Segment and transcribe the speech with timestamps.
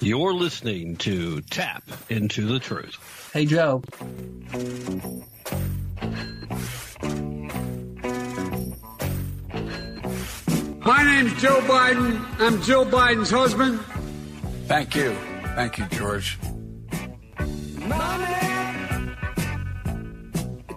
[0.00, 3.30] You're listening to Tapp into the Truth.
[3.32, 3.82] Hey, Joe.
[10.86, 12.24] My name's Joe Biden.
[12.38, 13.80] I'm Jill Biden's husband.
[14.66, 15.12] Thank you.
[15.56, 16.38] Thank you, George.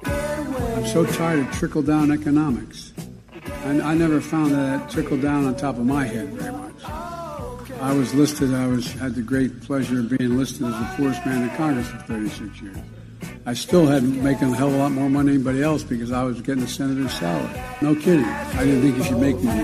[0.03, 2.91] I'm so tired of trickle down economics.
[3.65, 6.60] And I never found that trickle down on top of my head very much.
[7.81, 11.25] I was listed, I was had the great pleasure of being listed as the poorest
[11.25, 12.77] man in Congress for 36 years.
[13.47, 16.11] I still had making a hell of a lot more money than anybody else because
[16.11, 17.49] I was getting a senator's salary.
[17.81, 18.23] No kidding.
[18.23, 19.63] I didn't think you should make money.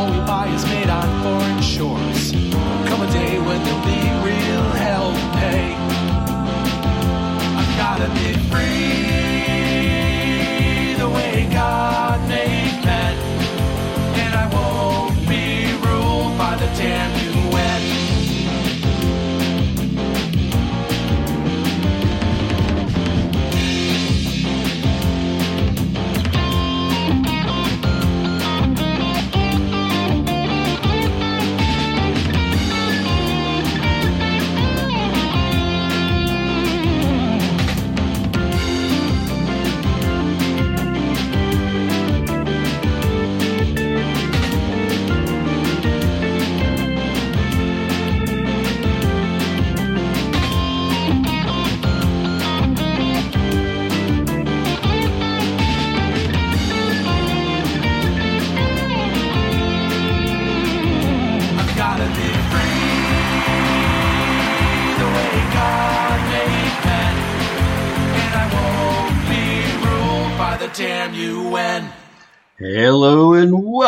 [0.00, 2.32] All we buy is made on foreign shores.
[2.88, 5.74] Come a day when there'll be real hell to pay.
[7.60, 8.80] I've gotta be free
[10.96, 11.69] the way God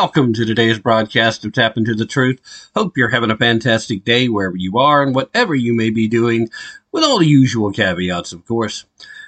[0.03, 2.41] welcome to today's broadcast of Tapp into the Truth.
[2.75, 6.51] Hope you're having a fantastic day wherever you are and whatever you may be doing,
[6.91, 8.85] with all the usual caveats, of course.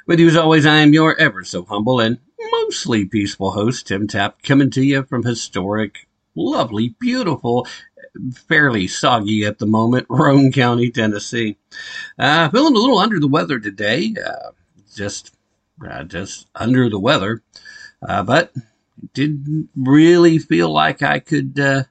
[0.09, 2.19] With you as always, I am your ever so humble and
[2.51, 7.69] mostly peaceful host, Tim Tapp, coming to you from historic, lovely, beautiful,
[8.35, 11.57] fairly soggy at the moment, Roane County, Tennessee.
[12.19, 14.51] Uh, feeling a little under the weather today, uh,
[14.93, 15.37] just,
[15.89, 17.45] uh, just under the weather,
[18.03, 18.53] uh, but
[19.13, 21.85] didn't really feel like I could uh,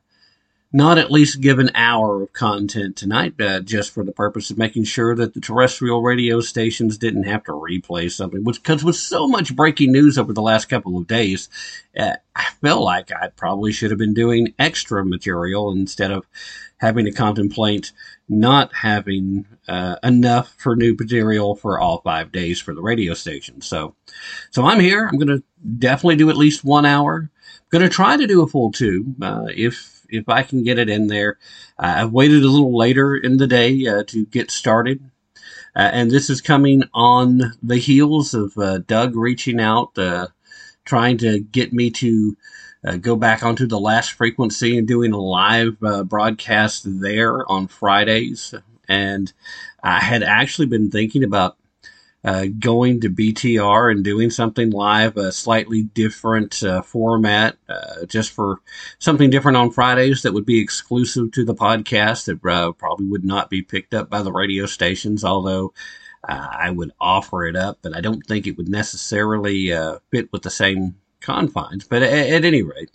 [0.76, 4.58] not at least give an hour of content tonight, uh, just for the purpose of
[4.58, 8.44] making sure that the terrestrial radio stations didn't have to replay something.
[8.44, 11.48] Which, because with so much breaking news over the last couple of days,
[11.96, 16.26] uh, I felt like I probably should have been doing extra material instead of
[16.78, 17.92] having to contemplate
[18.28, 23.62] not having uh, enough for new material for all five days for the radio station.
[23.62, 23.96] So,
[24.50, 25.06] so I'm here.
[25.06, 25.44] I'm going to
[25.78, 27.30] definitely do at least one hour.
[27.70, 30.90] Going to try to do a full two uh, if if I can get it
[30.90, 31.38] in there.
[31.78, 35.00] Uh, I've waited a little later in the day uh, to get started.
[35.76, 40.28] Uh, and this is coming on the heels of uh, Doug reaching out, uh,
[40.86, 42.38] trying to get me to
[42.86, 48.54] uh, go back onto the last frequency and doing a live broadcast there on Fridays.
[48.88, 49.32] And
[49.82, 51.58] I had actually been thinking about
[52.24, 58.32] uh, going to BTR and doing something live, a slightly different uh, format, uh, just
[58.32, 58.62] for
[59.00, 63.26] something different on Fridays that would be exclusive to the podcast that uh, probably would
[63.26, 65.74] not be picked up by the radio stations, although
[66.28, 70.32] uh, I would offer it up, but I don't think it would necessarily uh, fit
[70.32, 71.86] with the same confines.
[71.86, 72.92] But at, any rate,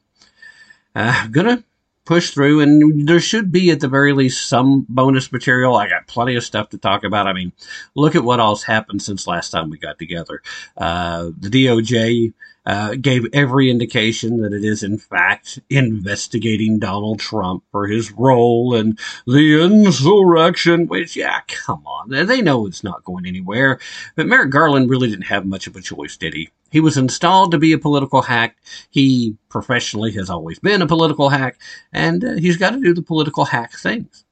[0.95, 1.65] I'm gonna
[2.09, 5.77] push through, and there should be at the very least some bonus material.
[5.77, 7.27] I got plenty of stuff to talk about.
[7.27, 7.53] I mean,
[7.95, 10.41] look at what all's happened since last time we got together.
[10.79, 12.33] Uh, the DOJ
[12.69, 18.75] uh, gave every indication that it is, in fact, investigating Donald Trump for his role
[18.75, 22.11] in the insurrection, which, yeah, come on.
[22.26, 23.81] They know it's not going anywhere.
[24.17, 26.50] But Merrick Garland really didn't have much of a choice, did he?
[26.70, 28.59] He was installed to be a political hack.
[28.91, 31.59] He professionally has always been a political hack,
[31.91, 34.26] and uh, he's got to do the political hack things.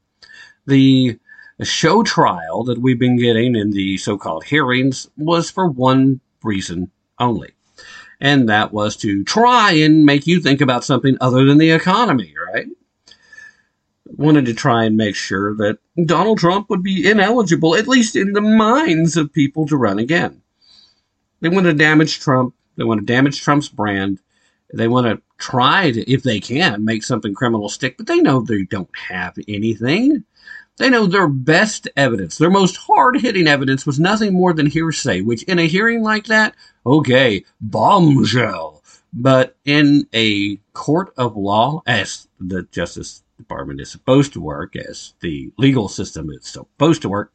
[0.67, 1.19] The
[1.63, 6.91] show trial that we've been getting in the so called hearings was for one reason
[7.19, 7.56] only
[8.21, 12.35] and that was to try and make you think about something other than the economy,
[12.53, 12.67] right?
[14.07, 18.33] Wanted to try and make sure that Donald Trump would be ineligible, at least in
[18.33, 20.43] the minds of people, to run again.
[21.41, 22.55] They want to damage Trump.
[22.77, 24.21] They want to damage Trump's brand.
[24.73, 28.41] They want to try to, if they can, make something criminal stick, but they know
[28.41, 30.25] they don't have anything.
[30.79, 35.23] They know their best evidence, their most hard hitting evidence was nothing more than hearsay,
[35.23, 38.83] which in a hearing like that, okay, bombshell.
[39.13, 45.15] But in a court of law, as the Justice Department is supposed to work, as
[45.21, 47.33] the legal system is supposed to work,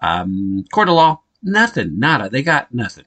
[0.00, 2.30] um, court of law, nothing, nada.
[2.30, 3.04] They got nothing.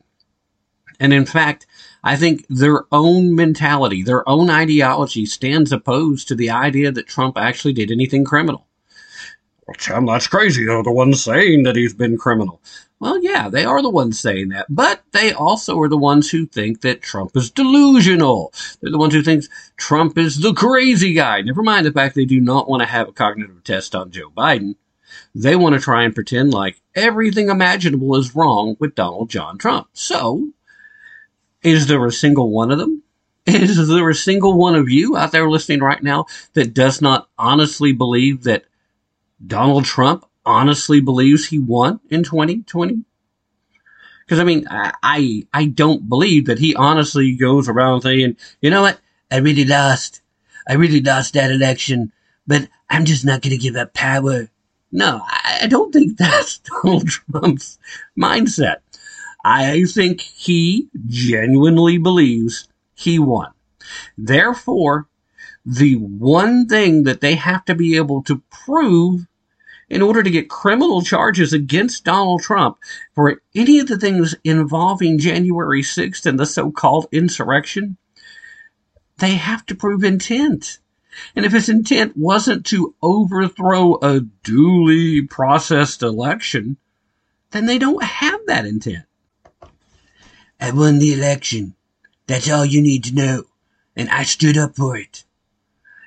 [1.00, 1.66] And in fact,
[2.04, 7.38] I think their own mentality, their own ideology stands opposed to the idea that Trump
[7.38, 8.68] actually did anything criminal.
[9.68, 10.66] Well, Tim, that's crazy.
[10.66, 12.62] They're the ones saying that he's been criminal.
[13.00, 16.46] Well, yeah, they are the ones saying that, but they also are the ones who
[16.46, 18.54] think that Trump is delusional.
[18.80, 21.42] They're the ones who think Trump is the crazy guy.
[21.42, 24.30] Never mind the fact they do not want to have a cognitive test on Joe
[24.30, 24.76] Biden.
[25.34, 29.88] They want to try and pretend like everything imaginable is wrong with Donald John Trump.
[29.94, 30.52] So,
[31.64, 33.04] is there a single one of them?
[33.48, 37.28] Is there a single one of you out there listening right now that does not
[37.40, 38.66] honestly believe that
[39.46, 43.04] Donald Trump honestly believes he won in 2020?
[44.26, 48.82] Because I mean, I, I don't believe that he honestly goes around saying, you know
[48.82, 49.00] what,
[49.30, 50.22] I really lost,
[50.68, 52.12] I really lost that election,
[52.48, 54.50] but I'm just not going to give up power.
[54.92, 57.78] No, I don't think that's Donald Trump's
[58.18, 58.78] mindset.
[59.44, 63.52] I think he genuinely believes he won.
[64.18, 65.08] Therefore,
[65.66, 69.28] the one thing that they have to be able to prove
[69.92, 72.78] in order to get criminal charges against Donald Trump
[73.14, 77.98] for any of the things involving January 6th and the so called insurrection,
[79.18, 80.80] they have to prove intent.
[81.36, 86.78] And if his intent wasn't to overthrow a duly processed election,
[87.52, 89.04] then they don't have that intent.
[90.58, 91.76] I won the election.
[92.28, 93.44] That's all you need to know.
[93.98, 95.26] And I stood up for it.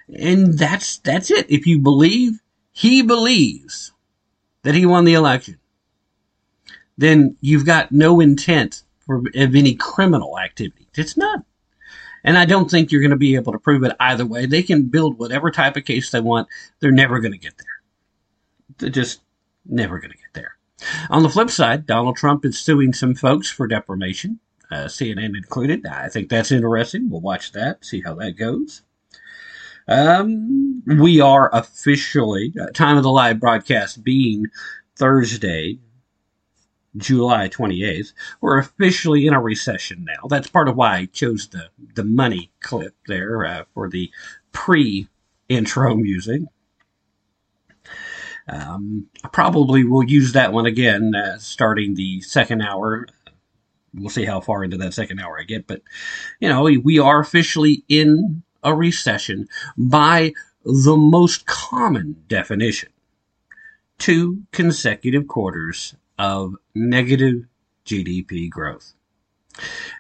[0.09, 1.51] And that's, that's it.
[1.51, 2.41] If you believe
[2.75, 3.93] he believes
[4.63, 5.59] that he won the election,
[6.99, 10.89] then you've got no intent for, of any criminal activity.
[10.95, 11.45] It's not.
[12.25, 14.47] And I don't think you're going to be able to prove it either way.
[14.47, 16.49] They can build whatever type of case they want.
[16.81, 17.67] They're never going to get there.
[18.79, 19.21] They're just
[19.65, 20.57] never going to get there.
[21.11, 24.41] On the flip side, Donald Trump is suing some folks for defamation,
[24.71, 25.87] uh, CNN included.
[25.87, 27.09] I think that's interesting.
[27.09, 28.83] We'll watch that, see how that goes.
[29.87, 34.47] Um, we are officially, uh, time of the live broadcast being
[34.97, 35.79] Thursday,
[36.97, 38.13] July 28th.
[38.41, 40.29] We're officially in a recession now.
[40.29, 44.11] That's part of why I chose the, the money clip there uh, for the
[44.53, 45.09] pre
[45.49, 46.43] intro music.
[48.47, 53.07] Um, I probably will use that one again uh, starting the second hour.
[53.95, 55.83] We'll see how far into that second hour I get, but
[56.41, 60.33] you know, we are officially in a recession by
[60.65, 62.89] the most common definition
[63.99, 67.45] two consecutive quarters of negative
[67.87, 68.95] GDP growth.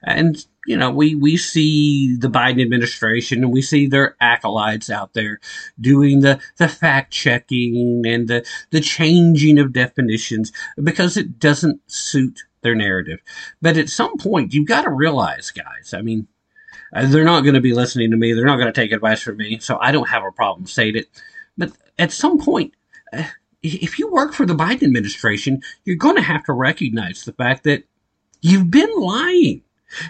[0.02, 5.14] And, you know, we, we see the Biden administration and we see their acolytes out
[5.14, 5.38] there
[5.80, 10.50] doing the, the fact checking and the, the changing of definitions
[10.82, 13.20] because it doesn't suit their narrative.
[13.62, 16.26] But at some point, you've got to realize, guys, I mean,
[16.94, 18.32] they're not going to be listening to me.
[18.32, 19.58] They're not going to take advice from me.
[19.58, 21.08] So I don't have a problem saying it.
[21.58, 22.74] But at some point,
[23.12, 23.24] uh,
[23.62, 27.64] if you work for the Biden administration, you're going to have to recognize the fact
[27.64, 27.84] that
[28.42, 29.62] you've been lying,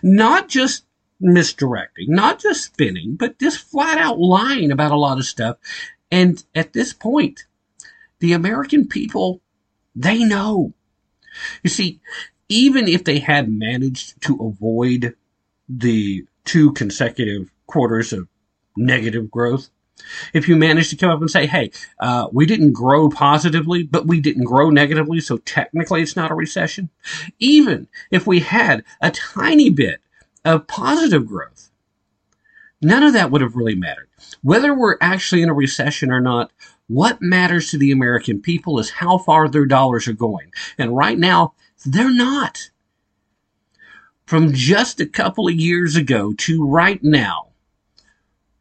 [0.02, 0.84] not just
[1.20, 5.56] misdirecting, not just spinning, but just flat out lying about a lot of stuff.
[6.10, 7.46] And at this point,
[8.18, 9.40] the American people,
[9.94, 10.74] they know.
[11.62, 12.00] You see,
[12.48, 15.14] even if they had managed to avoid
[15.68, 18.28] the two consecutive quarters of
[18.76, 19.70] negative growth,
[20.32, 21.70] If you manage to come up and say, hey,
[22.00, 26.34] uh, we didn't grow positively, but we didn't grow negatively, so technically it's not a
[26.34, 26.90] recession.
[27.38, 30.00] Even if we had a tiny bit
[30.44, 31.70] of positive growth,
[32.82, 34.08] none of that would have really mattered.
[34.42, 36.50] Whether we're actually in a recession or not,
[36.86, 40.50] what matters to the American people is how far their dollars are going.
[40.76, 41.54] And right now,
[41.86, 42.70] they're not.
[44.26, 47.48] From just a couple of years ago to right now,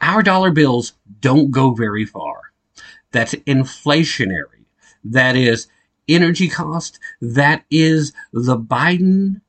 [0.01, 2.51] our dollar bills don't go very far.
[3.12, 4.65] That's inflationary.
[5.03, 5.67] That is
[6.10, 7.00] energy cost.
[7.22, 9.41] That is the Biden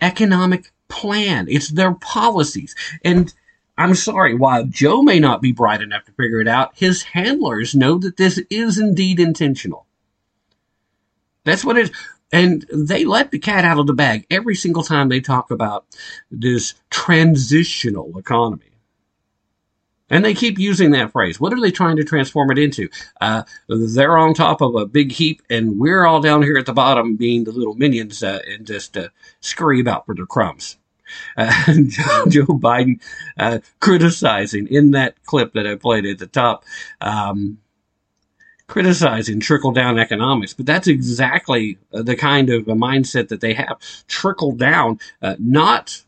[0.00, 1.46] economic plan.
[1.48, 2.74] It's their policies.
[3.04, 3.32] And
[3.76, 7.74] I'm sorry, while Joe may not be bright enough to figure it out, his handlers
[7.74, 9.86] know that this is indeed intentional.
[11.44, 11.92] That's what it is.
[12.32, 15.86] And they let the cat out of the bag every single time they talk about
[16.30, 18.66] this transitional economy.
[20.10, 21.38] And they keep using that phrase.
[21.40, 22.88] What are they trying to transform it into?
[23.20, 26.72] Uh, they're on top of a big heap, and we're all down here at the
[26.72, 29.08] bottom being the little minions uh, and just uh,
[29.40, 30.76] scurry about for their crumbs.
[31.36, 31.52] Uh,
[32.28, 33.00] Joe Biden
[33.38, 36.64] uh, criticizing in that clip that I played at the top,
[37.00, 37.58] um,
[38.70, 40.54] criticizing trickle down economics.
[40.54, 43.78] But that's exactly the kind of a mindset that they have.
[44.06, 46.04] Trickle down, uh, not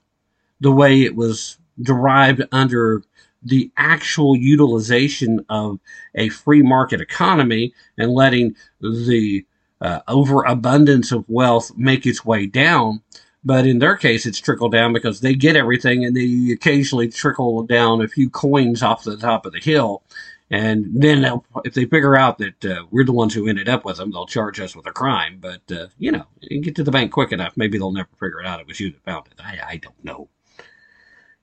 [0.61, 3.03] the way it was derived under
[3.43, 5.81] the actual utilization of
[6.15, 9.45] a free market economy and letting the
[9.81, 13.03] uh, overabundance of wealth make its way down.
[13.45, 17.65] But in their case, it's trickle down because they get everything and they occasionally trickle
[17.65, 20.05] down a few coins off the top of the hill.
[20.53, 23.97] And then if they figure out that uh, we're the ones who ended up with
[23.97, 25.39] them, they'll charge us with a crime.
[25.41, 28.41] But, uh, you know, you get to the bank quick enough, maybe they'll never figure
[28.41, 29.41] it out it was you that found it.
[29.43, 30.29] I, I don't know.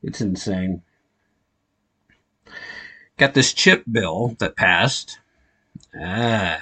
[0.01, 0.83] It's insane
[3.19, 5.19] got this chip bill that passed.
[6.01, 6.57] Uh,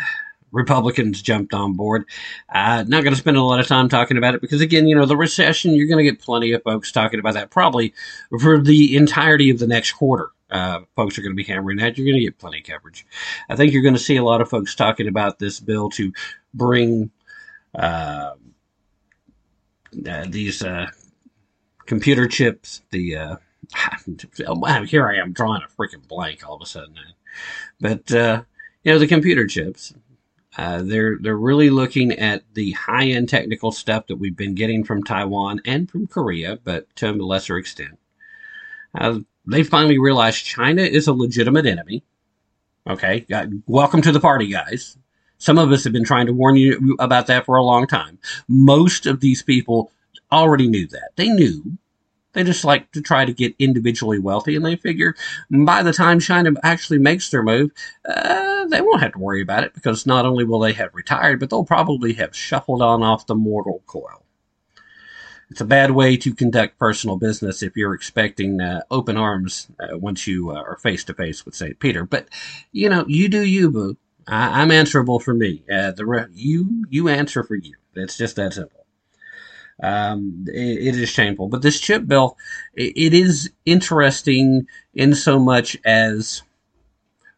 [0.51, 2.05] Republicans jumped on board.
[2.49, 4.95] Uh, not going to spend a lot of time talking about it because, again, you
[4.95, 7.93] know, the recession, you're going to get plenty of folks talking about that probably
[8.41, 10.29] for the entirety of the next quarter.
[10.49, 11.97] Uh, folks are going to be hammering that.
[11.97, 13.05] You're going to get plenty of coverage.
[13.49, 16.13] I think you're going to see a lot of folks talking about this bill to
[16.53, 17.11] bring
[17.75, 18.31] uh,
[20.07, 20.87] uh these uh,
[21.85, 23.35] computer chips, the uh,
[24.85, 26.95] here I am drawing a freaking blank all of a sudden.
[27.81, 28.43] But uh,
[28.83, 29.93] you know the computer chips.
[30.57, 35.03] They're they're really looking at the high end technical stuff that we've been getting from
[35.03, 37.99] Taiwan and from Korea, but to a lesser extent.
[39.49, 42.03] They finally realized China is a legitimate enemy.
[42.87, 43.25] Okay,
[43.65, 44.97] welcome to the party, guys.
[45.37, 48.19] Some of us have been trying to warn you about that for a long time.
[48.47, 49.91] Most of these people
[50.31, 51.11] already knew that.
[51.15, 51.77] They knew
[52.33, 55.15] they just like to try to get individually wealthy, and they figure
[55.49, 57.71] by the time China actually makes their move,
[58.07, 61.39] uh, they won't have to worry about it because not only will they have retired,
[61.39, 64.26] but they'll probably have shuffled on off the mortal coil.
[65.49, 69.97] It's a bad way to conduct personal business if you're expecting uh, open arms uh,
[69.97, 71.79] once you uh, are face to face with St.
[71.79, 72.03] Peter.
[72.05, 72.27] But,
[72.73, 73.97] you know, you do you, boo.
[74.27, 75.63] I- am answerable for me.
[75.71, 77.75] Uh, the re- you you answer for you.
[77.95, 78.85] It's just that simple.
[79.81, 81.47] Um, it, it is shameful.
[81.47, 82.37] But this chip bill,
[82.73, 86.41] it, it is interesting in so much as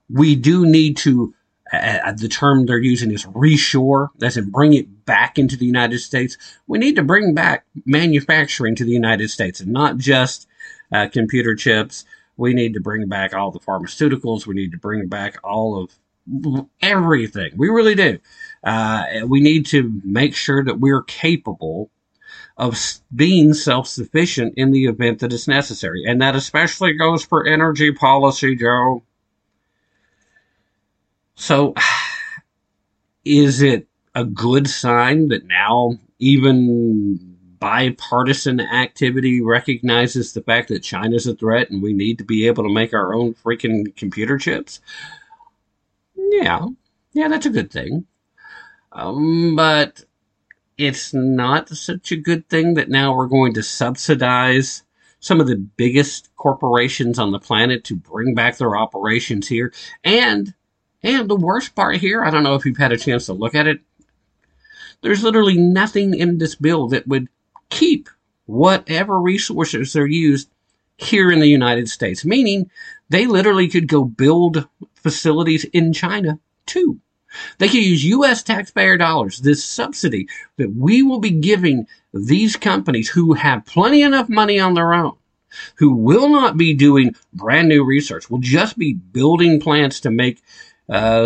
[0.10, 1.34] we do need to.
[1.72, 6.00] Uh, the term they're using is reshore, as in bring it back into the United
[6.00, 6.38] States.
[6.68, 10.48] We need to bring back manufacturing to the United States and not just
[10.92, 12.06] uh, computer chips.
[12.38, 14.48] We need to bring back all the pharmaceuticals.
[14.48, 15.92] We need to bring back all of
[16.82, 17.52] everything.
[17.56, 18.20] We really do.
[18.64, 21.92] Uh, we need to make sure that we're capable
[22.58, 22.78] of
[23.16, 26.04] being self sufficient in the event that it's necessary.
[26.06, 29.04] And that especially goes for energy policy, Joe.
[31.40, 31.74] So,
[33.24, 41.28] is it a good sign that now even bipartisan activity recognizes the fact that China's
[41.28, 44.82] a threat and we need to be able to make our own freaking computer chips?
[46.18, 46.68] Yeah,
[47.14, 48.06] yeah, that's a good thing.
[48.92, 50.04] Um, but
[50.78, 54.84] it's not such a good thing that now we're going to subsidize
[55.22, 59.74] some of the biggest corporations on the planet to bring back their operations here.
[60.04, 60.54] And
[61.04, 63.56] and the worst part here, I don't know if you've had a chance to look
[63.56, 63.82] at it.
[65.02, 67.30] There's literally nothing in this bill that would
[67.70, 68.10] keep
[68.46, 70.50] whatever resources are used
[70.98, 72.70] here in the United States, meaning
[73.10, 77.00] they literally could go build facilities in China too.
[77.60, 78.44] They could use U.S.
[78.44, 80.28] taxpayer dollars, this subsidy
[80.58, 85.16] that we will be giving these companies who have plenty enough money on their own
[85.76, 90.42] who will not be doing brand new research, will just be building plants to make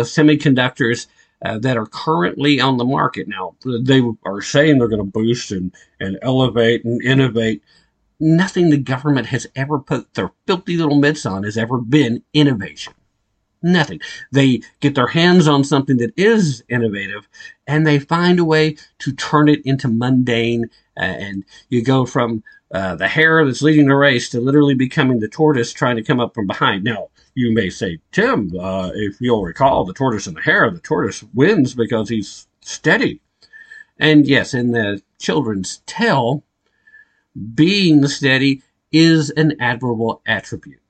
[0.02, 1.06] semiconductors
[1.44, 3.28] uh, that are currently on the market.
[3.28, 7.62] Now, they are saying they're going to boost and, and elevate and innovate.
[8.18, 12.94] Nothing the government has ever put their filthy little mitts on has ever been innovation.
[13.62, 14.00] Nothing.
[14.30, 17.26] They get their hands on something that is innovative
[17.66, 20.66] and they find a way to turn it into mundane.
[20.96, 22.42] Uh, and you go from
[22.74, 26.18] uh, the hare that's leading the race to literally becoming the tortoise trying to come
[26.18, 26.82] up from behind.
[26.82, 30.80] Now, you may say, Tim, uh, if you'll recall, the tortoise and the hare, the
[30.80, 33.20] tortoise wins because he's steady.
[34.00, 36.42] And yes, in the children's tale,
[37.54, 40.80] being steady is an admirable attribute.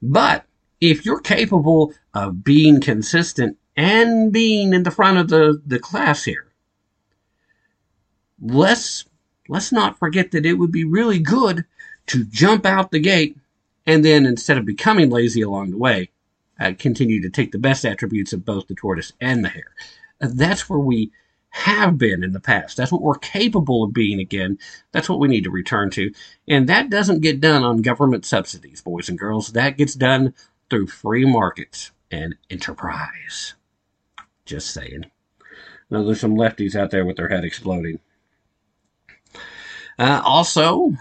[0.00, 0.44] But
[0.80, 6.22] if you're capable of being consistent and being in the front of the, the class
[6.22, 6.46] here,
[8.40, 9.06] let's
[9.48, 11.64] let's not forget that it would be really good
[12.06, 13.36] to jump out the gate
[13.86, 16.10] and then instead of becoming lazy along the way,
[16.58, 19.74] uh, continue to take the best attributes of both the tortoise and the hare.
[20.20, 21.10] Uh, that's where we
[21.50, 22.76] have been in the past.
[22.76, 24.58] That's what we're capable of being again.
[24.92, 26.12] That's what we need to return to.
[26.48, 29.52] And that doesn't get done on government subsidies, boys and girls.
[29.52, 30.34] That gets done
[30.68, 33.54] through free markets and enterprise.
[34.44, 35.06] Just saying.
[35.90, 38.00] Now, there's some lefties out there with their head exploding.
[39.98, 40.92] Uh, also,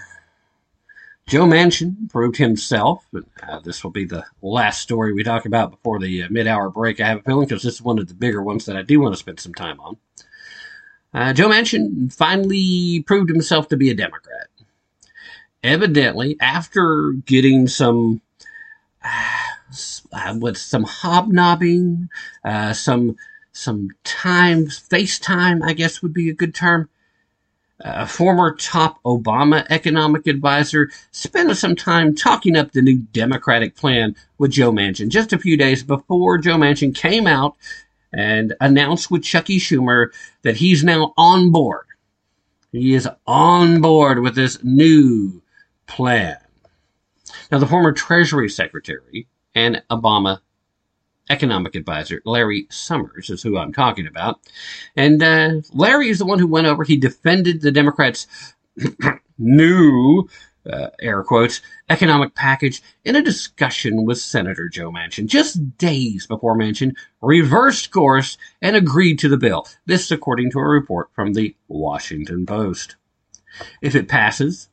[1.25, 3.05] Joe Manchin proved himself.
[3.47, 6.69] Uh, this will be the last story we talk about before the uh, mid hour
[6.69, 8.81] break, I have a feeling, because this is one of the bigger ones that I
[8.81, 9.97] do want to spend some time on.
[11.13, 14.47] Uh, Joe Manchin finally proved himself to be a Democrat.
[15.63, 18.21] Evidently, after getting some,
[19.03, 22.09] uh, with some hobnobbing,
[22.43, 23.15] uh, some
[23.55, 26.89] some time, FaceTime, I guess would be a good term,
[27.83, 34.15] a former top Obama economic advisor, spent some time talking up the new Democratic plan
[34.37, 37.55] with Joe Manchin just a few days before Joe Manchin came out
[38.13, 40.07] and announced with Chuckie Schumer
[40.43, 41.85] that he's now on board.
[42.71, 45.41] He is on board with this new
[45.85, 46.37] plan.
[47.51, 50.39] Now, the former Treasury Secretary and Obama
[51.29, 54.39] economic advisor Larry Summers is who I'm talking about.
[54.95, 58.27] And uh, Larry is the one who went over, he defended the Democrats'
[59.37, 60.27] new,
[60.69, 66.57] uh, air quotes, economic package in a discussion with Senator Joe Manchin just days before
[66.57, 69.67] Manchin reversed course and agreed to the bill.
[69.85, 72.95] This, according to a report from the Washington Post.
[73.81, 74.69] If it passes,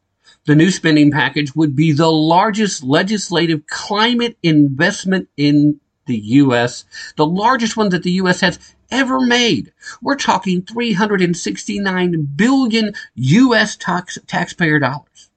[0.47, 6.85] the new spending package would be the largest legislative climate investment in the U.S.,
[7.16, 8.40] the largest one that the U.S.
[8.40, 8.59] has
[8.90, 9.73] ever made.
[10.03, 13.77] We're talking 369 billion U.S.
[13.77, 15.31] Tax, taxpayer dollars.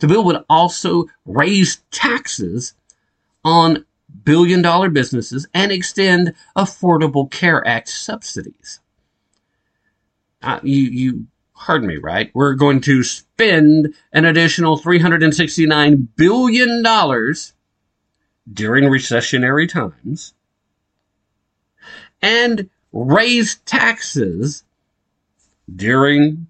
[0.00, 2.74] The bill would also raise taxes
[3.44, 3.84] on
[4.24, 8.80] billion dollar businesses and extend Affordable Care Act subsidies.
[10.42, 12.30] Uh, you, you heard me right.
[12.34, 16.82] We're going to spend an additional $369 billion
[18.52, 20.34] during recessionary times
[22.20, 24.64] and raise taxes
[25.74, 26.46] during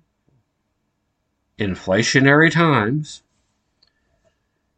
[1.58, 3.22] inflationary times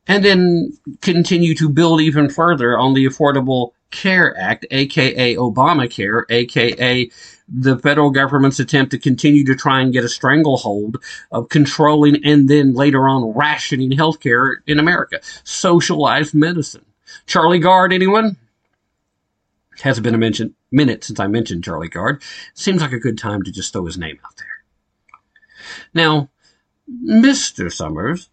[0.06, 7.10] and then continue to build even further on the Affordable Care Act, aka Obamacare, aka
[7.48, 10.96] the federal government's attempt to continue to try and get a stranglehold
[11.30, 15.20] of controlling and then later on rationing healthcare in America.
[15.44, 16.84] Socialized medicine.
[17.26, 18.36] Charlie Gard, anyone?
[19.80, 22.22] Hasn't been a mention, minute since I mentioned Charlie Gard.
[22.54, 24.46] Seems like a good time to just throw his name out there.
[25.92, 26.30] Now,
[27.04, 27.72] Mr.
[27.72, 28.28] Summers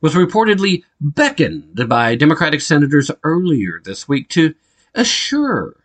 [0.00, 4.54] was reportedly beckoned by Democratic senators earlier this week to
[4.94, 5.76] assure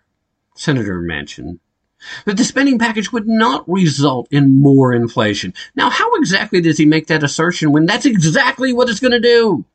[0.56, 1.60] Senator Manchin
[2.26, 5.54] that the spending package would not result in more inflation.
[5.76, 9.19] Now, how exactly does he make that assertion when that's exactly what it's going to
[9.19, 9.65] do?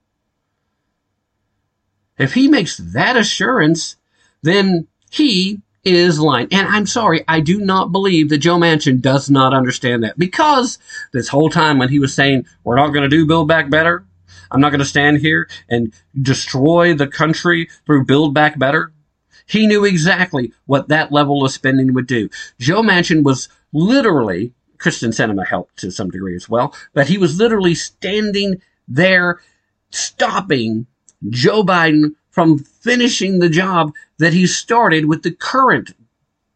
[2.23, 3.97] If he makes that assurance,
[4.43, 6.49] then he is lying.
[6.53, 10.79] And I'm sorry, I do not believe that Joe Manchin does not understand that because
[11.13, 14.05] this whole time when he was saying, we're not going to do Build Back Better,
[14.53, 18.93] I'm not going to stand here and destroy the country through Build Back Better.
[19.47, 22.29] He knew exactly what that level of spending would do.
[22.61, 27.39] Joe Manchin was literally, Kyrsten Sinema helped to some degree as well, but he was
[27.39, 29.41] literally standing there
[29.91, 30.87] stopping
[31.31, 35.95] Joe Biden from finishing the job that he started with the current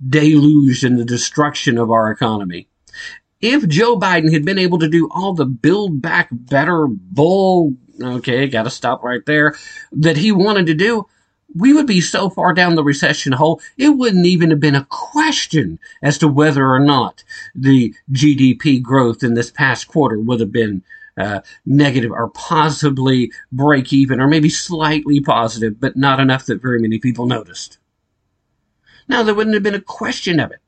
[0.09, 2.68] deluge and the destruction of our economy.
[3.40, 8.46] If Joe Biden had been able to do all the build back better bull okay,
[8.48, 9.55] got to stop right there,
[9.92, 11.07] that he wanted to do,
[11.55, 14.87] we would be so far down the recession hole, it wouldn't even have been a
[14.90, 17.24] question as to whether or not
[17.55, 20.83] the GDP growth in this past quarter would have been
[21.16, 26.81] uh, negative or possibly break even or maybe slightly positive, but not enough that very
[26.81, 27.79] many people noticed.
[29.09, 30.61] Now, there wouldn't have been a question of it.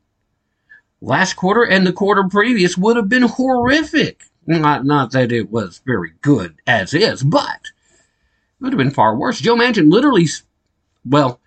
[1.00, 4.24] Last quarter and the quarter previous would have been horrific.
[4.46, 9.16] Not, not that it was very good as is, but it would have been far
[9.16, 9.40] worse.
[9.40, 10.26] Joe Manchin literally,
[11.04, 11.40] well,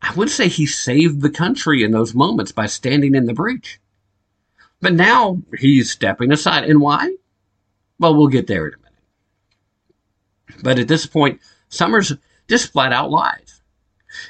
[0.00, 3.78] I would say he saved the country in those moments by standing in the breach.
[4.80, 6.64] But now he's stepping aside.
[6.64, 7.14] And why?
[7.98, 10.62] Well, we'll get there in a minute.
[10.62, 12.12] But at this point, Summers
[12.48, 13.60] just flat out lies.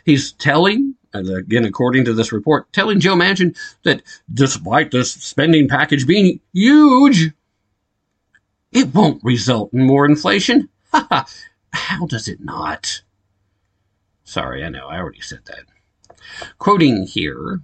[0.05, 4.03] He's telling, again, according to this report, telling Joe Manchin that
[4.33, 7.33] despite this spending package being huge,
[8.73, 10.69] it won't result in more inflation.
[10.93, 13.03] How does it not?
[14.25, 15.65] Sorry, I know, I already said that.
[16.59, 17.61] Quoting here,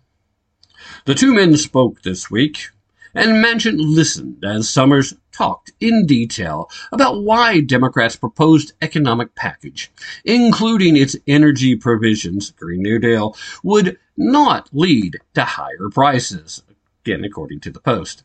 [1.04, 2.68] the two men spoke this week
[3.14, 9.90] and Manchin listened as Summers talked in detail about why Democrats' proposed economic package,
[10.24, 16.62] including its energy provisions, Green New Deal, would not lead to higher prices,
[17.04, 18.22] again, according to the Post.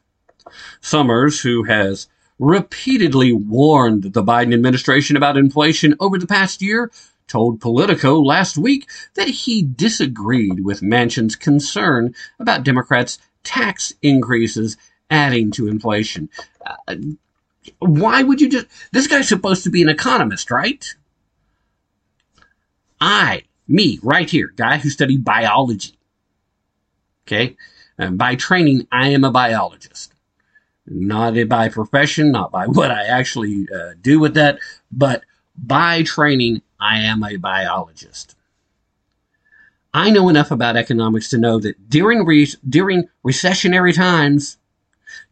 [0.82, 6.92] Summers, who has repeatedly warned the Biden administration about inflation over the past year,
[7.28, 14.78] told Politico last week that he disagreed with Manchin's concern about Democrats' tax increases
[15.10, 16.30] adding to inflation.
[17.80, 18.68] Why would you just.
[18.92, 20.86] This guy's supposed to be an economist, right?
[23.02, 25.98] I, me, right here, guy who studied biology.
[27.26, 27.56] Okay?
[27.98, 30.14] And by training, I am a biologist.
[30.86, 34.60] Not by profession, not by what I actually uh, do with that,
[34.92, 35.24] but
[35.56, 38.36] by training, I am a biologist.
[39.94, 44.58] I know enough about economics to know that during re- during recessionary times,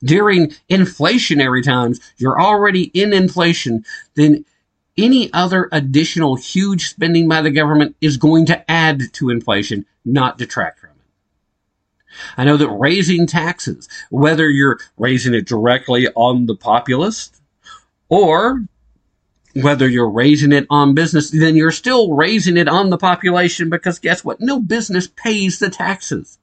[0.04, 4.46] during inflationary times, you're already in inflation, then
[4.98, 10.38] any other additional huge spending by the government is going to add to inflation, not
[10.38, 10.96] detract from it.
[12.36, 17.32] I know that raising taxes, whether you're raising it directly on the populace
[18.10, 18.64] or
[19.54, 24.00] whether you're raising it on business, then you're still raising it on the population because
[24.00, 24.40] guess what?
[24.40, 26.38] No business pays the taxes.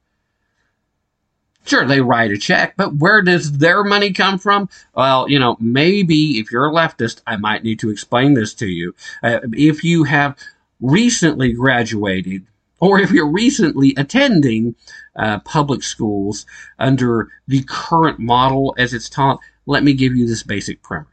[1.64, 4.68] Sure, they write a check, but where does their money come from?
[4.94, 8.66] Well, you know, maybe if you're a leftist, I might need to explain this to
[8.66, 8.94] you.
[9.22, 10.36] Uh, if you have
[10.80, 12.46] recently graduated,
[12.80, 14.74] or if you're recently attending
[15.16, 16.44] uh, public schools
[16.78, 21.08] under the current model as it's taught, let me give you this basic primer.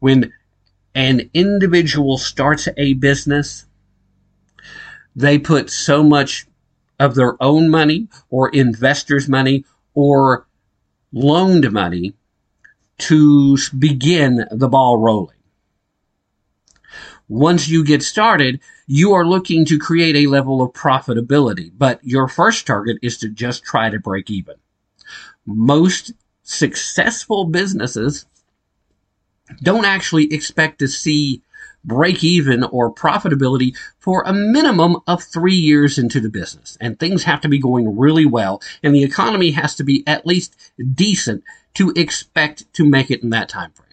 [0.00, 0.32] When
[0.96, 3.66] an individual starts a business,
[5.14, 6.46] they put so much
[6.98, 10.46] of their own money or investors' money or
[11.12, 12.14] loaned money
[12.98, 15.36] to begin the ball rolling.
[17.28, 22.28] Once you get started, you are looking to create a level of profitability, but your
[22.28, 24.54] first target is to just try to break even.
[25.46, 28.26] Most successful businesses
[29.62, 31.42] don't actually expect to see
[31.84, 36.76] break even or profitability for a minimum of three years into the business.
[36.80, 40.26] And things have to be going really well, and the economy has to be at
[40.26, 40.56] least
[40.94, 41.44] decent
[41.74, 43.84] to expect to make it in that time frame.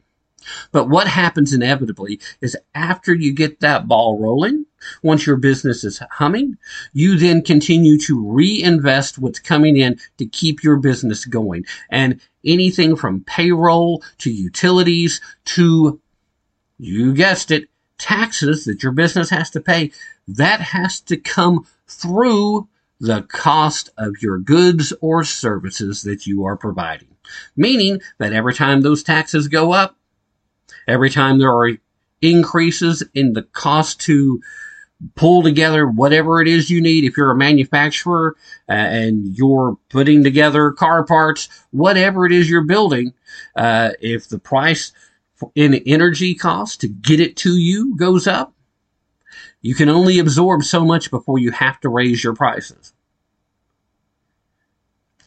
[0.71, 4.65] But what happens inevitably is after you get that ball rolling,
[5.03, 6.57] once your business is humming,
[6.93, 11.65] you then continue to reinvest what's coming in to keep your business going.
[11.89, 15.99] And anything from payroll to utilities to,
[16.79, 17.69] you guessed it,
[18.01, 19.91] taxes that your business has to pay,
[20.27, 22.67] that has to come through
[22.99, 27.07] the cost of your goods or services that you are providing.
[27.55, 29.95] Meaning that every time those taxes go up,
[30.87, 31.77] every time there are
[32.21, 34.41] increases in the cost to
[35.15, 37.03] pull together whatever it is you need.
[37.03, 38.35] If you're a manufacturer
[38.69, 43.13] uh, and you're putting together car parts, whatever it is you're building,
[43.55, 44.91] uh, if the price
[45.55, 48.53] in energy cost to get it to you goes up,
[49.61, 52.93] you can only absorb so much before you have to raise your prices.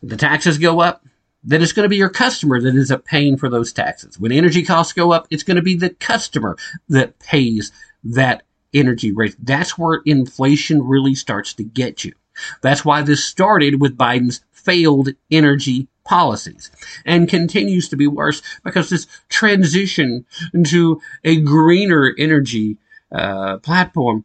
[0.02, 1.04] The taxes go up,
[1.42, 4.18] then it's going to be your customer that ends up paying for those taxes.
[4.18, 6.56] When energy costs go up, it's going to be the customer
[6.88, 7.70] that pays
[8.02, 9.36] that energy rate.
[9.38, 12.12] That's where inflation really starts to get you.
[12.60, 16.70] That's why this started with Biden's failed energy policies
[17.04, 22.76] and continues to be worse because this transition into a greener energy
[23.12, 24.24] uh, platform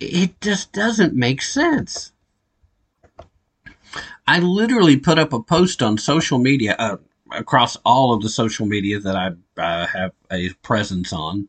[0.00, 2.12] it just doesn't make sense.
[4.26, 6.96] I literally put up a post on social media uh,
[7.32, 11.48] across all of the social media that I uh, have a presence on,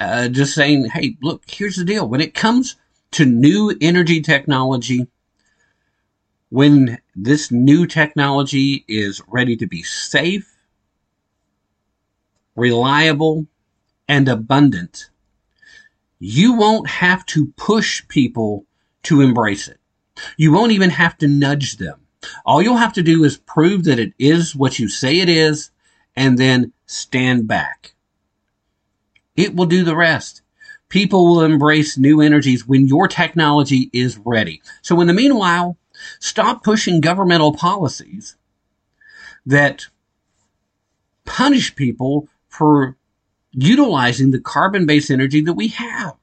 [0.00, 2.08] uh, just saying, hey, look, here's the deal.
[2.08, 2.76] When it comes
[3.12, 5.06] to new energy technology,
[6.54, 10.54] when this new technology is ready to be safe,
[12.54, 13.44] reliable,
[14.06, 15.10] and abundant,
[16.20, 18.64] you won't have to push people
[19.02, 19.80] to embrace it.
[20.36, 21.98] You won't even have to nudge them.
[22.46, 25.72] All you'll have to do is prove that it is what you say it is
[26.14, 27.96] and then stand back.
[29.34, 30.42] It will do the rest.
[30.88, 34.62] People will embrace new energies when your technology is ready.
[34.82, 35.76] So in the meanwhile,
[36.18, 38.36] stop pushing governmental policies
[39.46, 39.86] that
[41.24, 42.96] punish people for
[43.52, 46.14] utilizing the carbon based energy that we have.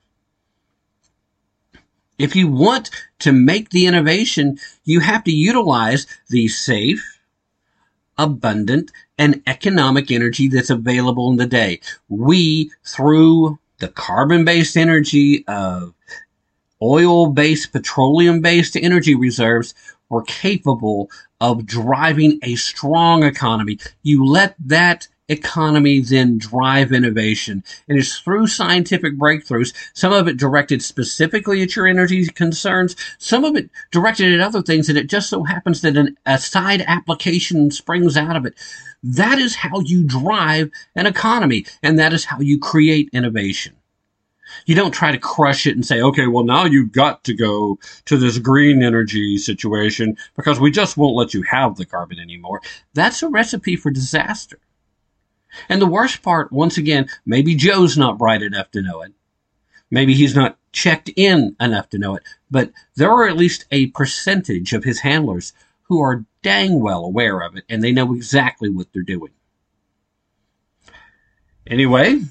[2.17, 7.19] If you want to make the innovation, you have to utilize the safe,
[8.17, 11.79] abundant, and economic energy that's available in the day.
[12.09, 15.95] We, through the carbon based energy of
[16.81, 19.73] oil based, petroleum based energy reserves,
[20.09, 23.79] were capable of driving a strong economy.
[24.03, 27.63] You let that economy then drive innovation.
[27.87, 33.45] And it's through scientific breakthroughs, some of it directed specifically at your energy concerns, some
[33.45, 36.83] of it directed at other things, and it just so happens that an, a side
[36.85, 38.55] application springs out of it.
[39.03, 43.75] That is how you drive an economy, and that is how you create innovation.
[44.65, 47.79] You don't try to crush it and say, okay, well, now you've got to go
[48.05, 52.61] to this green energy situation because we just won't let you have the carbon anymore.
[52.93, 54.59] That's a recipe for disaster.
[55.67, 59.13] And the worst part, once again, maybe Joe's not bright enough to know it.
[59.89, 63.87] Maybe he's not checked in enough to know it, but there are at least a
[63.87, 65.51] percentage of his handlers
[65.83, 69.33] who are dang well aware of it and they know exactly what they're doing.
[71.67, 72.21] Anyway,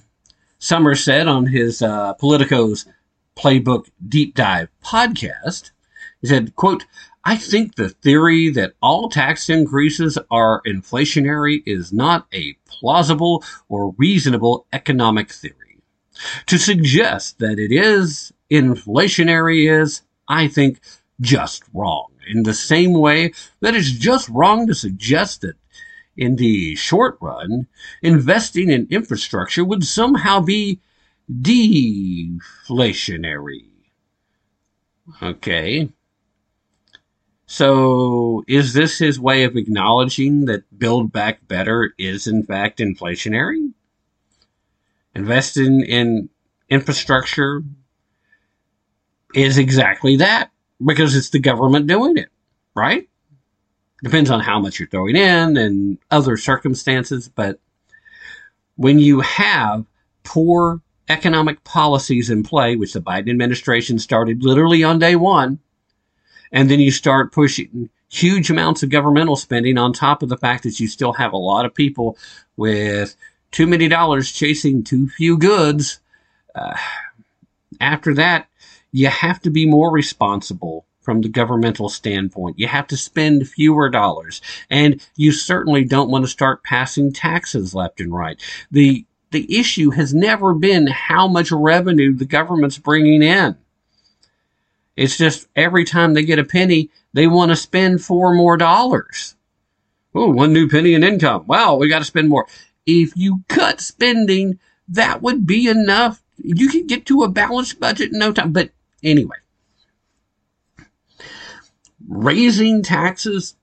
[0.62, 2.84] Summers said on his uh, Politico's
[3.34, 5.70] Playbook Deep Dive podcast,
[6.20, 6.84] he said, quote,
[7.24, 13.94] I think the theory that all tax increases are inflationary is not a plausible or
[13.96, 15.82] reasonable economic theory.
[16.46, 20.80] To suggest that it is inflationary is, I think,
[21.22, 22.08] just wrong.
[22.28, 25.56] In the same way that it's just wrong to suggest that
[26.20, 27.66] in the short run,
[28.02, 30.78] investing in infrastructure would somehow be
[31.33, 33.64] deflationary.
[35.22, 35.88] Okay.
[37.46, 43.72] So is this his way of acknowledging that Build Back Better is in fact inflationary?
[45.14, 46.28] Investing in
[46.68, 47.62] infrastructure
[49.35, 50.50] is exactly that
[50.85, 52.28] because it's the government doing it,
[52.74, 53.09] right?
[54.02, 57.60] Depends on how much you're throwing in and other circumstances, but
[58.76, 59.84] when you have
[60.22, 65.58] poor economic policies in play, which the Biden administration started literally on day one,
[66.52, 70.64] and then you start pushing huge amounts of governmental spending on top of the fact
[70.64, 72.16] that you still have a lot of people
[72.56, 73.14] with
[73.50, 76.00] too many dollars chasing too few goods.
[76.54, 76.76] Uh,
[77.80, 78.48] after that,
[78.92, 82.58] you have to be more responsible from the governmental standpoint.
[82.58, 84.40] You have to spend fewer dollars.
[84.68, 88.40] And you certainly don't want to start passing taxes left and right.
[88.70, 93.56] The, the issue has never been how much revenue the government's bringing in.
[94.96, 99.34] It's just every time they get a penny, they want to spend four more dollars.
[100.14, 101.46] Oh, one new penny in income.
[101.46, 102.46] Wow, we got to spend more.
[102.84, 104.58] If you cut spending,
[104.88, 106.22] that would be enough.
[106.36, 108.52] You could get to a balanced budget in no time.
[108.52, 108.70] But
[109.02, 109.36] anyway,
[112.10, 113.54] raising taxes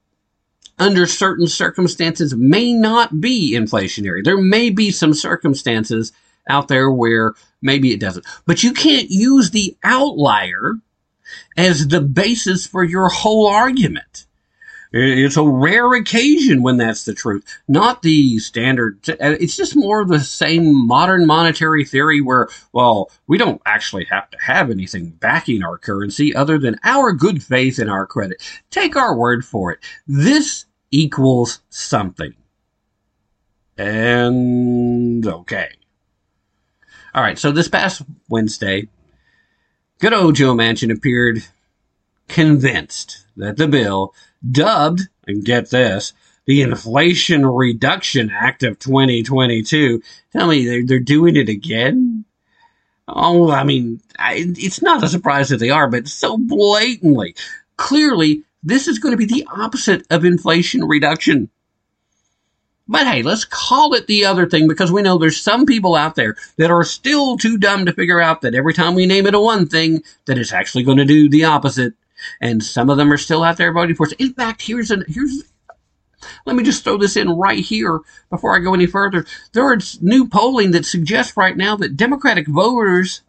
[0.80, 4.24] under certain circumstances may not be inflationary.
[4.24, 6.14] There may be some circumstances
[6.50, 8.26] out there where maybe it doesn't.
[8.46, 10.76] But you can't use the outlier
[11.58, 14.26] as the basis for your whole argument.
[14.94, 19.00] It's a rare occasion when that's the truth, not the standard.
[19.08, 24.30] It's just more of the same modern monetary theory where, well, we don't actually have
[24.32, 28.42] to have anything backing our currency other than our good faith and our credit.
[28.70, 29.80] Take our word for it.
[30.08, 32.34] This equals something.
[33.78, 35.70] And okay.
[37.14, 37.38] All right.
[37.38, 38.88] So this past Wednesday,
[40.00, 41.44] good old Joe Manchin appeared
[42.28, 44.14] convinced that the bill,
[44.50, 46.14] dubbed, and get this,
[46.46, 52.26] the Inflation Reduction Act of 2022, tell me they're, they're doing it again?
[53.08, 57.36] Oh, I mean, I, it's not a surprise that they are, but so blatantly.
[57.78, 61.50] Clearly, this is going to be the opposite of inflation reduction.
[62.90, 66.16] But hey, let's call it the other thing because we know there's some people out
[66.16, 69.36] there that are still too dumb to figure out that every time we name it
[69.36, 71.94] a one thing, that it's actually going to do the opposite.
[72.42, 74.14] And some of them are still out there voting for it.
[74.14, 75.44] In fact, here's an here's
[76.46, 78.00] let me just throw this in right here
[78.30, 79.26] before I go any further.
[79.54, 83.22] There is new polling that suggests right now that Democratic voters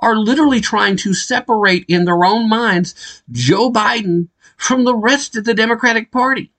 [0.00, 5.44] are literally trying to separate in their own minds Joe Biden from the rest of
[5.44, 6.50] the Democratic Party.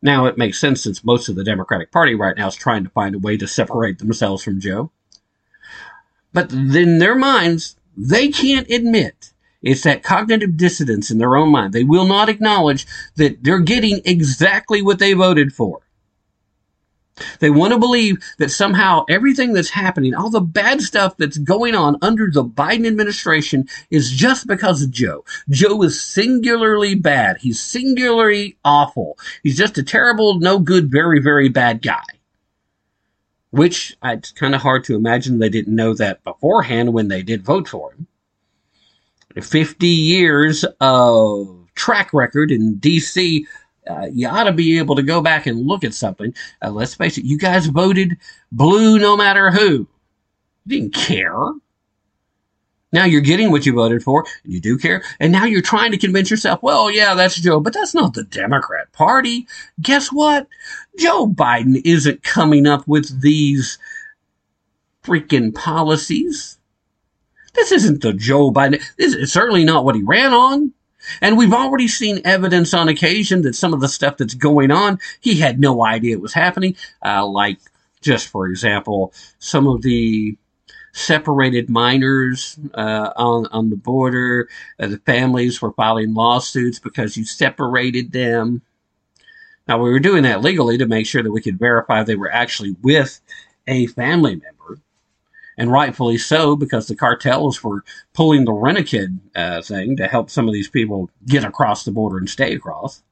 [0.00, 2.90] Now, it makes sense since most of the Democratic Party right now is trying to
[2.90, 4.92] find a way to separate themselves from Joe.
[6.32, 11.72] But in their minds, they can't admit it's that cognitive dissonance in their own mind.
[11.72, 15.80] They will not acknowledge that they're getting exactly what they voted for.
[17.40, 21.74] They want to believe that somehow everything that's happening, all the bad stuff that's going
[21.74, 25.24] on under the Biden administration is just because of Joe.
[25.48, 27.38] Joe is singularly bad.
[27.40, 29.18] He's singularly awful.
[29.42, 32.04] He's just a terrible, no good, very, very bad guy.
[33.50, 37.44] Which it's kind of hard to imagine they didn't know that beforehand when they did
[37.44, 38.06] vote for him.
[39.34, 43.44] 50 years of track record in DC,
[43.88, 46.34] uh, you ought to be able to go back and look at something.
[46.62, 48.16] Uh, let's face it, you guys voted
[48.52, 49.86] blue no matter who.
[50.66, 51.52] You didn't care.
[52.90, 55.90] Now you're getting what you voted for, and you do care, and now you're trying
[55.90, 59.46] to convince yourself, well, yeah, that's Joe, but that's not the Democrat Party.
[59.80, 60.46] Guess what?
[60.98, 63.78] Joe Biden isn't coming up with these
[65.04, 66.57] freaking policies.
[67.54, 68.82] This isn't the Joe Biden.
[68.96, 70.72] This is certainly not what he ran on.
[71.20, 74.98] And we've already seen evidence on occasion that some of the stuff that's going on,
[75.20, 76.76] he had no idea it was happening.
[77.04, 77.58] Uh, like,
[78.00, 80.36] just for example, some of the
[80.92, 84.48] separated minors uh, on on the border.
[84.80, 88.62] Uh, the families were filing lawsuits because you separated them.
[89.66, 92.32] Now we were doing that legally to make sure that we could verify they were
[92.32, 93.20] actually with
[93.66, 94.57] a family member
[95.58, 98.94] and rightfully so because the cartels were pulling the rent
[99.34, 103.02] uh, thing to help some of these people get across the border and stay across.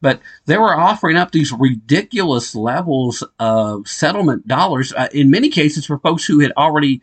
[0.00, 5.86] But they were offering up these ridiculous levels of settlement dollars, uh, in many cases
[5.86, 7.00] for folks who had already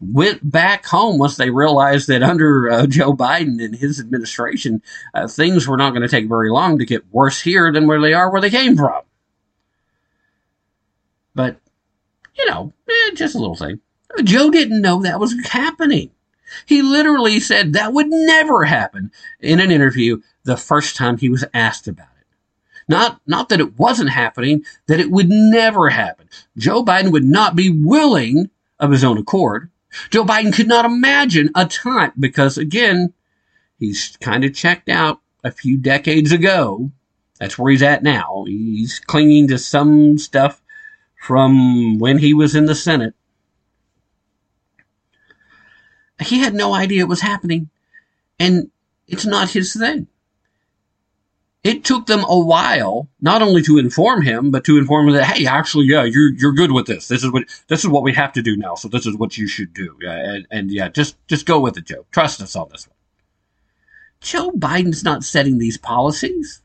[0.00, 5.26] went back home once they realized that under uh, Joe Biden and his administration, uh,
[5.26, 8.14] things were not going to take very long to get worse here than where they
[8.14, 9.02] are where they came from.
[11.34, 11.60] But
[12.38, 13.80] you know, eh, just a little thing.
[14.22, 16.10] Joe didn't know that was happening.
[16.64, 21.44] He literally said that would never happen in an interview the first time he was
[21.52, 22.26] asked about it.
[22.88, 26.28] Not, not that it wasn't happening, that it would never happen.
[26.56, 28.48] Joe Biden would not be willing
[28.80, 29.70] of his own accord.
[30.10, 33.12] Joe Biden could not imagine a time because again,
[33.78, 36.90] he's kind of checked out a few decades ago.
[37.38, 38.44] That's where he's at now.
[38.46, 40.62] He's clinging to some stuff
[41.18, 43.14] from when he was in the Senate.
[46.20, 47.70] He had no idea it was happening,
[48.38, 48.70] and
[49.06, 50.08] it's not his thing.
[51.64, 55.24] It took them a while, not only to inform him, but to inform him that,
[55.24, 57.08] hey, actually, yeah, you're you're good with this.
[57.08, 58.74] This is what this is what we have to do now.
[58.74, 59.96] So this is what you should do.
[60.00, 62.06] Yeah, and, and yeah, just just go with it, Joe.
[62.10, 62.94] Trust us on this one.
[64.20, 66.62] Joe Biden's not setting these policies.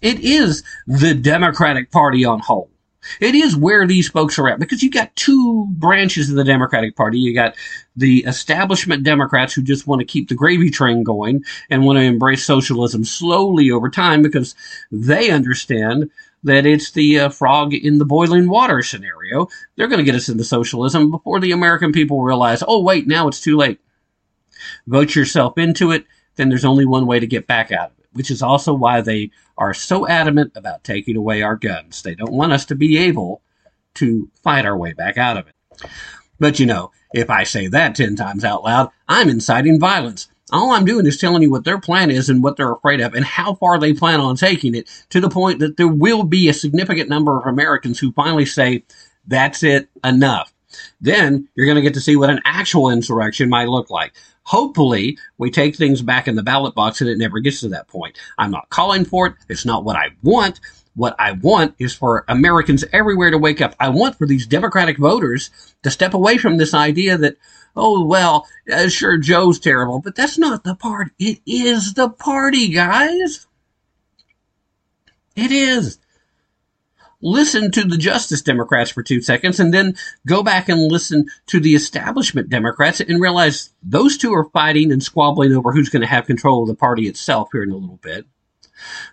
[0.00, 2.71] It is the Democratic Party on hold.
[3.20, 6.96] It is where these folks are at because you got two branches of the Democratic
[6.96, 7.18] Party.
[7.18, 7.54] You got
[7.96, 12.04] the establishment Democrats who just want to keep the gravy train going and want to
[12.04, 14.54] embrace socialism slowly over time because
[14.90, 16.10] they understand
[16.44, 19.48] that it's the uh, frog in the boiling water scenario.
[19.76, 23.28] They're going to get us into socialism before the American people realize, oh, wait, now
[23.28, 23.80] it's too late.
[24.86, 26.04] Vote yourself into it,
[26.36, 29.00] then there's only one way to get back out of it which is also why
[29.00, 32.02] they are so adamant about taking away our guns.
[32.02, 33.42] They don't want us to be able
[33.94, 35.54] to fight our way back out of it.
[36.38, 40.28] But you know, if I say that 10 times out loud, I'm inciting violence.
[40.50, 43.14] All I'm doing is telling you what their plan is and what they're afraid of
[43.14, 46.48] and how far they plan on taking it to the point that there will be
[46.48, 48.84] a significant number of Americans who finally say,
[49.26, 50.51] that's it, enough.
[51.00, 54.12] Then you're going to get to see what an actual insurrection might look like.
[54.44, 57.88] Hopefully, we take things back in the ballot box and it never gets to that
[57.88, 58.18] point.
[58.38, 59.34] I'm not calling for it.
[59.48, 60.60] It's not what I want,
[60.94, 63.74] What I want is for Americans everywhere to wake up.
[63.80, 65.50] I want for these Democratic voters
[65.82, 67.36] to step away from this idea that,
[67.74, 71.12] oh, well, uh, sure, Joe's terrible, but that's not the party.
[71.18, 73.46] It is the party, guys.
[75.34, 75.98] It is.
[77.22, 79.94] Listen to the Justice Democrats for two seconds and then
[80.26, 85.02] go back and listen to the establishment Democrats and realize those two are fighting and
[85.02, 88.00] squabbling over who's going to have control of the party itself here in a little
[88.02, 88.26] bit.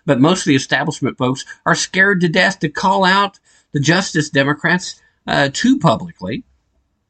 [0.04, 3.38] But most of the establishment folks are scared to death to call out
[3.72, 6.44] the Justice Democrats uh, too publicly.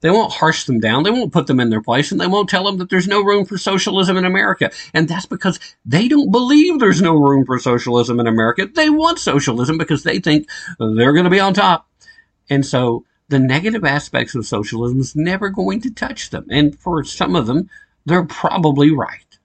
[0.01, 1.03] They won't harsh them down.
[1.03, 3.23] They won't put them in their place and they won't tell them that there's no
[3.23, 4.71] room for socialism in America.
[4.95, 8.67] And that's because they don't believe there's no room for socialism in America.
[8.67, 10.49] They want socialism because they think
[10.79, 11.87] they're going to be on top.
[12.49, 16.47] And so the negative aspects of socialism is never going to touch them.
[16.51, 17.69] And for some of them,
[18.07, 19.39] they're probably right.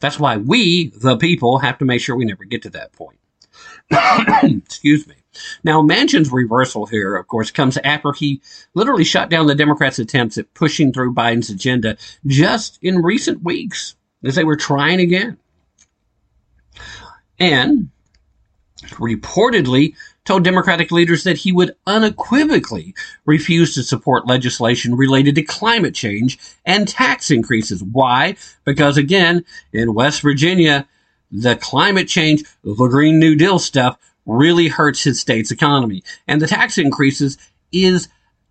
[0.00, 3.18] That's why we, the people, have to make sure we never get to that point.
[4.42, 5.14] Excuse me.
[5.64, 8.40] Now, Manchin's reversal here, of course, comes after he
[8.74, 13.96] literally shut down the Democrats' attempts at pushing through Biden's agenda just in recent weeks
[14.24, 15.38] as they were trying again.
[17.38, 17.90] And
[18.90, 25.94] reportedly told Democratic leaders that he would unequivocally refuse to support legislation related to climate
[25.94, 27.82] change and tax increases.
[27.82, 28.36] Why?
[28.64, 30.86] Because again, in West Virginia,
[31.30, 36.02] the climate change, the Green New Deal stuff really hurts his state's economy.
[36.26, 37.38] And the tax increases
[37.72, 38.08] is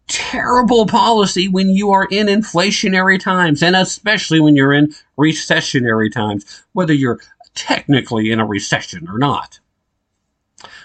[0.07, 6.63] terrible policy when you are in inflationary times, and especially when you're in recessionary times,
[6.73, 7.19] whether you're
[7.55, 9.59] technically in a recession or not.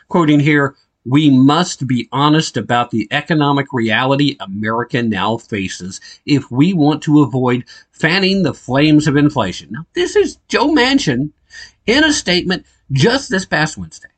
[0.08, 6.72] Quoting here, we must be honest about the economic reality America now faces if we
[6.72, 9.68] want to avoid fanning the flames of inflation.
[9.70, 11.30] Now, this is Joe Manchin
[11.86, 14.08] in a statement just this past Wednesday.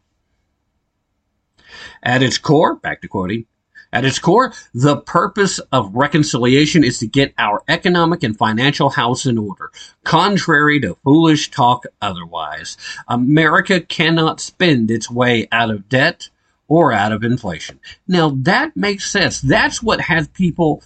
[2.02, 3.46] At its core, back to quoting,
[3.92, 9.24] at its core, the purpose of reconciliation is to get our economic and financial house
[9.24, 9.72] in order,
[10.04, 12.76] contrary to foolish talk otherwise.
[13.08, 16.28] America cannot spend its way out of debt
[16.68, 17.80] or out of inflation.
[18.06, 19.40] Now that makes sense.
[19.40, 20.82] That's what has people,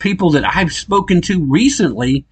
[0.00, 2.24] people that I've spoken to recently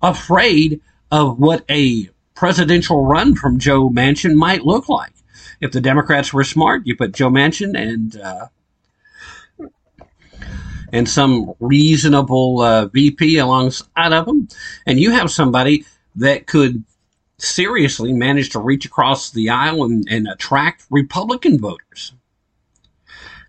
[0.00, 5.12] afraid of what a presidential run from Joe Manchin might look like.
[5.60, 8.46] If the Democrats were smart, you put Joe Manchin and uh,
[10.92, 14.48] and some reasonable uh, VP alongside of them,
[14.86, 15.84] and you have somebody
[16.16, 16.84] that could
[17.38, 22.12] seriously manage to reach across the aisle and, and attract Republican voters.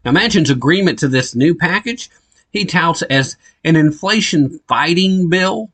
[0.06, 2.10] Now, Manchin's agreement to this new package
[2.52, 5.72] he touts as an inflation fighting bill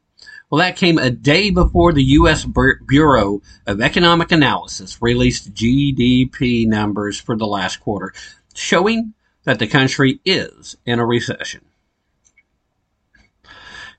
[0.49, 2.45] well, that came a day before the U.S.
[2.87, 8.13] Bureau of Economic Analysis released GDP numbers for the last quarter,
[8.53, 11.61] showing that the country is in a recession.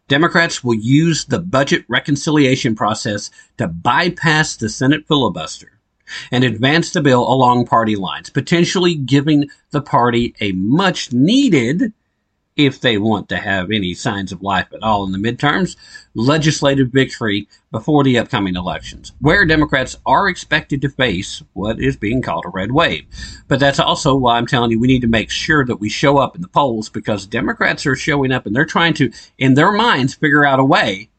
[0.09, 5.72] Democrats will use the budget reconciliation process to bypass the Senate filibuster
[6.30, 11.92] and advance the bill along party lines, potentially giving the party a much needed
[12.57, 15.76] if they want to have any signs of life at all in the midterms,
[16.14, 22.22] legislative victory before the upcoming elections, where Democrats are expected to face what is being
[22.22, 23.04] called a red wave.
[23.46, 26.16] But that's also why I'm telling you we need to make sure that we show
[26.16, 29.72] up in the polls because Democrats are showing up and they're trying to, in their
[29.72, 31.11] minds, figure out a way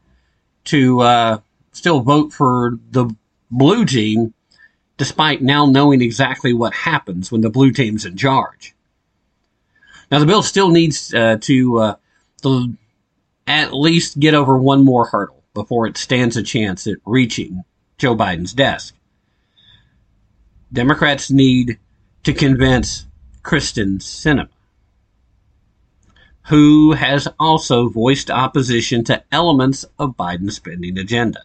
[0.64, 1.38] to uh,
[1.70, 3.14] still vote for the
[3.50, 4.34] blue team
[4.96, 8.74] despite now knowing exactly what happens when the blue team's in charge.
[10.10, 11.94] Now the bill still needs uh, to, uh,
[12.42, 12.76] to
[13.46, 17.64] at least get over one more hurdle before it stands a chance at reaching
[17.98, 18.94] Joe Biden's desk.
[20.72, 21.78] Democrats need
[22.24, 23.06] to convince
[23.42, 24.48] Kyrsten Sinema,
[26.48, 31.42] who has also voiced opposition to elements of Biden's spending agenda.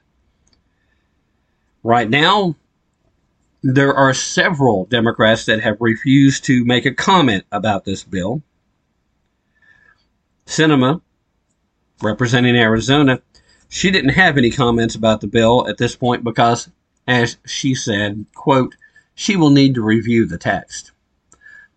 [1.84, 2.55] Right now,
[3.61, 8.41] there are several Democrats that have refused to make a comment about this bill.
[10.45, 11.01] Sinema,
[12.01, 13.21] representing Arizona,
[13.69, 16.69] she didn't have any comments about the bill at this point because,
[17.07, 18.75] as she said, quote,
[19.15, 20.91] she will need to review the text.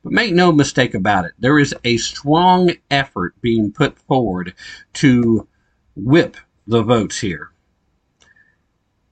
[0.03, 4.55] But make no mistake about it, there is a strong effort being put forward
[4.95, 5.49] to
[5.97, 6.37] whip
[6.67, 7.51] the votes here.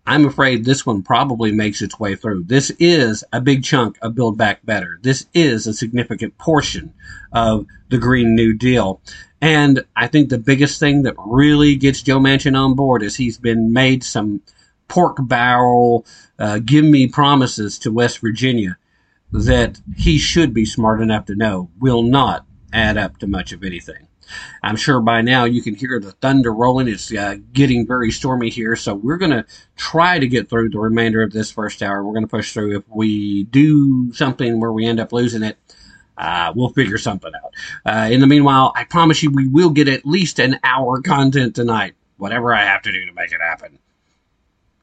[0.06, 2.44] I'm afraid this one probably makes its way through.
[2.44, 4.98] This is a big chunk of Build Back Better.
[5.02, 6.92] This is a significant portion
[7.32, 9.00] of the Green New Deal.
[9.44, 13.36] And I think the biggest thing that really gets Joe Manchin on board is he's
[13.36, 14.40] been made some
[14.88, 16.06] pork barrel,
[16.38, 18.78] uh, give me promises to West Virginia
[19.32, 23.62] that he should be smart enough to know will not add up to much of
[23.62, 24.08] anything.
[24.62, 26.88] I'm sure by now you can hear the thunder rolling.
[26.88, 29.44] It's uh, getting very stormy here, so we're going to
[29.76, 32.02] try to get through the remainder of this first hour.
[32.02, 32.78] We're going to push through.
[32.78, 35.58] If we do something where we end up losing it,
[36.16, 37.54] uh, we'll figure something out.
[37.84, 41.54] Uh, in the meanwhile, I promise you we will get at least an hour content
[41.54, 43.78] tonight, whatever I have to do to make it happen.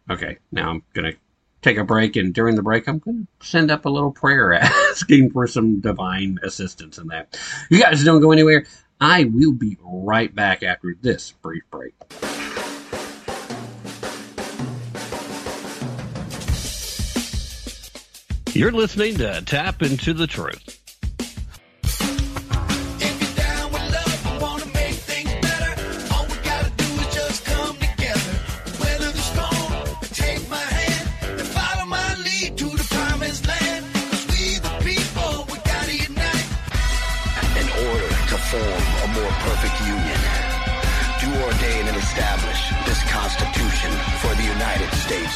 [0.10, 1.18] Okay, now I'm going to
[1.62, 4.54] take a break, and during the break, I'm going to send up a little prayer
[4.62, 7.40] asking for some divine assistance in that.
[7.70, 8.66] You guys don't go anywhere.
[9.00, 11.94] I will be right back after this brief break.
[18.54, 20.81] You're listening to Tapp Into the Truth.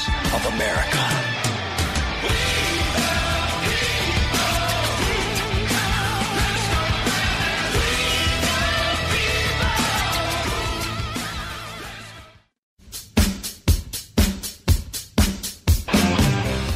[0.07, 1.25] Of America.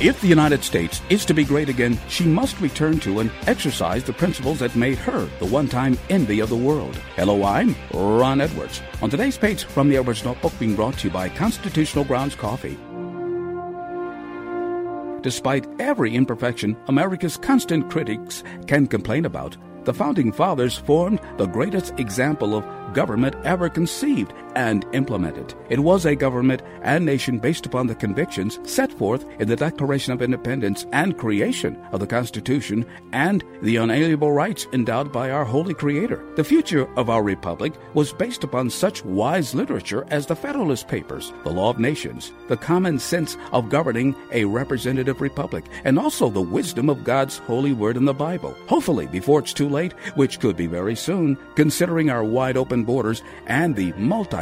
[0.01, 4.01] If the United States is to be great again, she must return to and exercise
[4.01, 6.95] the principles that made her the one time envy of the world.
[7.17, 8.81] Hello, I'm Ron Edwards.
[9.01, 12.77] On today's page from the Edwards Notebook, being brought to you by Constitutional Grounds Coffee.
[15.21, 21.99] Despite every imperfection America's constant critics can complain about, the Founding Fathers formed the greatest
[21.99, 25.53] example of government ever conceived and implemented.
[25.69, 30.13] It was a government and nation based upon the convictions set forth in the Declaration
[30.13, 35.73] of Independence and creation of the Constitution and the unalienable rights endowed by our Holy
[35.73, 36.23] Creator.
[36.35, 41.33] The future of our republic was based upon such wise literature as the Federalist Papers,
[41.43, 46.41] the Law of Nations, the common sense of governing a representative republic, and also the
[46.41, 48.55] wisdom of God's holy word in the Bible.
[48.67, 53.21] Hopefully, before it's too late, which could be very soon, considering our wide open borders
[53.47, 53.93] and the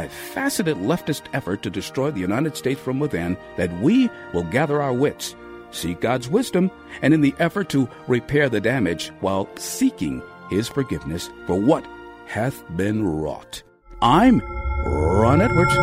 [0.06, 4.92] multifaceted leftist effort to destroy the United States from within, that we will gather our
[4.92, 5.34] wits,
[5.70, 6.70] seek God's wisdom,
[7.02, 11.86] and in the effort to repair the damage while seeking His forgiveness for what
[12.26, 13.62] hath been wrought.
[14.00, 14.40] I'm
[14.84, 15.74] Ron Edwards.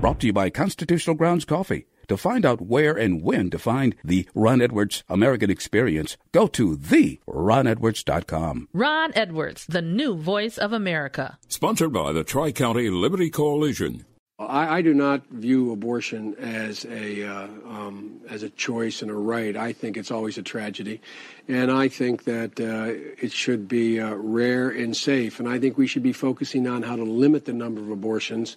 [0.00, 1.86] Brought to you by Constitutional Grounds Coffee.
[2.08, 6.74] To find out where and when to find the Ron Edwards American Experience, go to
[6.74, 8.68] theronedwards.com.
[8.72, 11.38] Ron Edwards, the new voice of America.
[11.48, 14.06] Sponsored by the Tri County Liberty Coalition.
[14.38, 19.14] I, I, do not view abortion as a uh, um, as a choice and a
[19.14, 19.56] right.
[19.56, 21.00] I think it's always a tragedy,
[21.48, 25.40] and I think that uh, it should be uh, rare and safe.
[25.40, 28.56] And I think we should be focusing on how to limit the number of abortions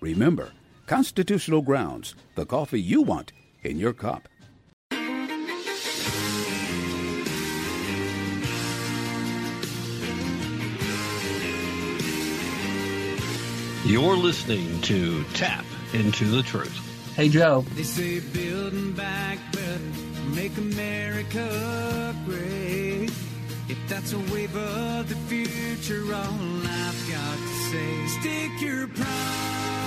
[0.00, 0.52] Remember,
[0.86, 3.32] constitutional grounds, the coffee you want
[3.62, 4.28] in your cup.
[13.84, 17.14] You're listening to Tapp into the Truth.
[17.16, 17.64] Hey, Joe.
[17.74, 19.80] They say building back better,
[20.34, 23.10] make America great.
[23.68, 29.79] If that's a wave of the future, all I've got to say, stick your pride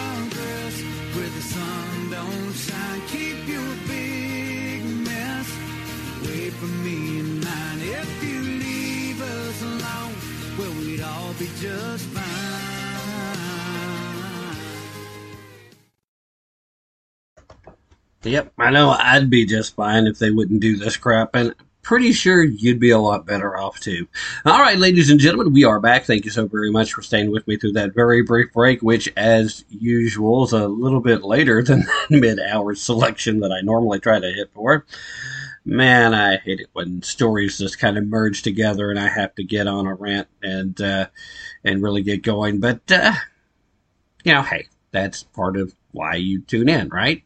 [1.15, 3.01] where the sun don't shine.
[3.07, 3.47] Keep
[3.87, 5.49] big mess
[6.83, 7.03] me.
[7.85, 10.15] If you leave us alone,
[10.57, 12.23] well, we'd all be just fine.
[18.23, 21.35] Yep, I know I'd be just fine if they wouldn't do this crap.
[21.35, 24.07] And pretty sure you'd be a lot better off too.
[24.45, 26.05] All right, ladies and gentlemen, we are back.
[26.05, 29.11] Thank you so very much for staying with me through that very brief break, which,
[29.15, 33.99] as usual, is a little bit later than that mid hour selection that I normally
[33.99, 34.85] try to hit for.
[35.65, 39.43] Man, I hate it when stories just kind of merge together and I have to
[39.43, 41.07] get on a rant and uh,
[41.63, 42.59] and really get going.
[42.59, 43.13] But uh,
[44.23, 47.23] you know, hey, that's part of why you tune in, right?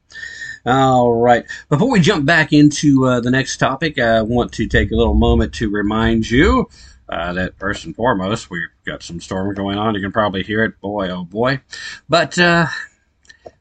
[0.67, 1.45] All right.
[1.69, 5.13] Before we jump back into uh, the next topic, I want to take a little
[5.13, 6.67] moment to remind you
[7.07, 9.95] uh, that first and foremost, we've got some storm going on.
[9.95, 10.77] You can probably hear it.
[10.81, 11.61] Boy, oh boy.
[12.09, 12.65] But uh,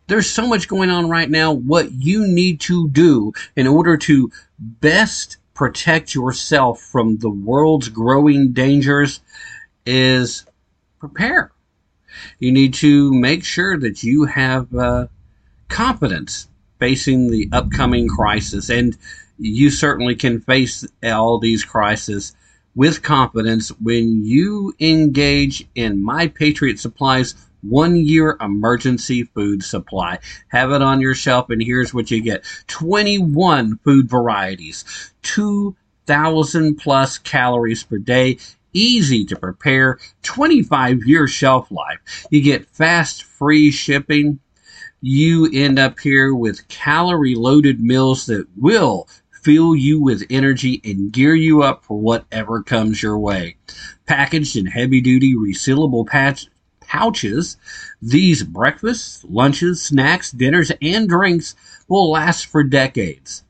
[0.09, 1.53] there's so much going on right now.
[1.53, 8.53] What you need to do in order to best protect yourself from the world's growing
[8.53, 9.21] dangers
[9.87, 10.45] is
[10.99, 11.53] prepare.
[12.41, 15.07] You need to make sure that you have uh,
[15.69, 16.49] confidence
[16.79, 18.71] facing the upcoming crisis.
[18.71, 18.97] And
[19.39, 22.35] you certainly can face all these crises
[22.75, 30.19] with confidence when you engage in My Patriot Supplies one year emergency food supply.
[30.49, 34.85] Have it on your shelf, and here's what you get 21 food varieties,
[35.23, 38.39] 2,000 plus calories per day.
[38.73, 42.27] Easy to prepare, 25 year shelf life.
[42.31, 44.39] You get fast, free shipping.
[45.01, 49.09] You end up here with calorie loaded meals that will
[49.43, 53.57] fill you with energy and gear you up for whatever comes your way.
[54.07, 56.47] Packaged in heavy duty resealable patch
[56.81, 57.57] pouches,
[58.01, 61.55] these breakfasts, lunches, snacks, dinners, and drinks
[61.89, 63.45] will last for decades.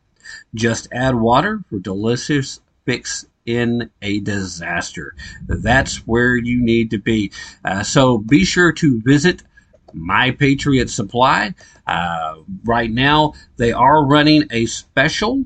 [0.55, 5.15] Just add water for delicious fix in a disaster.
[5.47, 7.33] That's where you need to be.
[7.65, 9.43] Uh, so be sure to visit
[9.97, 11.55] My Patriot Supply.
[11.87, 15.45] Uh, right now, they are running a special.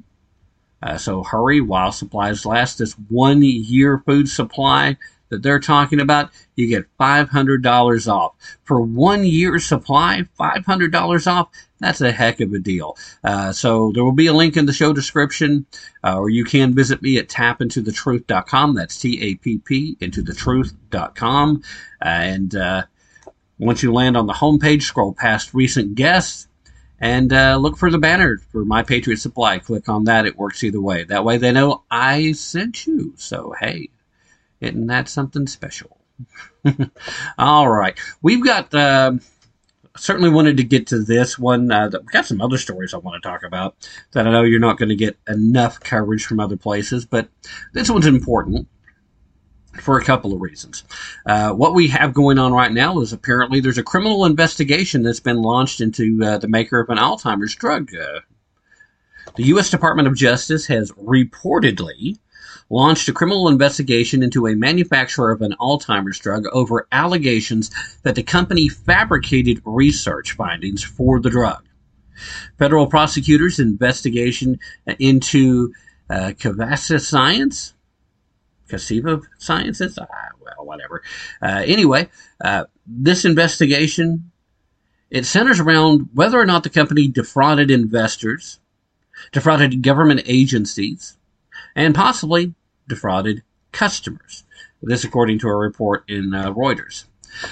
[0.83, 2.79] Uh, so hurry while supplies last.
[2.79, 4.97] This one year food supply
[5.31, 8.35] that they're talking about, you get $500 off.
[8.65, 11.49] For one year supply, $500 off,
[11.79, 12.97] that's a heck of a deal.
[13.25, 15.65] Uh, so there will be a link in the show description,
[16.05, 18.75] uh, or you can visit me at tappintothetruth.com.
[18.75, 21.63] That's T-A-P-P, into the truth.com.
[22.03, 22.83] Uh, and, uh,
[23.61, 26.49] once you land on the homepage, scroll past recent guests,
[26.99, 29.59] and uh, look for the banner for My Patriot Supply.
[29.59, 30.27] Click on that.
[30.27, 31.05] It works either way.
[31.05, 33.15] That way they know I sent you.
[33.17, 33.91] So, hey,
[34.61, 35.99] isn't that something special?
[37.39, 37.99] All right.
[38.23, 39.13] We've got, uh,
[39.97, 41.71] certainly wanted to get to this one.
[41.71, 43.77] Uh, we've got some other stories I want to talk about
[44.13, 47.29] that I know you're not going to get enough coverage from other places, but
[47.73, 48.69] this one's important
[49.81, 50.85] for a couple of reasons.
[51.27, 55.21] Uh, what we have going on right now is apparently there's a criminal investigation that's
[55.21, 57.91] been launched into uh, the maker of an Alzheimer's drug.
[57.95, 58.21] Uh,
[59.37, 59.71] the U.S.
[59.71, 62.19] Department of Justice has reportedly
[62.69, 67.71] launched a criminal investigation into a manufacturer of an Alzheimer's drug over allegations
[68.03, 71.65] that the company fabricated research findings for the drug.
[72.59, 74.59] Federal prosecutors' investigation
[74.99, 75.73] into
[76.09, 76.33] uh,
[76.77, 77.75] Science,
[78.71, 80.07] Cassava Sciences, ah,
[80.41, 81.03] well, whatever.
[81.43, 82.09] Uh, anyway,
[82.43, 84.31] uh, this investigation
[85.11, 88.61] it centers around whether or not the company defrauded investors,
[89.33, 91.17] defrauded government agencies,
[91.75, 92.55] and possibly
[92.89, 93.43] defrauded
[93.73, 94.45] customers.
[94.83, 97.05] This, according to a report in uh, Reuters.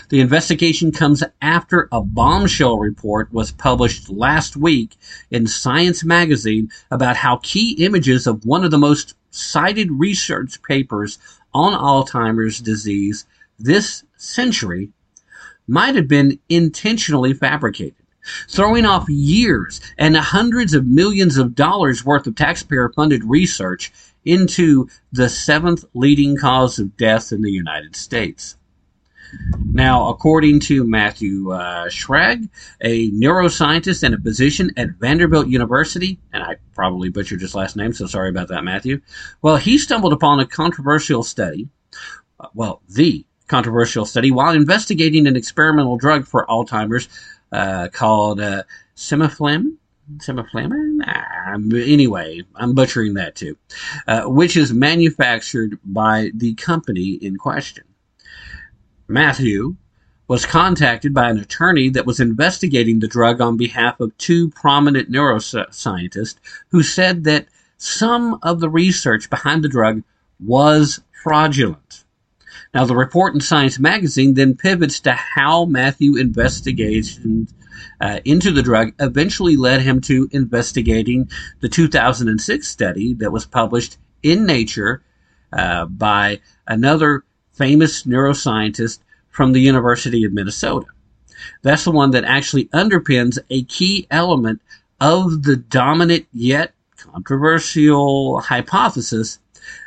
[0.09, 4.97] The investigation comes after a bombshell report was published last week
[5.31, 11.18] in Science magazine about how key images of one of the most cited research papers
[11.55, 13.26] on Alzheimer's disease
[13.59, 14.91] this century
[15.66, 17.95] might have been intentionally fabricated,
[18.49, 23.93] throwing off years and hundreds of millions of dollars worth of taxpayer funded research
[24.24, 28.58] into the seventh leading cause of death in the United States.
[29.72, 32.49] Now, according to Matthew uh, Schrag,
[32.81, 37.93] a neuroscientist and a physician at Vanderbilt University, and I probably butchered his last name,
[37.93, 39.01] so sorry about that, Matthew.
[39.43, 41.68] Well, he stumbled upon a controversial study,
[42.41, 47.09] uh, well, the controversial study, while investigating an experimental drug for Alzheimer's
[47.53, 48.62] uh, called uh,
[48.97, 49.76] Semiflam.
[50.16, 51.01] Semiflamin?
[51.74, 53.57] Anyway, I'm butchering that too,
[54.07, 57.85] uh, which is manufactured by the company in question.
[59.09, 59.77] Matthew
[60.29, 65.11] was contacted by an attorney that was investigating the drug on behalf of two prominent
[65.11, 66.37] neuroscientists
[66.69, 67.47] who said that
[67.79, 70.03] some of the research behind the drug
[70.39, 72.05] was fraudulent.
[72.75, 77.55] Now, the report in Science magazine then pivots to how Matthew investigations
[78.01, 81.31] uh, into the drug eventually led him to investigating
[81.61, 85.03] the 2006 study that was published in Nature
[85.53, 87.25] uh, by another
[87.59, 90.87] famous neuroscientist from the University of Minnesota.
[91.63, 94.61] That's the one that actually underpins a key element
[95.01, 99.39] of the dominant yet controversial hypothesis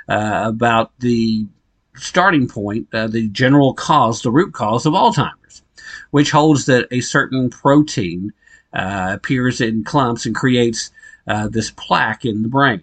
[0.07, 1.45] uh, about the
[1.95, 5.61] starting point, uh, the general cause, the root cause of Alzheimer's,
[6.11, 8.31] which holds that a certain protein
[8.73, 10.91] uh, appears in clumps and creates
[11.27, 12.81] uh, this plaque in the brain.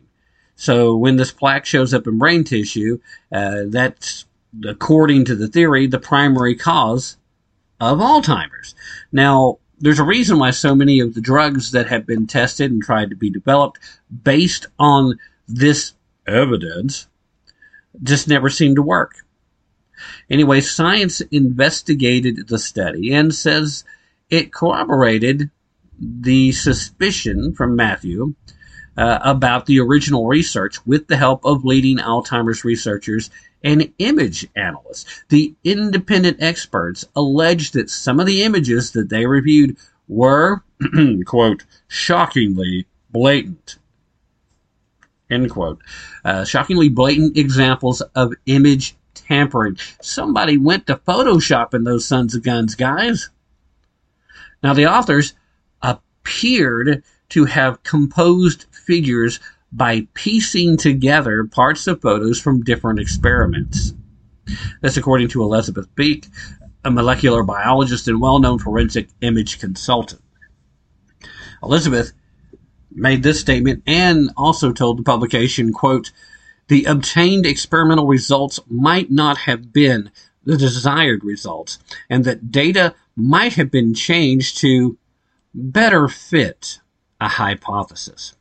[0.56, 3.00] So when this plaque shows up in brain tissue,
[3.32, 4.26] uh, that's
[4.64, 7.16] according to the theory the primary cause
[7.80, 8.74] of Alzheimer's.
[9.12, 12.82] Now, there's a reason why so many of the drugs that have been tested and
[12.82, 13.78] tried to be developed
[14.24, 15.92] based on this
[16.26, 17.06] evidence
[18.02, 19.24] just never seem to work.
[20.30, 23.84] Anyway, science investigated the study and says
[24.30, 25.50] it corroborated
[25.98, 28.34] the suspicion from Matthew
[28.96, 33.30] uh, about the original research with the help of leading Alzheimer's researchers
[33.62, 35.24] and image analysts.
[35.28, 40.62] The independent experts alleged that some of the images that they reviewed were,
[41.26, 43.76] quote, shockingly blatant.
[45.30, 45.80] End quote.
[46.24, 49.76] Uh, shockingly blatant examples of image tampering.
[50.00, 53.28] Somebody went to Photoshop in those sons of guns, guys.
[54.62, 55.34] Now, the authors
[55.82, 59.38] appeared to have composed figures
[59.72, 63.94] by piecing together parts of photos from different experiments.
[64.80, 66.26] That's according to Elizabeth Beek,
[66.84, 70.22] a molecular biologist and well known forensic image consultant.
[71.62, 72.12] Elizabeth
[72.90, 76.12] made this statement and also told the publication, quote,
[76.68, 80.10] the obtained experimental results might not have been
[80.44, 84.96] the desired results, and that data might have been changed to
[85.54, 86.80] better fit
[87.20, 88.34] a hypothesis.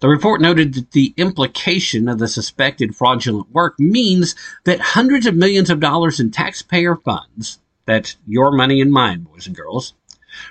[0.00, 5.34] The report noted that the implication of the suspected fraudulent work means that hundreds of
[5.34, 9.94] millions of dollars in taxpayer funds, that's your money and mine, boys and girls,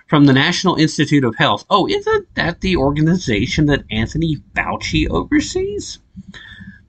[0.07, 1.65] from the National Institute of Health.
[1.69, 5.99] Oh, isn't that the organization that Anthony Fauci oversees?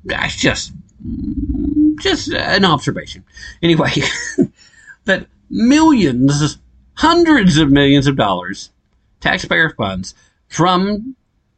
[0.04, 0.72] That's just,
[2.00, 3.24] just an observation.
[3.62, 3.92] Anyway,
[5.04, 6.58] that millions,
[6.94, 8.70] hundreds of millions of dollars,
[9.20, 10.14] taxpayer funds
[10.48, 11.16] from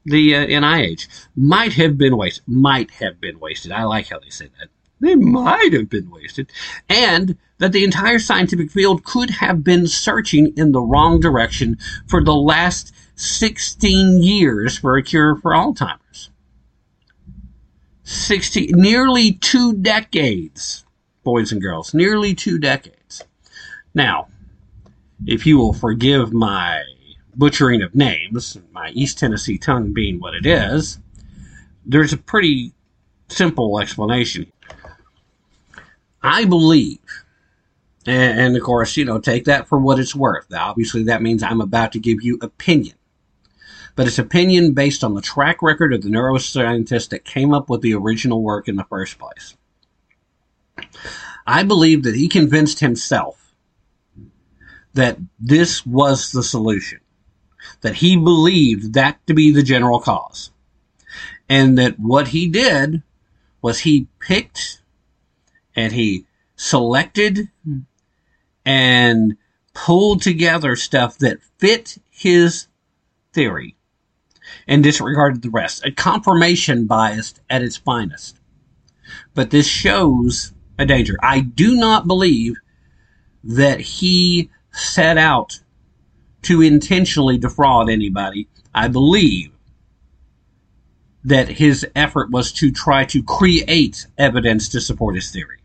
[0.08, 1.06] the uh, NIH
[1.36, 2.44] might have been wasted.
[2.46, 3.72] Might have been wasted.
[3.72, 4.68] I like how they say that.
[5.00, 6.50] They might have been wasted.
[6.88, 12.22] And that the entire scientific field could have been searching in the wrong direction for
[12.22, 16.30] the last 16 years for a cure for Alzheimer's.
[18.04, 20.84] 60, nearly two decades,
[21.24, 23.22] boys and girls, nearly two decades.
[23.92, 24.28] Now,
[25.26, 26.82] if you will forgive my
[27.38, 30.98] butchering of names, my East Tennessee tongue being what it is,
[31.86, 32.72] there's a pretty
[33.28, 34.52] simple explanation.
[36.22, 36.98] I believe,
[38.04, 40.50] and, of course, you know, take that for what it's worth.
[40.50, 42.96] Now, Obviously, that means I'm about to give you opinion.
[43.94, 47.82] But it's opinion based on the track record of the neuroscientist that came up with
[47.82, 49.56] the original work in the first place.
[51.46, 53.54] I believe that he convinced himself
[54.94, 57.00] that this was the solution
[57.80, 60.50] that he believed that to be the general cause.
[61.48, 63.02] And that what he did
[63.62, 64.82] was he picked
[65.74, 66.26] and he
[66.56, 67.48] selected
[68.64, 69.36] and
[69.72, 72.66] pulled together stuff that fit his
[73.32, 73.76] theory
[74.66, 75.84] and disregarded the rest.
[75.84, 78.38] A confirmation bias at its finest.
[79.34, 81.16] But this shows a danger.
[81.22, 82.56] I do not believe
[83.44, 85.60] that he set out
[86.48, 88.48] to intentionally defraud anybody.
[88.74, 89.52] I believe
[91.22, 95.58] that his effort was to try to create evidence to support his theory.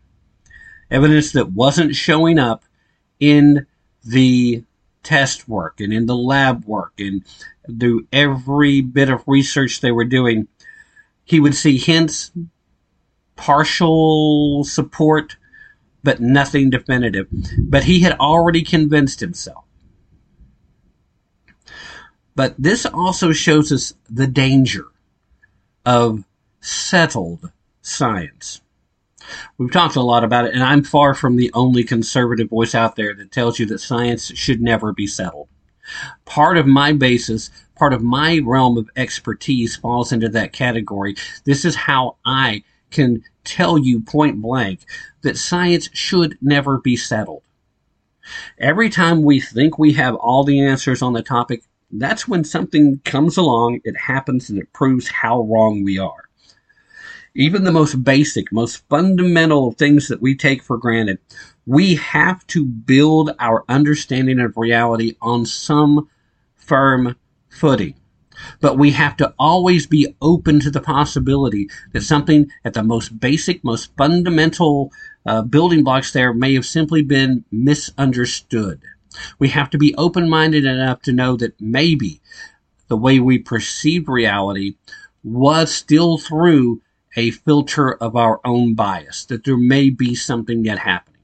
[0.90, 2.64] Evidence that wasn't showing up
[3.18, 3.66] in
[4.04, 4.62] the
[5.02, 7.24] test work and in the lab work and
[7.80, 10.48] through every bit of research they were doing.
[11.24, 12.30] He would see hints,
[13.36, 15.38] partial support,
[16.02, 17.26] but nothing definitive.
[17.58, 19.63] But he had already convinced himself
[22.34, 24.86] but this also shows us the danger
[25.84, 26.24] of
[26.60, 27.50] settled
[27.82, 28.60] science.
[29.56, 32.96] We've talked a lot about it, and I'm far from the only conservative voice out
[32.96, 35.48] there that tells you that science should never be settled.
[36.24, 41.16] Part of my basis, part of my realm of expertise falls into that category.
[41.44, 44.80] This is how I can tell you point blank
[45.22, 47.42] that science should never be settled.
[48.58, 51.62] Every time we think we have all the answers on the topic,
[52.00, 56.28] that's when something comes along, it happens, and it proves how wrong we are.
[57.34, 61.18] Even the most basic, most fundamental things that we take for granted,
[61.66, 66.08] we have to build our understanding of reality on some
[66.54, 67.16] firm
[67.48, 67.94] footing.
[68.60, 73.18] But we have to always be open to the possibility that something at the most
[73.20, 74.92] basic, most fundamental
[75.26, 78.82] uh, building blocks there may have simply been misunderstood.
[79.38, 82.20] We have to be open minded enough to know that maybe
[82.88, 84.76] the way we perceived reality
[85.22, 86.82] was still through
[87.16, 91.20] a filter of our own bias, that there may be something yet happening.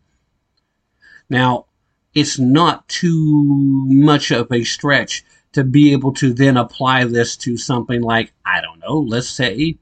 [1.28, 1.66] Now,
[2.14, 3.44] it's not too
[3.86, 8.60] much of a stretch to be able to then apply this to something like, I
[8.60, 9.78] don't know, let's say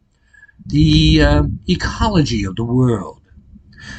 [0.66, 3.20] the uh, ecology of the world.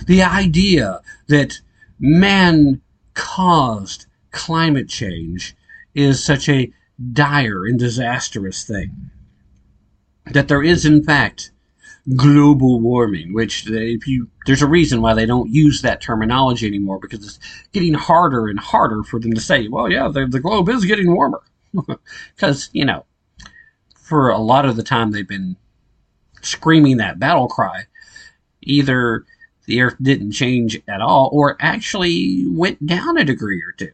[0.06, 1.60] The idea that
[2.00, 2.82] man
[3.20, 5.54] caused climate change
[5.94, 6.72] is such a
[7.12, 9.12] dire and disastrous thing.
[10.32, 11.52] That there is, in fact,
[12.16, 17.00] global warming, which if you, there's a reason why they don't use that terminology anymore
[17.00, 17.40] because it's
[17.74, 21.14] getting harder and harder for them to say, well, yeah, the, the globe is getting
[21.14, 21.42] warmer.
[22.36, 23.06] Because, you know,
[23.96, 25.58] for a lot of the time they've been
[26.42, 27.84] screaming that battle cry,
[28.62, 29.26] either
[29.70, 33.92] the earth didn't change at all or actually went down a degree or two.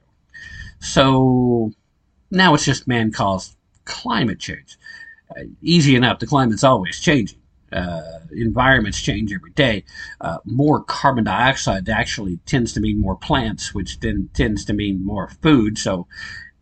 [0.80, 1.72] So
[2.32, 4.78] now it's just man caused climate change.
[5.30, 7.40] Uh, easy enough, the climate's always changing.
[7.74, 9.84] Uh, environments change every day.
[10.22, 15.06] Uh, more carbon dioxide actually tends to mean more plants, which then tends to mean
[15.06, 15.78] more food.
[15.78, 16.08] So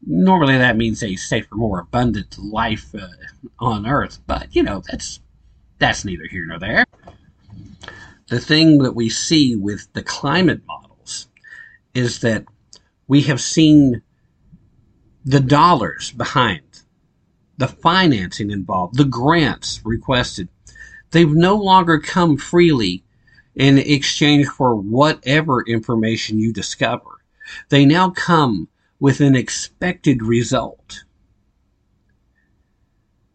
[0.07, 3.07] normally that means a safer, more abundant life uh,
[3.59, 4.20] on Earth.
[4.26, 5.20] But you know that's
[5.78, 6.86] that's neither here nor there.
[8.34, 11.27] The thing that we see with the climate models
[11.93, 12.45] is that
[13.07, 14.01] we have seen
[15.23, 16.81] the dollars behind,
[17.59, 20.49] the financing involved, the grants requested.
[21.11, 23.03] They've no longer come freely
[23.53, 27.21] in exchange for whatever information you discover.
[27.69, 28.67] They now come
[28.99, 31.03] with an expected result.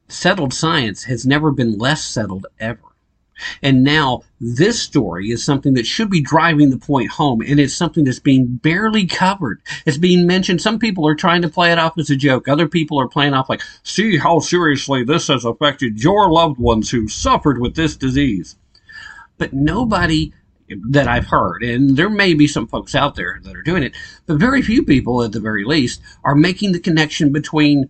[0.08, 2.87] Settled science has never been less settled ever.
[3.62, 7.74] And now this story is something that should be driving the point home, and it's
[7.74, 9.60] something that's being barely covered.
[9.86, 10.60] It's being mentioned.
[10.60, 12.48] Some people are trying to play it off as a joke.
[12.48, 16.90] Other people are playing off like, see how seriously this has affected your loved ones
[16.90, 18.56] who suffered with this disease.
[19.36, 20.32] But nobody
[20.90, 23.94] that I've heard, and there may be some folks out there that are doing it,
[24.26, 27.88] but very few people at the very least are making the connection between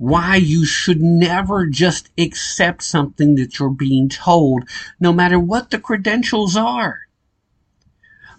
[0.00, 4.66] why you should never just accept something that you're being told,
[4.98, 7.00] no matter what the credentials are.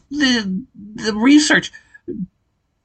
[0.10, 1.72] The, the research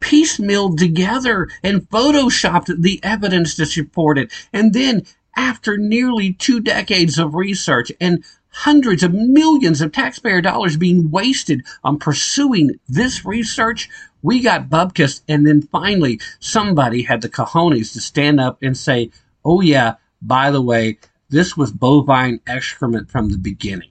[0.00, 4.30] piecemealed together and photoshopped the evidence to support it.
[4.52, 10.76] And then, after nearly two decades of research and hundreds of millions of taxpayer dollars
[10.76, 13.88] being wasted on pursuing this research,
[14.26, 19.12] we got bubkissed, and then finally somebody had the cojones to stand up and say,
[19.44, 20.98] "Oh yeah, by the way,
[21.28, 23.90] this was bovine excrement from the beginning."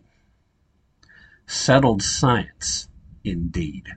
[1.48, 2.90] Settled science,
[3.24, 3.88] indeed.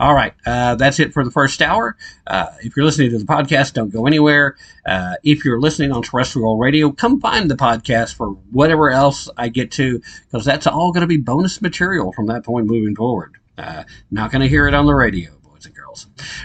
[0.00, 1.96] All right, uh, that's it for the first hour.
[2.26, 4.56] Uh, if you're listening to the podcast, don't go anywhere.
[4.84, 9.50] Uh, if you're listening on terrestrial radio, come find the podcast for whatever else I
[9.50, 13.36] get to, because that's all going to be bonus material from that point moving forward.
[13.56, 15.35] Uh, not going to hear it on the radio.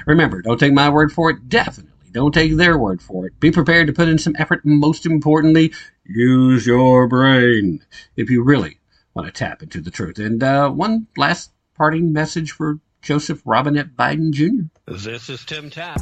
[0.06, 1.49] Remember, don't take my word for it.
[1.49, 3.39] Definitely don't take their word for it.
[3.39, 4.66] Be prepared to put in some effort.
[4.66, 5.74] Most importantly,
[6.06, 7.84] use your brain
[8.16, 8.80] if you really
[9.14, 10.20] want to tap into the truth.
[10.20, 14.68] And uh, one last parting message for Joseph Robinette Biden Jr.
[14.91, 16.02] This is Tim Tapp.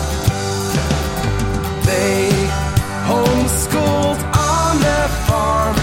[1.85, 2.29] They
[3.07, 5.77] homeschooled on their farm.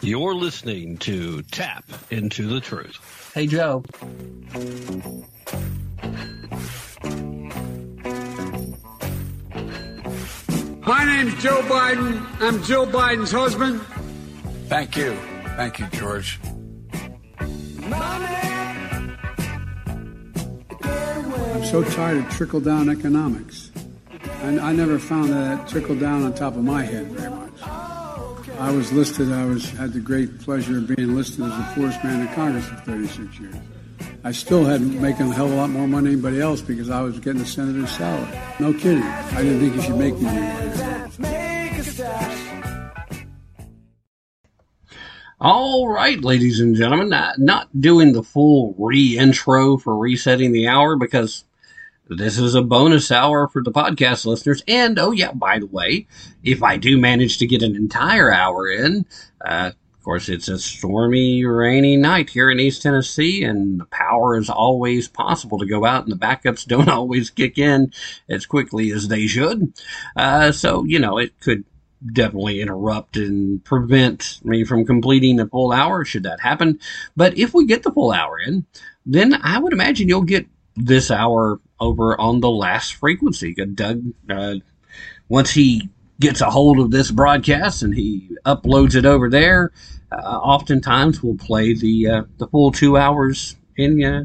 [0.00, 3.32] You're listening to Tapp into the Truth.
[3.34, 3.84] Hey, Joe.
[10.86, 12.24] My name's Joe Biden.
[12.40, 13.80] I'm Jill Biden's husband.
[14.68, 15.14] Thank you.
[15.56, 16.40] Thank you, George.
[21.58, 23.72] I'm so tired of trickle down economics.
[24.42, 27.60] And I never found that trickle down on top of my head very much.
[28.60, 32.04] I was listed, I was had the great pleasure of being listed as the poorest
[32.04, 33.56] man in Congress for 36 years.
[34.22, 36.90] I still hadn't making a hell of a lot more money than anybody else because
[36.90, 38.38] I was getting a senator's salary.
[38.60, 39.02] No kidding.
[39.02, 40.28] I didn't think you should make me
[45.40, 50.96] All right, ladies and gentlemen, not, not doing the full re-intro for resetting the hour
[50.96, 51.44] because
[52.08, 54.62] this is a bonus hour for the podcast listeners.
[54.66, 56.06] And oh yeah, by the way,
[56.42, 59.04] if I do manage to get an entire hour in,
[59.44, 64.38] uh, of course it's a stormy, rainy night here in East Tennessee, and the power
[64.38, 67.92] is always possible to go out, and the backups don't always kick in
[68.28, 69.72] as quickly as they should.
[70.16, 71.64] Uh, so you know it could
[72.12, 76.78] definitely interrupt and prevent me from completing the full hour should that happen.
[77.16, 78.64] But if we get the full hour in,
[79.04, 80.46] then I would imagine you'll get
[80.76, 83.54] this hour over on the last frequency.
[83.54, 84.56] Doug, uh,
[85.28, 85.88] once he
[86.20, 89.72] gets a hold of this broadcast and he uploads it over there,
[90.10, 94.24] uh, oftentimes we'll play the uh, the full two hours in uh,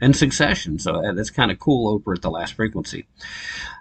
[0.00, 0.78] in succession.
[0.78, 3.06] So uh, that's kind of cool over at the last frequency.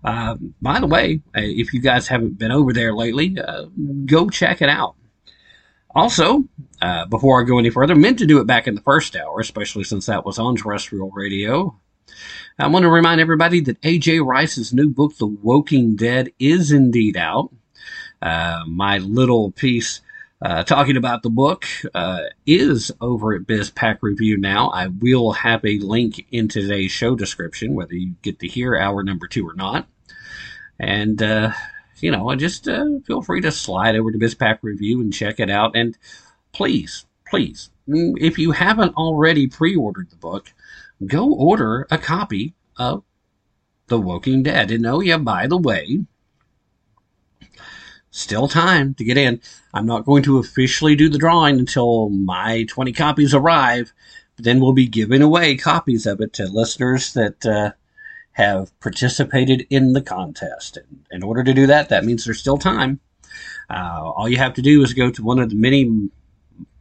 [0.03, 3.37] Uh, by the way, uh, if you guys haven't been over there lately,
[4.05, 4.95] go check it out.
[5.95, 6.43] Also,
[7.09, 9.83] before I go any further, meant to do it back in the first hour, especially
[9.83, 11.79] since that was on terrestrial radio.
[12.59, 17.15] I want to remind everybody that AJ Rice's new book, The Woking Dead, is indeed
[17.15, 17.51] out.
[18.19, 20.01] Uh, my little piece
[20.41, 24.69] uh, talking about the book uh, is over at BizPac Review now.
[24.69, 29.03] I will have a link in today's show description, whether you get to hear hour
[29.03, 29.87] number two or not.
[30.79, 31.51] And, uh,
[31.99, 35.51] you know, just uh, feel free to slide over to BizPac Review and check it
[35.51, 35.75] out.
[35.75, 35.95] And
[36.53, 40.51] please, please, if you haven't already pre ordered the book,
[41.05, 43.03] go order a copy of
[43.87, 44.71] The Woking Dead.
[44.71, 46.05] And oh, yeah, by the way,
[48.11, 49.41] still time to get in.
[49.73, 53.93] I'm not going to officially do the drawing until my 20 copies arrive.
[54.35, 57.71] But then we'll be giving away copies of it to listeners that uh,
[58.33, 60.77] have participated in the contest.
[60.77, 62.99] And in order to do that, that means there's still time.
[63.69, 66.09] Uh, all you have to do is go to one of the many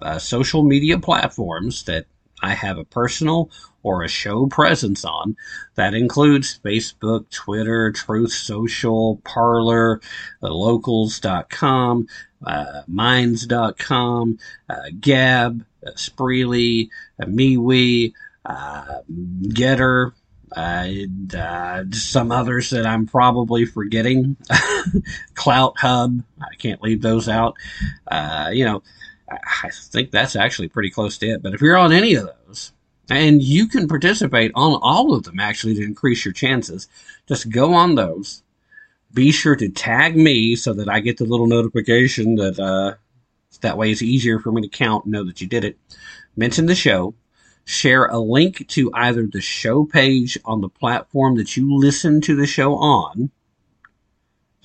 [0.00, 2.06] uh, social media platforms that
[2.42, 3.50] I have a personal
[3.82, 5.36] or a show presence on.
[5.76, 10.00] That includes Facebook, Twitter, Truth Social, Parler,
[10.42, 12.08] uh, locals.com,
[12.44, 16.88] uh, minds.com, uh, Gab, uh, Spreely,
[17.20, 18.12] uh, MeWe,
[18.44, 19.00] uh,
[19.48, 20.12] GETTR,
[20.56, 20.88] uh,
[21.36, 24.36] uh, some others that I'm probably forgetting.
[25.34, 27.56] CloutHub, I can't leave those out.
[28.10, 28.82] Uh, you know,
[29.28, 31.42] I think that's actually pretty close to it.
[31.42, 32.72] But if you're on any of those,
[33.08, 36.88] and you can participate on all of them actually to increase your chances,
[37.26, 38.42] just go on those.
[39.12, 42.94] Be sure to tag me so that I get the little notification that uh,
[43.60, 45.78] that way it's easier for me to count and know that you did it.
[46.36, 47.14] Mention the show.
[47.64, 52.36] Share a link to either the show page on the platform that you listen to
[52.36, 53.30] the show on.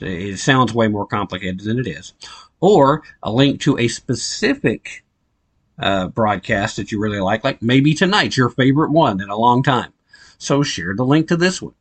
[0.02, 2.14] It sounds way more complicated than it is
[2.60, 5.04] or a link to a specific
[5.80, 9.64] uh, broadcast that you really like, like maybe tonight's your favorite one in a long
[9.64, 9.91] time.
[10.38, 11.74] So share the link to this one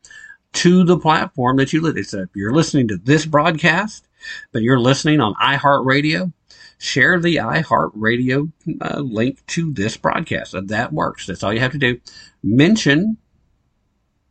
[0.52, 2.04] to the platform that you listen.
[2.04, 4.08] So if you're listening to this broadcast,
[4.52, 6.32] but you're listening on iHeartRadio,
[6.78, 8.50] share the iHeartRadio
[8.80, 10.54] uh, link to this broadcast.
[10.60, 11.26] That works.
[11.26, 12.00] That's all you have to do.
[12.42, 13.16] Mention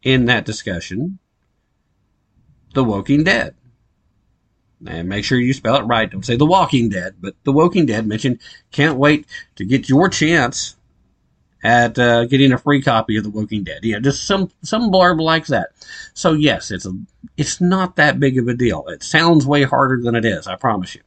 [0.03, 1.19] in that discussion
[2.73, 3.55] The Woking Dead.
[4.87, 6.09] And make sure you spell it right.
[6.09, 8.07] Don't say The Walking Dead, but The Woking Dead.
[8.07, 8.39] Mention,
[8.71, 9.25] can't wait
[9.55, 10.77] to get your chance
[11.63, 13.83] at uh, getting a free copy of The Walking Dead.
[13.83, 15.69] Yeah, just some some blurb like that.
[16.13, 16.93] So yes, it's a
[17.35, 18.85] it's not that big of a deal.
[18.87, 20.47] It sounds way harder than it is.
[20.47, 21.01] I promise you.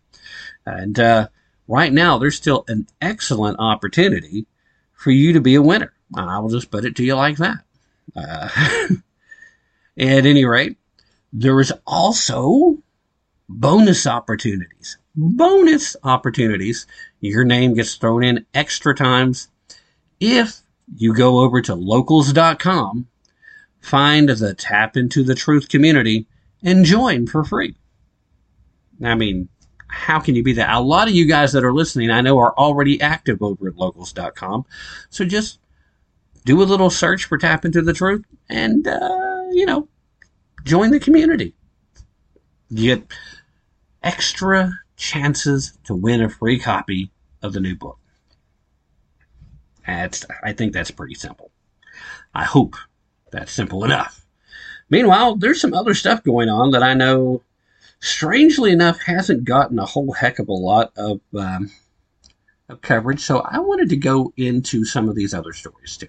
[0.66, 1.28] And uh,
[1.66, 4.46] right now, there's still an excellent opportunity
[4.92, 5.92] for you to be a winner.
[6.14, 7.64] I will just put it to you like that.
[8.14, 8.48] Uh,
[9.98, 10.76] at any rate,
[11.32, 12.81] there is also
[13.60, 14.98] bonus opportunities.
[15.14, 16.86] Bonus opportunities.
[17.20, 19.48] Your name gets thrown in extra times
[20.20, 20.62] if
[20.96, 23.08] you go over to locals.com,
[23.80, 26.26] find the Tapp into the Truth community,
[26.62, 27.74] and join for free.
[29.02, 29.48] I mean,
[29.88, 30.74] how can you be that?
[30.74, 33.76] A lot of you guys that are listening, I know, are already active over at
[33.76, 34.64] locals.com.
[35.10, 35.58] So just
[36.44, 39.88] do a little search for Tapp into the Truth and, uh, you know,
[40.64, 41.54] join the community.
[42.72, 43.04] Get
[44.02, 47.10] extra chances to win a free copy
[47.42, 47.98] of the new book.
[49.86, 51.50] That's, I think that's pretty simple.
[52.34, 52.76] I hope
[53.30, 54.24] that's simple enough.
[54.88, 57.42] Meanwhile, there's some other stuff going on that I know,
[58.00, 61.70] strangely enough, hasn't gotten a whole heck of a lot of, um,
[62.68, 63.20] of coverage.
[63.20, 66.08] So I wanted to go into some of these other stories too.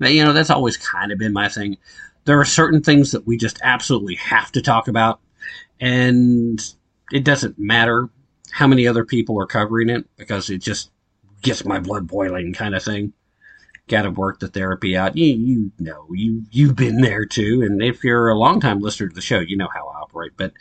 [0.00, 1.76] Now, you know, that's always kind of been my thing.
[2.24, 5.20] There are certain things that we just absolutely have to talk about,
[5.80, 6.60] and
[7.12, 8.08] it doesn't matter
[8.50, 10.90] how many other people are covering it because it just
[11.42, 13.12] gets my blood boiling kind of thing.
[13.88, 15.16] Got to work the therapy out.
[15.16, 17.62] You, you know, you, you've been there too.
[17.62, 20.32] And if you're a longtime listener to the show, you know how I operate.
[20.36, 20.52] But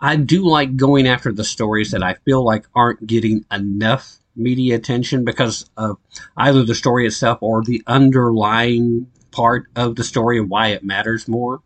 [0.00, 4.76] I do like going after the stories that I feel like aren't getting enough media
[4.76, 5.98] attention because of
[6.36, 11.28] either the story itself or the underlying part of the story and why it matters
[11.28, 11.60] more.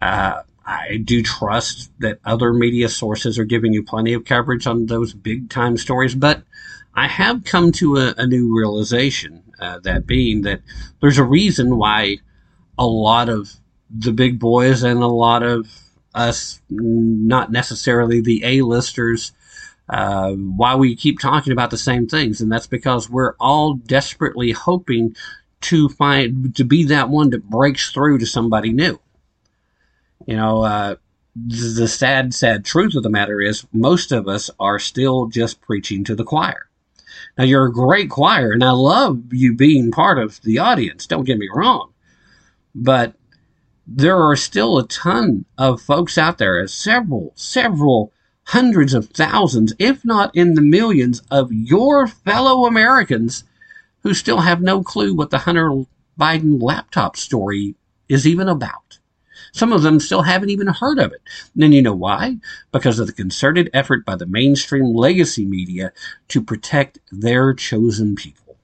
[0.00, 4.86] Uh, I do trust that other media sources are giving you plenty of coverage on
[4.86, 6.42] those big time stories, but
[6.94, 10.60] I have come to a, a new realization, uh, that being that
[11.00, 12.18] there's a reason why
[12.78, 13.52] a lot of
[13.90, 15.68] the big boys and a lot of
[16.14, 19.32] us, not necessarily the A-listers,
[19.88, 24.52] uh, why we keep talking about the same things, and that's because we're all desperately
[24.52, 25.16] hoping
[25.62, 28.98] to find to be that one that breaks through to somebody new.
[30.26, 30.96] You know, uh,
[31.34, 36.04] the sad, sad truth of the matter is most of us are still just preaching
[36.04, 36.68] to the choir.
[37.38, 41.06] Now, you're a great choir, and I love you being part of the audience.
[41.06, 41.92] Don't get me wrong.
[42.74, 43.14] But
[43.86, 48.12] there are still a ton of folks out there, several, several
[48.44, 53.44] hundreds of thousands, if not in the millions, of your fellow Americans
[54.02, 55.84] who still have no clue what the Hunter
[56.18, 57.74] Biden laptop story
[58.08, 58.81] is even about.
[59.52, 61.20] Some of them still haven't even heard of it.
[61.60, 62.38] And you know why?
[62.72, 65.92] Because of the concerted effort by the mainstream legacy media
[66.28, 68.56] to protect their chosen people.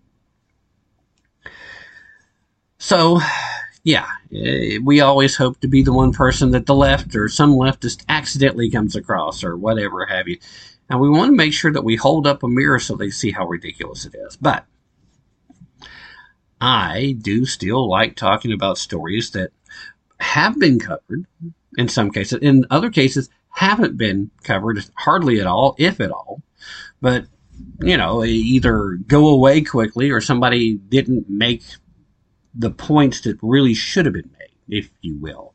[2.78, 3.20] So,
[3.84, 7.52] yeah, eh, we always hope to be the one person that the left or some
[7.52, 10.38] leftist accidentally comes across or whatever have you.
[10.88, 13.30] And we want to make sure that we hold up a mirror so they see
[13.30, 14.36] how ridiculous it is.
[14.36, 14.64] But
[16.60, 19.52] I do still like talking about stories that
[20.20, 21.26] have been covered
[21.76, 22.38] in some cases.
[22.40, 26.42] In other cases, haven't been covered hardly at all, if at all.
[27.00, 27.26] But,
[27.80, 31.62] you know, either go away quickly or somebody didn't make
[32.54, 35.54] the points that really should have been made, if you will,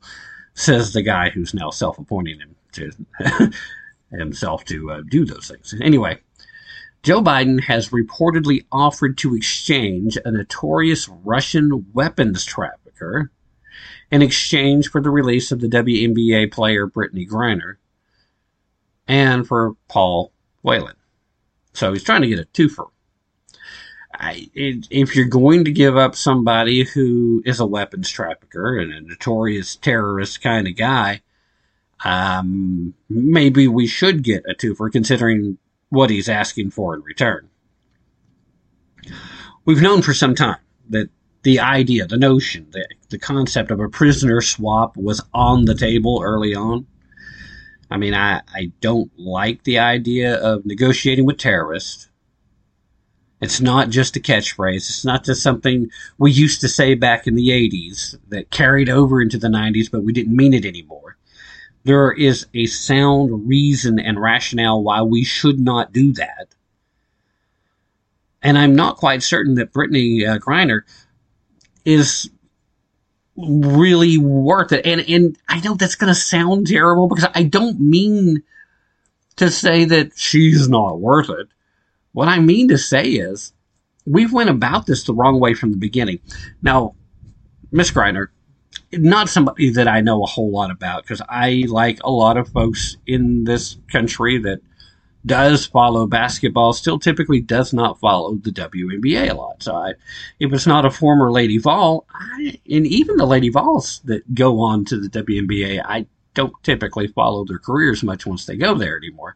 [0.54, 2.92] says the guy who's now self appointing him to
[4.12, 5.74] himself to uh, do those things.
[5.82, 6.20] Anyway,
[7.04, 13.30] Joe Biden has reportedly offered to exchange a notorious Russian weapons trafficker
[14.12, 17.78] in exchange for the release of the WNBA player Brittney Griner
[19.08, 20.32] and for Paul
[20.62, 20.96] Whelan.
[21.74, 22.90] So he's trying to get a twofer.
[24.14, 29.02] I, if you're going to give up somebody who is a weapons trafficker and a
[29.02, 31.22] notorious terrorist kind of guy,
[32.06, 35.58] um, maybe we should get a twofer considering
[35.90, 37.50] what he's asking for in return.
[39.66, 40.60] We've known for some time
[40.90, 41.10] that
[41.44, 46.20] the idea, the notion, the, the concept of a prisoner swap was on the table
[46.24, 46.88] early on.
[47.92, 52.10] I mean, I, I don't like the idea of negotiating with terrorists.
[53.40, 54.78] It's not just a catchphrase.
[54.78, 59.22] It's not just something we used to say back in the 80s that carried over
[59.22, 61.18] into the 90s, but we didn't mean it anymore.
[61.84, 66.56] There is a sound reason and rationale why we should not do that.
[68.42, 70.82] And I'm not quite certain that Brittney uh, Griner
[71.86, 72.30] is
[73.36, 74.86] really worth it.
[74.86, 78.44] And and I know that's going to sound terrible because I don't mean
[79.38, 81.48] to say that she's not worth it.
[82.12, 83.54] What I mean to say is
[84.06, 86.20] we've went about this the wrong way from the beginning.
[86.62, 86.96] Now,
[87.72, 88.28] Miss Griner,
[88.92, 92.50] not somebody that I know a whole lot about because I, like a lot of
[92.50, 94.60] folks in this country that
[95.26, 99.64] does follow basketball, still typically does not follow the WNBA a lot.
[99.64, 99.94] So I,
[100.40, 104.60] if it's not a former Lady Vol, I, and even the Lady Vols that go
[104.60, 108.98] on to the WNBA, I don't typically follow their careers much once they go there
[108.98, 109.36] anymore.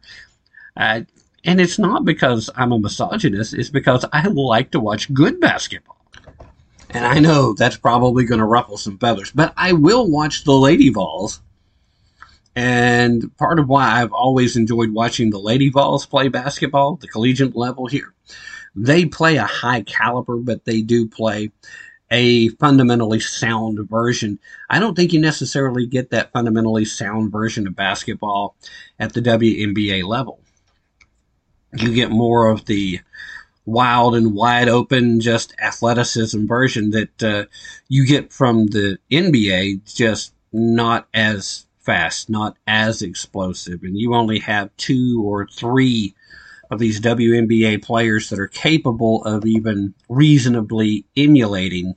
[0.76, 1.02] Uh,
[1.44, 5.96] and it's not because I'm a misogynist, it's because I like to watch good basketball.
[6.90, 10.54] And I know that's probably going to ruffle some feathers, but I will watch the
[10.54, 11.40] Lady Vols.
[12.58, 17.54] And part of why I've always enjoyed watching the Lady Vols play basketball, the collegiate
[17.54, 18.12] level here,
[18.74, 21.52] they play a high caliber, but they do play
[22.10, 24.40] a fundamentally sound version.
[24.68, 28.56] I don't think you necessarily get that fundamentally sound version of basketball
[28.98, 30.40] at the WNBA level.
[31.76, 32.98] You get more of the
[33.66, 37.44] wild and wide open, just athleticism version that uh,
[37.86, 43.82] you get from the NBA, just not as fast, not as explosive.
[43.82, 46.14] And you only have two or three
[46.70, 51.94] of these WNBA players that are capable of even reasonably emulating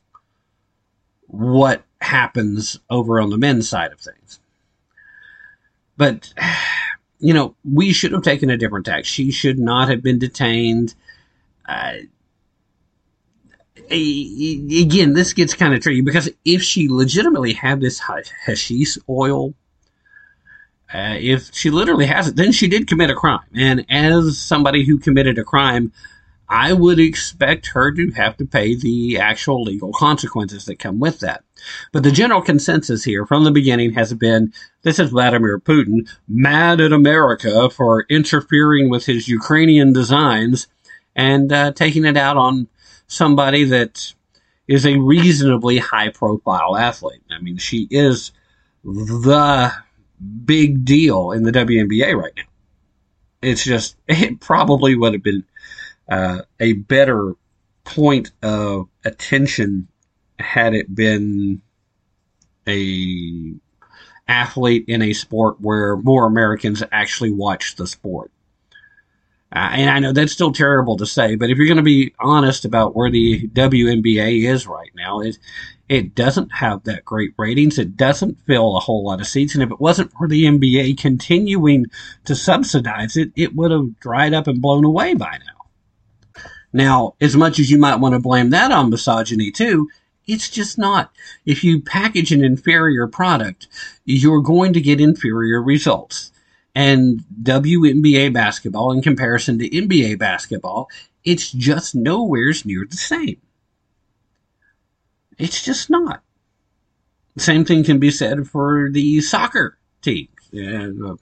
[1.27, 4.39] what happens over on the men's side of things.
[5.97, 6.33] But,
[7.19, 9.03] you know, we should have taken a different tack.
[9.03, 10.95] She should not have been detained.
[11.67, 11.95] Uh,
[13.89, 19.53] again, this gets kind of tricky because if she legitimately had this hashish oil,
[20.93, 23.39] uh, if she literally has it, then she did commit a crime.
[23.55, 25.91] And as somebody who committed a crime,
[26.49, 31.21] I would expect her to have to pay the actual legal consequences that come with
[31.21, 31.45] that.
[31.93, 34.51] But the general consensus here from the beginning has been
[34.81, 40.67] this is Vladimir Putin mad at America for interfering with his Ukrainian designs
[41.15, 42.67] and uh, taking it out on
[43.07, 44.13] somebody that
[44.67, 47.23] is a reasonably high profile athlete.
[47.29, 48.31] I mean, she is
[48.83, 49.73] the
[50.45, 52.43] big deal in the WNBA right now.
[53.41, 55.43] It's just, it probably would have been
[56.09, 57.35] uh, a better
[57.83, 59.87] point of attention
[60.39, 61.61] had it been
[62.67, 63.53] a
[64.27, 68.31] athlete in a sport where more Americans actually watch the sport.
[69.53, 72.13] Uh, and I know that's still terrible to say, but if you're going to be
[72.19, 75.37] honest about where the WNBA is right now, it
[75.91, 77.77] it doesn't have that great ratings.
[77.77, 80.97] It doesn't fill a whole lot of seats, and if it wasn't for the NBA
[80.97, 81.87] continuing
[82.23, 86.43] to subsidize it, it would have dried up and blown away by now.
[86.71, 89.89] Now, as much as you might want to blame that on misogyny too,
[90.25, 91.11] it's just not.
[91.45, 93.67] If you package an inferior product,
[94.05, 96.31] you're going to get inferior results
[96.73, 100.87] and WNBA basketball in comparison to NBA basketball,
[101.25, 103.41] it's just nowhere's near the same.
[105.41, 106.21] It's just not.
[107.37, 110.29] Same thing can be said for the soccer teams.
[110.53, 111.15] Uh,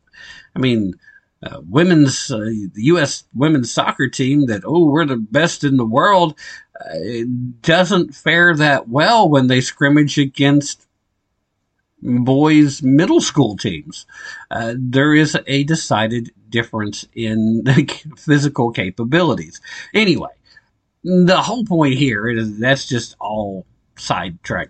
[0.56, 0.94] I mean,
[1.42, 3.24] uh, women's uh, the U.S.
[3.34, 6.38] women's soccer team that oh we're the best in the world
[6.82, 7.24] uh,
[7.62, 10.86] doesn't fare that well when they scrimmage against
[12.02, 14.06] boys middle school teams.
[14.52, 17.64] Uh, there is a decided difference in
[18.18, 19.62] physical capabilities.
[19.94, 20.34] Anyway,
[21.04, 23.66] the whole point here is that's just all
[24.00, 24.70] sidetrack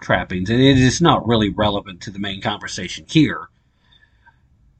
[0.00, 3.48] trappings, and it is not really relevant to the main conversation here.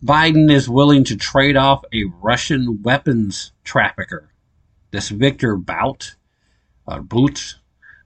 [0.04, 4.30] Biden is willing to trade off a Russian weapons trafficker,
[4.92, 6.14] this Viktor Bout,
[6.86, 7.56] uh, or Boot,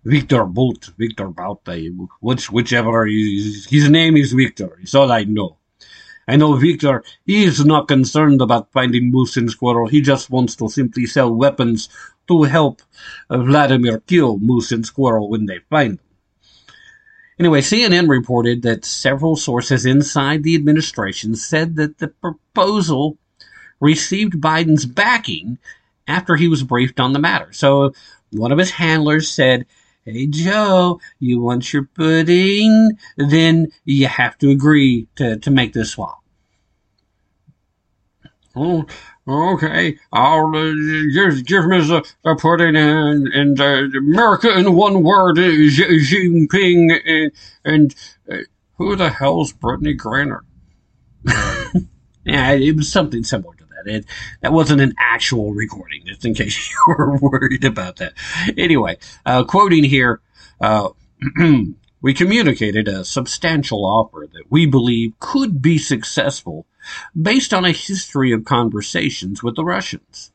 [0.05, 1.69] Victor Bolt, Viktor Bout,
[2.21, 4.79] which, whichever is, his name is Victor.
[4.81, 5.59] It's all I know.
[6.27, 9.89] I know Victor, he is not concerned about finding moose and squirrel.
[9.89, 11.89] He just wants to simply sell weapons
[12.29, 12.83] to help
[13.31, 16.07] uh, Vladimir kill moose and squirrel when they find them.
[17.39, 23.19] Anyway, CNN reported that several sources inside the administration said that the proposal
[23.81, 25.59] received Biden's backing
[26.07, 27.53] after he was briefed on the matter.
[27.53, 27.95] So
[28.31, 29.67] one of his handlers said
[30.05, 32.99] Hey Joe, you want your pudding?
[33.17, 36.19] Then you have to agree to, to make this swap.
[38.57, 38.87] Oh,
[39.29, 39.99] okay.
[40.13, 40.73] I'll uh,
[41.13, 46.49] give, give me the, the pudding and, and uh, America in one word, uh, Xi
[46.49, 47.01] Jinping.
[47.07, 47.33] And,
[47.65, 47.95] and
[48.31, 48.45] uh,
[48.77, 50.41] who the hell's Brittney Griner?
[52.25, 53.93] yeah, it was something similar to that.
[53.93, 54.07] It,
[54.41, 58.15] that wasn't an actual recording, just in case you were worried about that.
[58.57, 60.21] Anyway, uh, quoting here,
[60.61, 60.89] uh,
[62.03, 66.67] we communicated a substantial offer that we believe could be successful
[67.21, 70.33] based on a history of conversations with the Russians.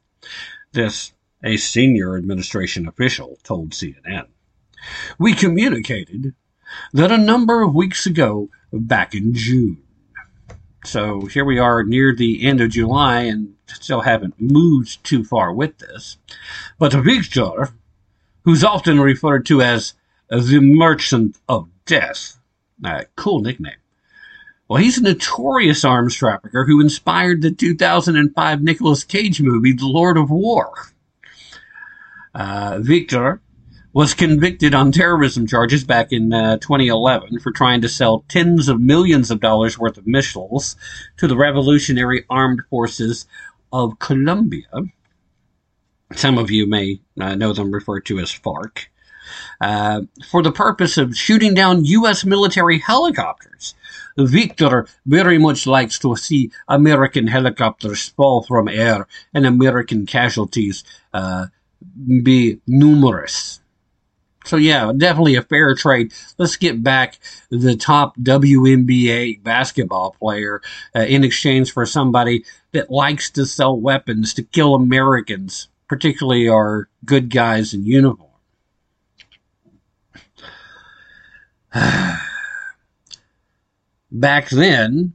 [0.71, 1.11] This
[1.43, 4.27] a senior administration official told CNN.
[5.19, 6.33] We communicated
[6.93, 9.83] that a number of weeks ago, back in June.
[10.83, 15.53] So here we are near the end of July and still haven't moved too far
[15.53, 16.17] with this.
[16.79, 17.73] But Victor,
[18.43, 19.93] who's often referred to as
[20.29, 22.37] the Merchant of Death,
[22.83, 23.77] a cool nickname.
[24.67, 30.17] Well, he's a notorious arms trafficker who inspired the 2005 Nicolas Cage movie, The Lord
[30.17, 30.73] of War.
[32.35, 33.41] Uh, Victor
[33.93, 38.79] was convicted on terrorism charges back in uh, 2011 for trying to sell tens of
[38.79, 40.75] millions of dollars worth of missiles
[41.15, 43.25] to the Revolutionary Armed Forces
[43.71, 44.67] of Colombia.
[46.13, 48.87] Some of you may uh, know them referred to as FARC.
[49.59, 52.23] Uh, for the purpose of shooting down U.S.
[52.23, 53.73] military helicopters.
[54.17, 61.47] Victor very much likes to see American helicopters fall from air and American casualties uh,
[62.23, 63.59] be numerous.
[64.45, 66.13] So yeah, definitely a fair trade.
[66.37, 67.19] Let's get back
[67.51, 70.61] the top WNBA basketball player
[70.95, 76.87] uh, in exchange for somebody that likes to sell weapons to kill Americans, particularly our
[77.03, 78.26] good guys in uniform.
[84.11, 85.13] Back then,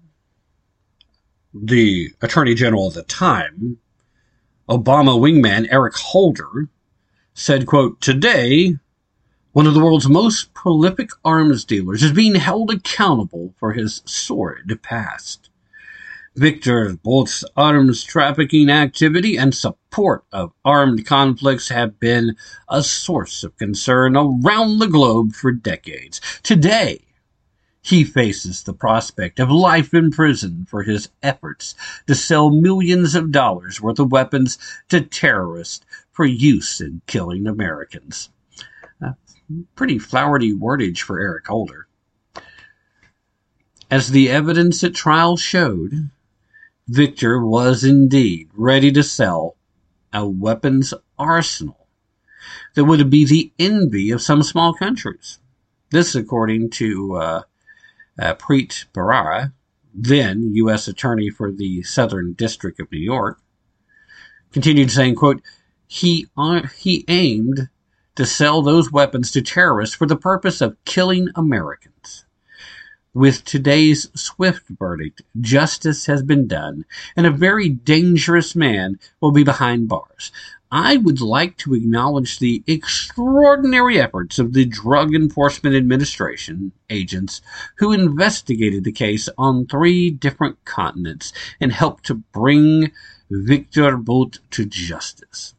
[1.55, 3.79] the Attorney General at the time,
[4.69, 6.69] Obama wingman Eric Holder,
[7.35, 8.77] said, quote, Today,
[9.53, 14.83] one of the world's most prolific arms dealers is being held accountable for his sordid
[14.83, 15.42] past.
[16.35, 22.37] Victor Bolt's arms trafficking activity and support of armed conflicts have been
[22.71, 26.23] a source of concern around the globe for decades.
[26.43, 27.05] Today,
[27.83, 31.75] he faces the prospect of life in prison for his efforts
[32.07, 34.57] to sell millions of dollars worth of weapons
[34.89, 38.31] to terrorists for use in killing Americans.
[39.75, 41.89] Pretty flowery wordage for Eric Holder.
[43.91, 46.09] As the evidence at trial showed,
[46.93, 49.57] Victor was indeed ready to sell
[50.13, 51.89] a weapons arsenal
[52.75, 55.39] that would be the envy of some small countries.
[55.89, 57.43] This, according to uh,
[58.19, 59.55] uh, Preet Bharara,
[59.95, 60.87] then U.S.
[60.87, 63.41] Attorney for the Southern District of New York,
[64.53, 65.41] continued saying, quote,
[65.87, 67.71] he, uh, he aimed
[68.17, 72.27] to sell those weapons to terrorists for the purpose of killing Americans.
[73.15, 79.45] With today's swift verdict, justice has been done, and a very dangerous man will be
[79.45, 80.33] behind bars.
[80.71, 87.43] I would like to acknowledge the extraordinary efforts of the Drug Enforcement Administration agents
[87.77, 92.93] who investigated the case on three different continents and helped to bring
[93.31, 95.55] Viktor Bout to justice.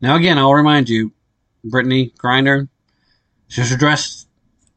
[0.00, 1.12] Now, again, I'll remind you,
[1.64, 2.68] Brittney Grinder,
[3.46, 4.23] she's addressed,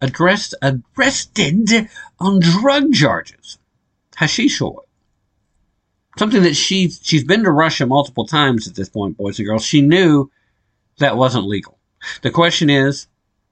[0.01, 3.57] addressed, arrested on drug charges.
[4.15, 4.87] Hashish oil
[6.17, 9.65] something that she she's been to Russia multiple times at this point, boys and girls.
[9.65, 10.31] She knew
[10.99, 11.77] that wasn't legal.
[12.21, 13.07] The question is,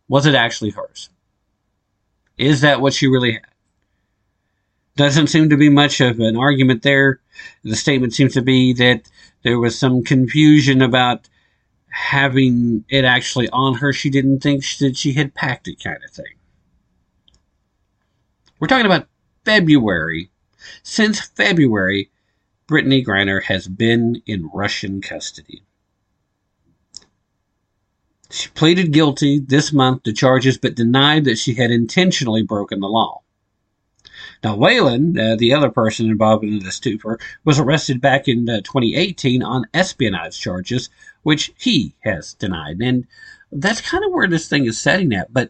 [0.07, 1.09] was it actually hers?
[2.37, 3.45] Is that what she really had?
[4.95, 7.19] Doesn't seem to be much of an argument there.
[7.63, 9.09] The statement seems to be that
[9.43, 11.27] there was some confusion about
[11.95, 13.93] having it actually on her.
[13.93, 16.35] She didn't think that she had packed it, kind of thing.
[18.59, 19.07] We're talking about
[19.45, 20.29] February.
[20.83, 22.11] Since February,
[22.67, 25.63] Brittney Griner has been in Russian custody.
[28.29, 32.89] She pleaded guilty this month to charges but denied that she had intentionally broken the
[32.89, 33.21] law.
[34.43, 38.57] Now, Whelan, uh, the other person involved in this twofer, was arrested back in uh,
[38.57, 40.89] 2018 on espionage charges,
[41.25, 42.79] which he has denied.
[42.79, 43.07] And
[43.51, 45.33] that's kind of where this thing is setting at.
[45.33, 45.49] But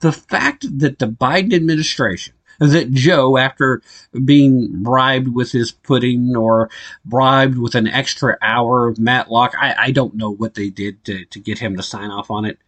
[0.00, 3.80] the fact that the Biden administration that Joe, after
[4.22, 6.68] being bribed with his pudding or
[7.06, 11.24] bribed with an extra hour of Matlock, I, I don't know what they did to,
[11.24, 12.58] to get him to sign off on it.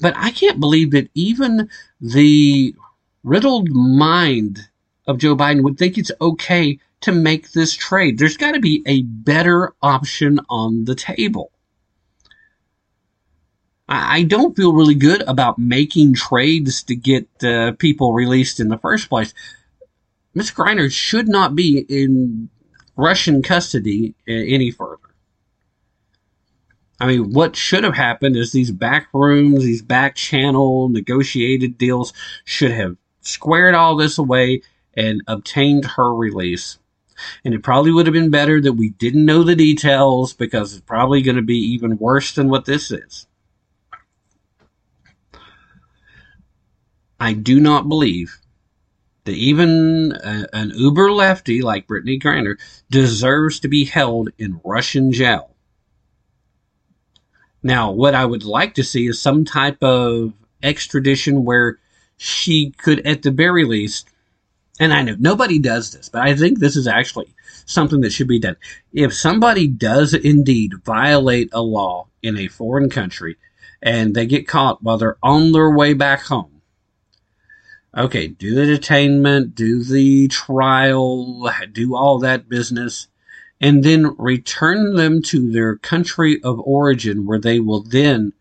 [0.00, 1.68] But I can't believe that even
[2.00, 2.74] the
[3.22, 4.70] riddled mind
[5.06, 8.18] of Joe Biden would think it's okay to make this trade.
[8.18, 11.52] There's got to be a better option on the table.
[13.88, 18.76] I don't feel really good about making trades to get uh, people released in the
[18.76, 19.32] first place.
[20.34, 22.50] Miss Griner should not be in
[22.96, 24.98] Russian custody uh, any further.
[27.00, 32.12] I mean, what should have happened is these back rooms, these back channel negotiated deals
[32.44, 34.62] should have squared all this away
[34.94, 36.78] and obtained her release.
[37.44, 40.82] And it probably would have been better that we didn't know the details because it's
[40.82, 43.26] probably going to be even worse than what this is.
[47.20, 48.38] I do not believe
[49.24, 52.58] that even a, an uber lefty like Brittney Griner
[52.90, 55.54] deserves to be held in Russian jail.
[57.62, 60.32] Now, what I would like to see is some type of
[60.62, 61.78] extradition where
[62.16, 64.08] she could, at the very least,
[64.80, 67.34] and I know nobody does this, but I think this is actually
[67.66, 68.56] something that should be done.
[68.92, 73.36] If somebody does indeed violate a law in a foreign country
[73.82, 76.62] and they get caught while they're on their way back home,
[77.96, 83.08] okay, do the detainment, do the trial, do all that business,
[83.60, 88.32] and then return them to their country of origin where they will then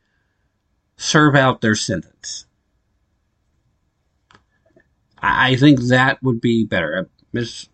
[0.95, 2.46] serve out their sentence.
[5.19, 7.10] I think that would be better.
[7.34, 7.68] Miss,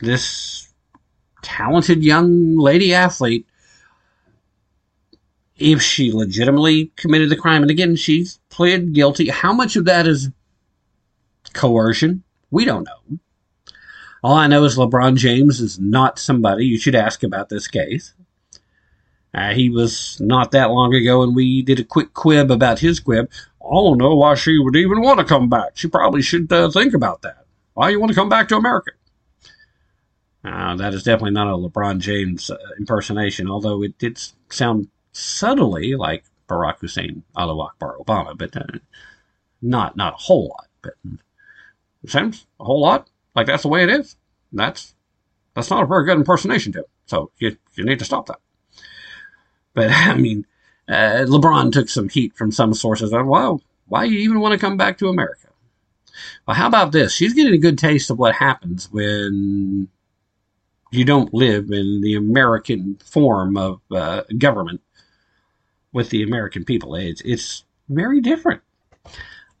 [0.00, 0.72] this
[1.42, 3.46] talented young lady athlete,
[5.56, 10.06] if she legitimately committed the crime, and again, she's pled guilty, how much of that
[10.06, 10.28] is
[11.52, 12.22] coercion?
[12.50, 13.18] We don't know.
[14.22, 18.12] All I know is LeBron James is not somebody you should ask about this case.
[19.32, 23.00] Uh, he was not that long ago, and we did a quick quib about his
[23.00, 23.28] quib.
[23.66, 25.72] I don't know why she would even want to come back.
[25.74, 27.44] She probably should uh, think about that.
[27.74, 28.92] Why you want to come back to America?
[30.44, 34.18] Uh, that is definitely not a LeBron James uh, impersonation, although it did
[34.48, 38.78] sound subtly like Barack Hussein, Allahu Akbar Obama, but uh,
[39.60, 40.68] not not a whole lot.
[40.82, 40.94] But
[42.04, 44.16] it sounds a whole lot like that's the way it is.
[44.52, 44.94] That's
[45.54, 46.84] that's not a very good impersonation, Tim.
[47.06, 48.38] So you you need to stop that.
[49.74, 50.46] But I mean,
[50.88, 53.12] uh, LeBron took some heat from some sources.
[53.12, 55.48] Well, why do you even want to come back to America?
[56.46, 57.12] Well, how about this?
[57.12, 59.88] She's getting a good taste of what happens when
[60.90, 64.80] you don't live in the American form of uh, government
[65.92, 66.94] with the American people.
[66.94, 68.62] It's, it's very different.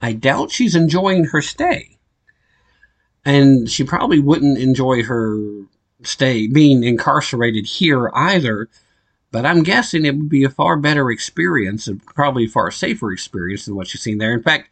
[0.00, 1.98] I doubt she's enjoying her stay.
[3.24, 5.64] And she probably wouldn't enjoy her
[6.02, 8.68] stay being incarcerated here either
[9.30, 13.12] but I'm guessing it would be a far better experience and probably a far safer
[13.12, 14.32] experience than what you've seen there.
[14.32, 14.70] In fact,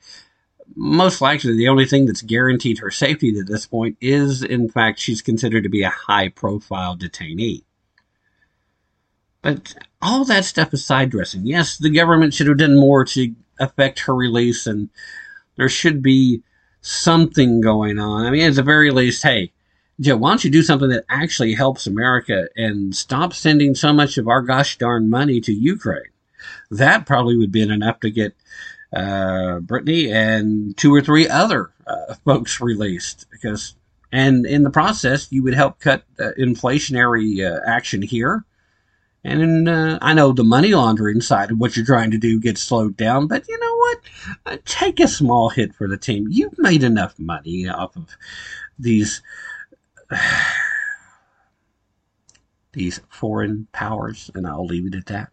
[0.75, 4.99] most likely the only thing that's guaranteed her safety to this point is, in fact,
[4.99, 7.65] she's considered to be a high profile detainee.
[9.43, 11.47] But all that stuff is side dressing.
[11.47, 14.89] Yes, the government should have done more to affect her release, and
[15.57, 16.43] there should be
[16.81, 18.25] something going on.
[18.25, 19.53] I mean, at the very least, hey,
[20.01, 24.19] Joe, why don't you do something that actually helps America and stop sending so much
[24.19, 26.11] of our gosh darn money to Ukraine?
[26.71, 28.35] That probably would be enough to get
[28.93, 33.75] uh, Brittney and two or three other uh, folks released because,
[34.11, 38.45] and in the process, you would help cut uh, inflationary action here.
[39.25, 42.61] And uh, I know the money laundering side of what you're trying to do gets
[42.61, 43.99] slowed down, but you know what?
[44.45, 46.27] Uh, take a small hit for the team.
[46.29, 48.11] You've made enough money off of
[48.79, 49.23] these
[52.73, 55.31] these foreign powers, and I'll leave it at that.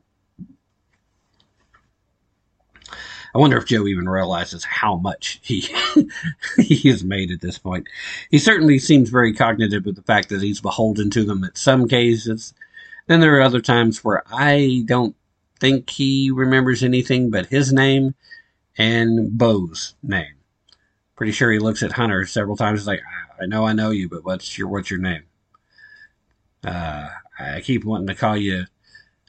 [3.33, 5.65] I wonder if Joe even realizes how much he
[6.57, 7.87] he has made at this point.
[8.29, 11.87] He certainly seems very cognitive of the fact that he's beholden to them at some
[11.87, 12.53] cases.
[13.07, 15.15] Then there are other times where I don't
[15.59, 18.15] think he remembers anything but his name
[18.77, 20.35] and Beau's name.
[21.15, 22.87] Pretty sure he looks at Hunter several times.
[22.87, 25.23] Like, ah, I know I know you, but what's your what's your name?
[26.63, 27.09] Uh,
[27.39, 28.65] I keep wanting to call you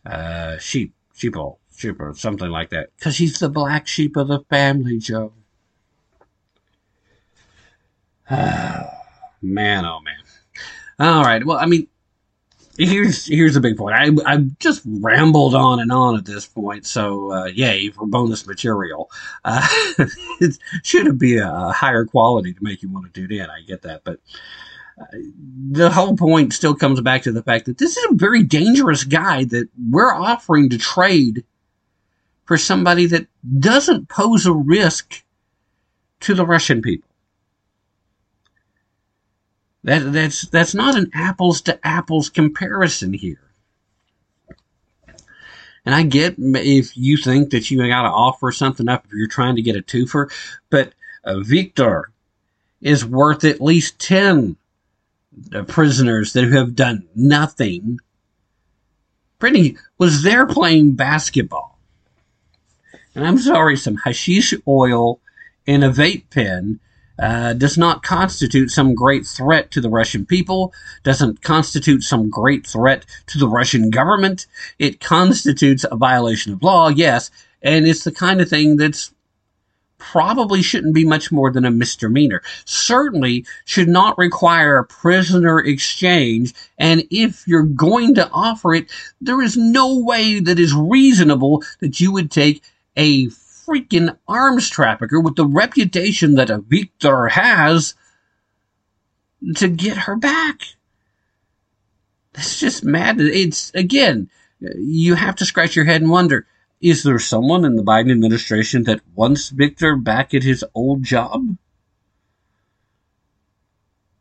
[0.05, 4.41] uh, sheep, sheeple, sheep, or something like that, because he's the black sheep of the
[4.51, 5.33] family, Joe.
[8.31, 8.85] man,
[9.41, 10.23] oh man.
[10.99, 11.45] All right.
[11.45, 11.89] Well, I mean,
[12.79, 13.95] here's here's a big point.
[13.95, 18.47] I I just rambled on and on at this point, so uh, yay for bonus
[18.47, 19.11] material.
[19.45, 19.67] Uh,
[20.41, 23.49] it should be a higher quality to make you want to tune in.
[23.49, 24.21] I get that, but
[25.01, 25.05] uh,
[25.71, 29.05] the whole point still comes back to the fact that this is a very dangerous
[29.05, 31.45] guy that we're offering to trade
[32.45, 33.27] for somebody that
[33.59, 35.23] doesn't pose a risk
[36.21, 37.09] to the Russian people.
[39.85, 43.53] That, that's, that's not an apples to apples comparison here.
[45.85, 49.27] And I get if you think that you got to offer something up if you're
[49.27, 50.31] trying to get a twofer,
[50.71, 50.93] but
[51.27, 52.13] Victor
[52.81, 54.57] is worth at least 10
[55.55, 57.99] uh, prisoners that have done nothing.
[59.41, 61.79] Brittney was there playing basketball.
[63.15, 65.21] And I'm sorry, some hashish oil
[65.67, 66.81] in a vape pen
[67.19, 70.73] uh, does not constitute some great threat to the Russian people,
[71.03, 74.47] doesn't constitute some great threat to the Russian government.
[74.79, 77.31] It constitutes a violation of law, yes,
[77.63, 79.13] and it's the kind of thing that's
[79.99, 82.43] probably shouldn't be much more than a misdemeanor.
[82.65, 88.91] Certainly should not require a prisoner exchange, and if you're going to offer it,
[89.21, 92.65] there is no way that is reasonable that you would take
[92.97, 93.29] a
[93.67, 97.95] freaking arms trafficker with the reputation that a Victor has
[99.57, 100.63] to get her back.
[102.33, 103.21] That's just mad.
[103.21, 104.31] It's, again,
[104.61, 106.47] you have to scratch your head and wonder,
[106.81, 111.57] is there someone in the Biden administration that wants Victor back at his old job?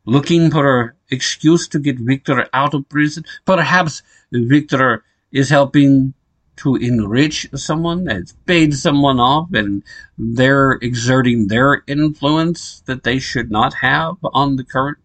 [0.04, 3.24] Looking for an excuse to get Victor out of prison?
[3.44, 4.02] Perhaps
[4.32, 6.14] Victor is helping
[6.56, 9.82] to enrich someone, has paid someone off, and
[10.18, 14.98] they're exerting their influence that they should not have on the current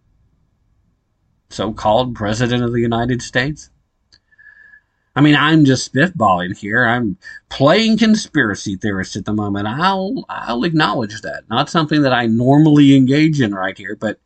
[1.50, 3.70] so called President of the United States?
[5.16, 6.84] I mean, I'm just spitballing here.
[6.84, 7.16] I'm
[7.48, 9.66] playing conspiracy theorist at the moment.
[9.66, 11.42] I'll I'll acknowledge that.
[11.50, 14.20] Not something that I normally engage in right here, but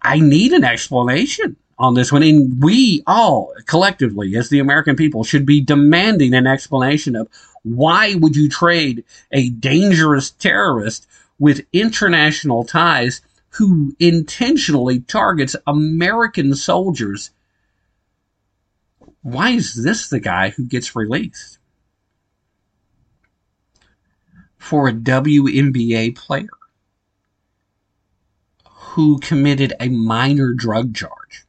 [0.00, 2.22] I need an explanation on this one.
[2.22, 7.28] And we all collectively, as the American people, should be demanding an explanation of
[7.62, 11.06] why would you trade a dangerous terrorist
[11.38, 17.30] with international ties who intentionally targets American soldiers
[19.22, 21.58] why is this the guy who gets released?
[24.58, 26.48] For a WNBA player
[28.68, 31.41] who committed a minor drug charge.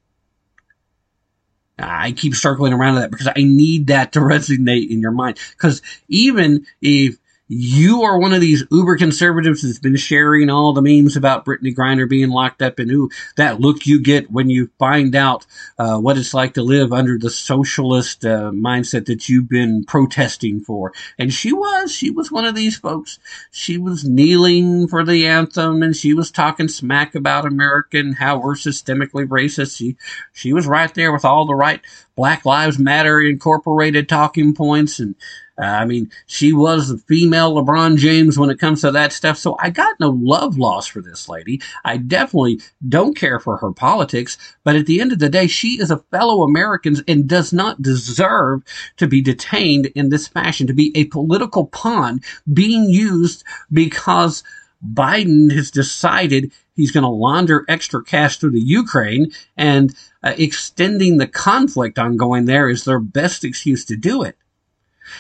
[1.80, 5.40] I keep circling around to that because I need that to resonate in your mind.
[5.52, 7.18] Because even if
[7.54, 11.74] you are one of these uber conservatives that's been sharing all the memes about Brittney
[11.76, 15.46] Griner being locked up and that look you get when you find out
[15.78, 20.60] uh, what it's like to live under the socialist uh, mindset that you've been protesting
[20.60, 20.94] for.
[21.18, 23.20] And she was, she was one of these folks.
[23.52, 28.40] She was kneeling for the anthem and she was talking smack about America and how
[28.40, 29.78] we're systemically racist.
[29.78, 29.98] She,
[30.32, 31.82] she was right there with all the right
[32.16, 35.16] Black Lives Matter incorporated talking points and
[35.62, 39.38] uh, I mean, she was the female LeBron James when it comes to that stuff.
[39.38, 41.62] So I got no love loss for this lady.
[41.86, 44.38] I definitely don't care for her politics.
[44.64, 47.82] But at the end of the day, she is a fellow American and does not
[47.82, 48.64] deserve
[48.98, 52.22] to be detained in this fashion, to be a political pawn
[52.52, 54.44] being used because
[54.84, 61.18] Biden has decided he's going to launder extra cash through the Ukraine and uh, extending
[61.18, 64.36] the conflict ongoing there is their best excuse to do it.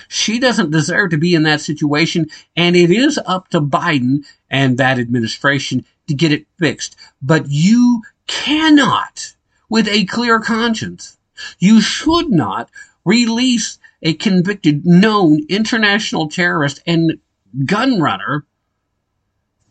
[0.07, 4.77] She doesn't deserve to be in that situation, and it is up to Biden and
[4.77, 6.95] that administration to get it fixed.
[7.21, 9.35] But you cannot,
[9.69, 11.17] with a clear conscience,
[11.59, 12.69] you should not
[13.05, 17.19] release a convicted, known international terrorist and
[17.65, 18.45] gun runner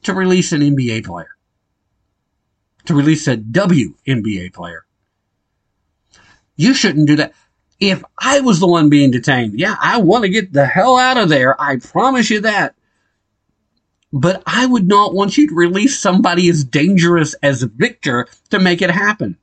[0.02, 1.36] to release an NBA player,
[2.86, 4.84] to release a WNBA player.
[6.56, 7.32] You shouldn't do that
[7.80, 11.16] if I was the one being detained, yeah, I want to get the hell out
[11.16, 11.60] of there.
[11.60, 12.74] I promise you that.
[14.12, 18.82] But I would not want you to release somebody as dangerous as Victor to make
[18.82, 19.38] it happen.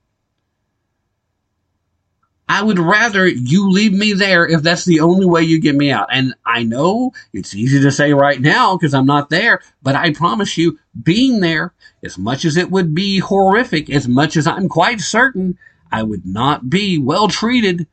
[2.47, 5.91] I would rather you leave me there if that's the only way you get me
[5.91, 6.07] out.
[6.11, 10.13] And I know it's easy to say right now because I'm not there, but I
[10.13, 11.73] promise you, being there,
[12.03, 15.59] as much as it would be horrific, as much as I'm quite certain
[15.91, 17.87] I would not be well treated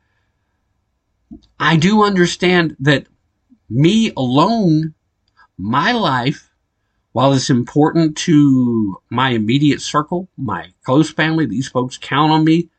[1.59, 3.07] I do understand that
[3.69, 4.93] me alone,
[5.57, 6.51] my life,
[7.11, 12.69] while it's important to my immediate circle, my close family, these folks count on me.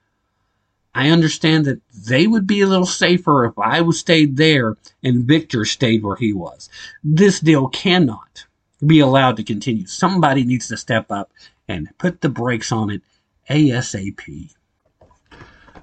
[0.95, 5.25] I understand that they would be a little safer if I was stayed there and
[5.25, 6.69] Victor stayed where he was.
[7.03, 8.47] This deal cannot
[8.85, 9.87] be allowed to continue.
[9.87, 11.31] Somebody needs to step up
[11.67, 13.03] and put the brakes on it
[13.51, 14.55] ASAP.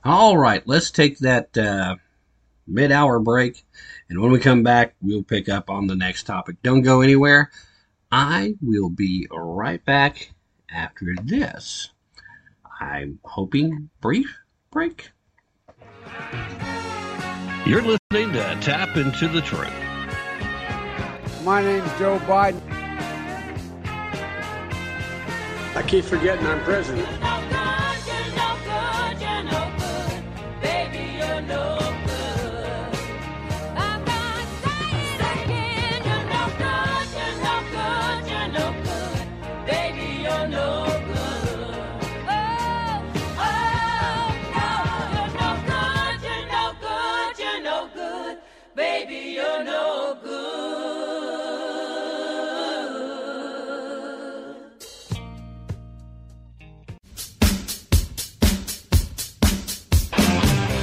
[0.04, 1.96] All right, let's take that uh,
[2.68, 3.64] mid hour break.
[4.10, 6.58] And when we come back, we'll pick up on the next topic.
[6.64, 7.52] Don't go anywhere.
[8.12, 10.34] I will be right back
[10.72, 11.90] after this.
[12.80, 14.38] I'm hoping brief
[14.72, 15.10] break.
[17.66, 19.74] You're listening to Tapp Into the Truth.
[21.44, 22.62] My name's Joe Biden.
[25.76, 27.08] I keep forgetting I'm president.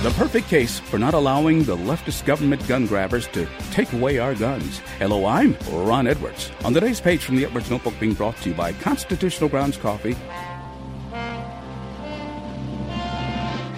[0.03, 4.35] The perfect case for not allowing the leftist government gun grabbers to take away our
[4.35, 4.81] guns.
[4.99, 6.51] Hello, I'm Ron Edwards.
[6.65, 10.17] On today's page from the Edwards Notebook being brought to you by Constitutional Grounds Coffee,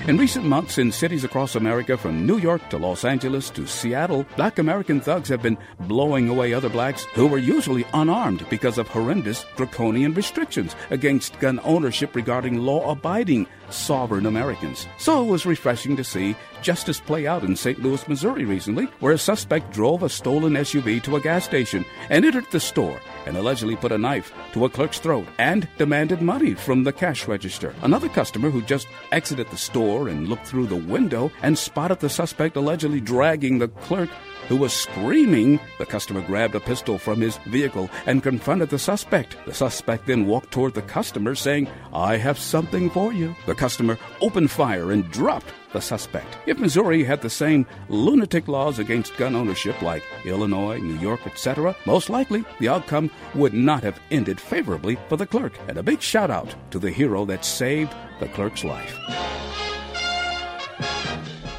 [0.07, 4.27] In recent months, in cities across America, from New York to Los Angeles to Seattle,
[4.37, 8.87] black American thugs have been blowing away other blacks who were usually unarmed because of
[8.87, 14.87] horrendous draconian restrictions against gun ownership regarding law abiding sovereign Americans.
[14.99, 17.83] So it was refreshing to see justice play out in St.
[17.83, 22.25] Louis, Missouri recently, where a suspect drove a stolen SUV to a gas station and
[22.25, 26.55] entered the store and allegedly put a knife to a clerk's throat and demanded money
[26.55, 27.75] from the cash register.
[27.83, 32.09] Another customer who just exited the store and looked through the window and spotted the
[32.09, 34.11] suspect allegedly dragging the clerk
[34.49, 35.61] who was screaming.
[35.79, 39.37] The customer grabbed a pistol from his vehicle and confronted the suspect.
[39.47, 43.35] The suspect then walked toward the customer, saying, I have something for you.
[43.47, 46.39] The customer opened fire and dropped the suspect.
[46.47, 51.77] If Missouri had the same lunatic laws against gun ownership like Illinois, New York, etc.,
[51.85, 55.53] most likely the outcome would not have ended favorably for the clerk.
[55.69, 58.97] And a big shout out to the hero that saved the clerk's life.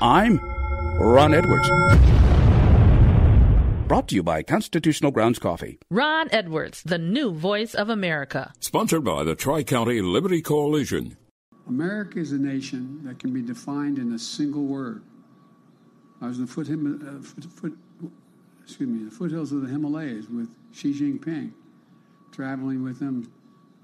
[0.02, 0.40] I'm
[1.00, 1.70] Ron Edwards.
[3.88, 5.78] Brought to you by Constitutional Grounds Coffee.
[5.92, 8.52] Ron Edwards, the new voice of America.
[8.60, 11.18] Sponsored by the Tri County Liberty Coalition.
[11.68, 15.04] America is a nation that can be defined in a single word.
[16.20, 17.78] I was in the foot, uh, foot, foot,
[18.64, 21.52] excuse me, the foothills of the Himalayas with Xi Jinping,
[22.32, 23.32] traveling with him.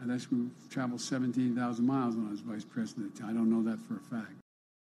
[0.02, 3.22] I think we traveled 17,000 miles when I was vice president.
[3.24, 4.41] I don't know that for a fact.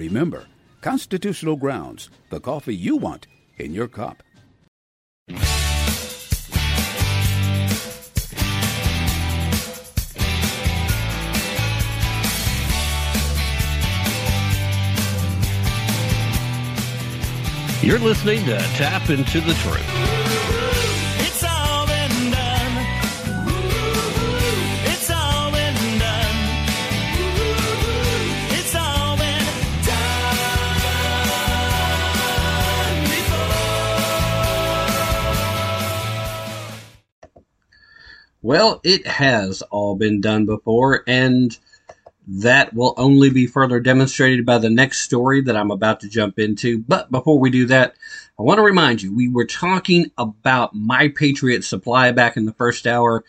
[0.00, 0.46] Remember,
[0.80, 3.26] Constitutional Grounds, the coffee you want
[3.58, 4.22] in your cup.
[17.82, 19.99] You're listening to Tapp into the Truth.
[38.42, 41.56] Well, it has all been done before, and
[42.26, 46.38] that will only be further demonstrated by the next story that I'm about to jump
[46.38, 46.78] into.
[46.78, 47.96] But before we do that,
[48.38, 52.54] I want to remind you we were talking about My Patriot Supply back in the
[52.54, 53.24] first hour.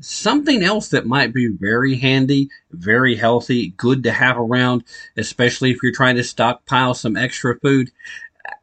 [0.00, 4.82] Something else that might be very handy, very healthy, good to have around,
[5.16, 7.92] especially if you're trying to stockpile some extra food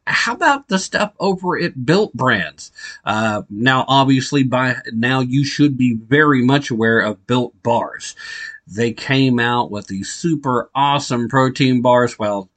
[0.06, 2.72] how about the stuff over at Built Brands?
[3.04, 8.14] Uh, now, obviously, by now you should be very much aware of Built Bars.
[8.66, 12.18] They came out with these super awesome protein bars.
[12.18, 12.48] Well,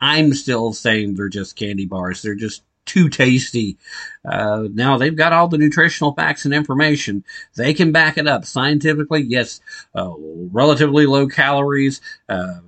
[0.00, 2.22] I'm still saying they're just candy bars.
[2.22, 3.76] They're just too tasty.
[4.24, 7.24] Uh, now they've got all the nutritional facts and information.
[7.56, 9.22] They can back it up scientifically.
[9.22, 9.60] Yes,
[9.94, 12.00] uh, relatively low calories.
[12.28, 12.60] Uh,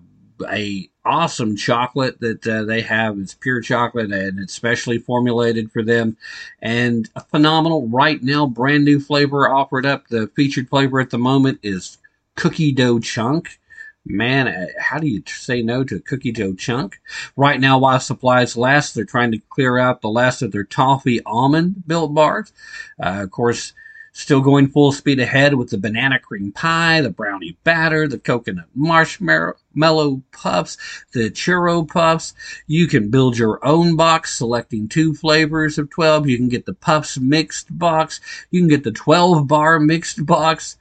[0.50, 3.18] a awesome chocolate that uh, they have.
[3.18, 6.16] It's pure chocolate and it's specially formulated for them.
[6.60, 10.08] And a phenomenal right now brand new flavor offered up.
[10.08, 11.98] The featured flavor at the moment is
[12.36, 13.58] cookie dough chunk.
[14.04, 17.00] Man, uh, how do you say no to a cookie dough chunk?
[17.36, 21.22] Right now, while supplies last, they're trying to clear out the last of their toffee
[21.24, 22.52] almond built bars.
[23.00, 23.74] Uh, of course,
[24.12, 28.66] still going full speed ahead with the banana cream pie, the brownie batter, the coconut
[28.74, 30.76] marshmallow puffs,
[31.12, 32.34] the churro puffs.
[32.66, 36.28] You can build your own box selecting two flavors of 12.
[36.28, 38.20] You can get the puffs mixed box.
[38.50, 40.76] You can get the 12 bar mixed box.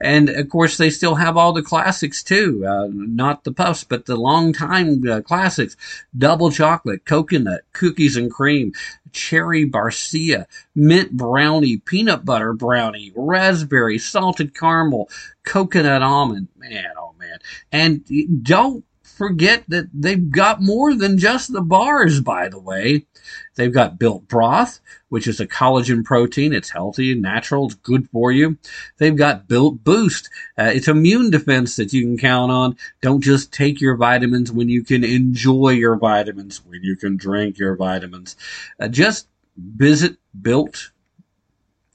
[0.00, 2.64] And of course, they still have all the classics too.
[2.66, 5.76] Uh, not the puffs, but the long time uh, classics.
[6.16, 8.72] Double chocolate, coconut, cookies and cream,
[9.14, 15.08] cherry barcia, mint brownie, peanut butter brownie, raspberry, salted caramel,
[15.44, 16.48] coconut almond.
[16.58, 17.38] Man, oh man.
[17.72, 18.84] And don't
[19.14, 23.06] forget that they've got more than just the bars, by the way.
[23.54, 26.52] They've got Built Broth, which is a collagen protein.
[26.52, 27.66] It's healthy and natural.
[27.66, 28.58] It's good for you.
[28.98, 30.28] They've got Built Boost.
[30.58, 32.76] Uh, it's immune defense that you can count on.
[33.00, 37.58] Don't just take your vitamins when you can enjoy your vitamins, when you can drink
[37.58, 38.36] your vitamins.
[38.78, 40.90] Uh, just visit Built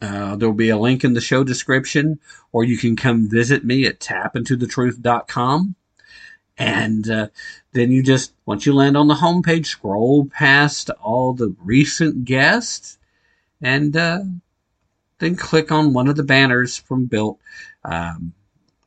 [0.02, 2.20] uh, there'll be a link in the show description,
[2.52, 5.76] or you can come visit me at tappintothetruth.com.
[6.60, 7.28] And uh,
[7.72, 12.98] then you just, once you land on the homepage, scroll past all the recent guests
[13.62, 14.20] and uh,
[15.20, 17.40] then click on one of the banners from Built.
[17.86, 18.34] Um,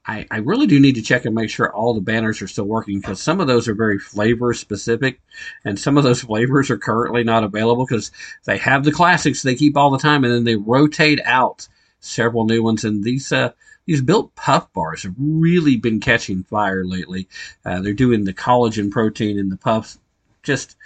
[0.05, 2.65] I, I really do need to check and make sure all the banners are still
[2.65, 5.21] working because some of those are very flavor specific
[5.65, 8.11] and some of those flavors are currently not available because
[8.45, 11.69] they have the classics they keep all the time and then they rotate out
[12.01, 13.53] several new ones and these uh,
[13.87, 17.29] these built puff bars have really been catching fire lately.
[17.65, 19.99] Uh, they're doing the collagen protein in the puffs.
[20.43, 20.77] Just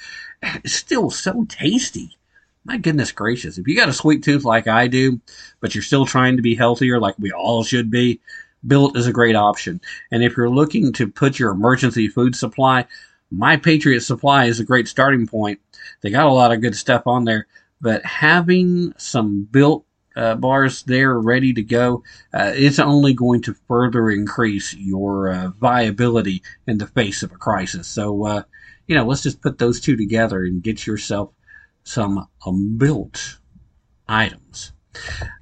[0.64, 2.16] still so tasty.
[2.64, 3.59] My goodness gracious.
[3.59, 5.20] If you got a sweet tooth like I do,
[5.60, 8.20] but you're still trying to be healthier like we all should be,
[8.66, 9.81] Built is a great option.
[10.10, 12.86] And if you're looking to put your emergency food supply,
[13.31, 15.60] My Patriot Supply is a great starting point.
[16.01, 17.47] They got a lot of good stuff on there,
[17.81, 19.86] but having some built
[20.16, 22.02] uh, bars there ready to go,
[22.32, 27.36] uh, it's only going to further increase your uh, viability in the face of a
[27.36, 27.86] crisis.
[27.86, 28.43] So, uh,
[28.86, 31.30] you know, let's just put those two together and get yourself
[31.84, 33.38] some um, built
[34.09, 34.72] items.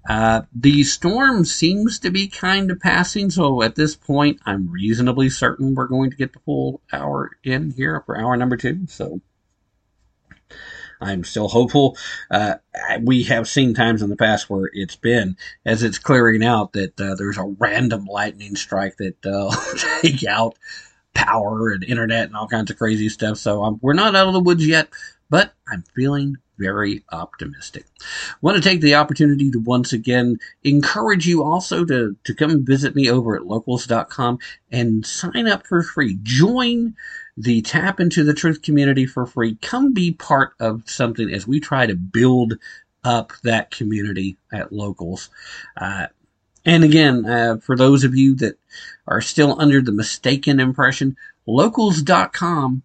[0.09, 5.30] Uh, the storm seems to be kind of passing, so at this point, I'm reasonably
[5.30, 8.86] certain we're going to get the full hour in here for hour number two.
[8.88, 9.20] So
[11.01, 11.97] I'm still hopeful.
[12.31, 12.57] Uh,
[13.01, 17.01] we have seen times in the past where it's been, as it's clearing out, that
[17.01, 19.55] uh, there's a random lightning strike that uh,
[20.03, 20.57] take out
[21.15, 23.39] power and internet and all kinds of crazy stuff.
[23.39, 24.89] So um, we're not out of the woods yet,
[25.31, 27.85] but I'm feeling very optimistic.
[28.41, 32.95] Want to take the opportunity to once again encourage you also to, to come visit
[32.95, 34.39] me over at locals.com
[34.71, 36.19] and sign up for free.
[36.23, 36.95] Join
[37.36, 39.56] the Tapp into the Truth community for free.
[39.56, 42.55] Come be part of something as we try to build
[43.02, 45.31] up that community at locals.
[45.77, 46.06] Uh,
[46.65, 48.59] and again, uh, for those of you that
[49.06, 51.16] are still under the mistaken impression,
[51.47, 52.82] locals.com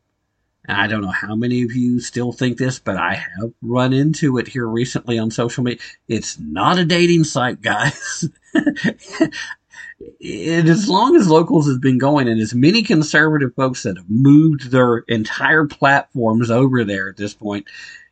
[0.69, 3.91] and I don't know how many of you still think this, but I have run
[3.91, 5.81] into it here recently on social media.
[6.07, 8.29] It's not a dating site, guys.
[9.99, 14.09] and as long as locals has been going and as many conservative folks that have
[14.09, 17.67] moved their entire platforms over there at this point,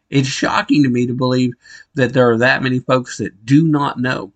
[0.09, 1.53] it's shocking to me to believe
[1.95, 4.31] that there are that many folks that do not know.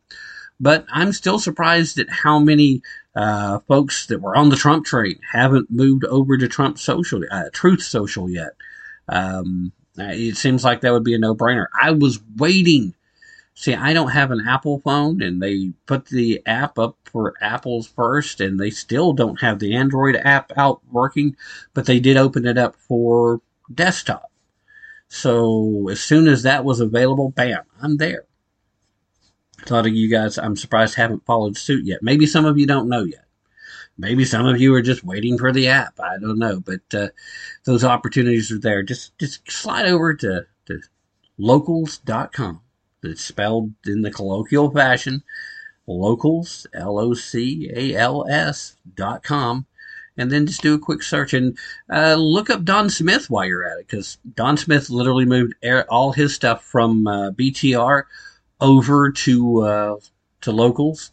[0.60, 2.84] But I'm still surprised at how many
[3.16, 7.50] uh, folks that were on the Trump train haven't moved over to Trump Social, uh,
[7.52, 8.52] Truth Social yet.
[9.10, 11.66] Um, it seems like that would be a no-brainer.
[11.80, 12.94] I was waiting.
[13.54, 17.88] See, I don't have an Apple phone, and they put the app up for Apple's
[17.88, 21.36] first, and they still don't have the Android app out working,
[21.74, 23.42] but they did open it up for
[23.74, 24.32] desktop.
[25.10, 28.26] So as soon as that was available, bam, I'm there.
[29.70, 32.02] A lot of you guys, I'm surprised, haven't followed suit yet.
[32.02, 33.26] Maybe some of you don't know yet.
[33.98, 36.00] Maybe some of you are just waiting for the app.
[36.00, 37.10] I don't know, but uh,
[37.66, 38.82] those opportunities are there.
[38.82, 40.80] Just just slide over to, to
[41.38, 42.62] locals.com.
[43.04, 45.24] It's spelled in the colloquial fashion.
[45.88, 49.66] Locals, L O C A L S dot com.
[50.18, 51.58] And then just do a quick search and
[51.92, 55.54] uh, look up Don Smith while you're at it, because Don Smith literally moved
[55.90, 58.04] all his stuff from uh, BTR
[58.60, 59.96] over to uh,
[60.42, 61.12] to locals.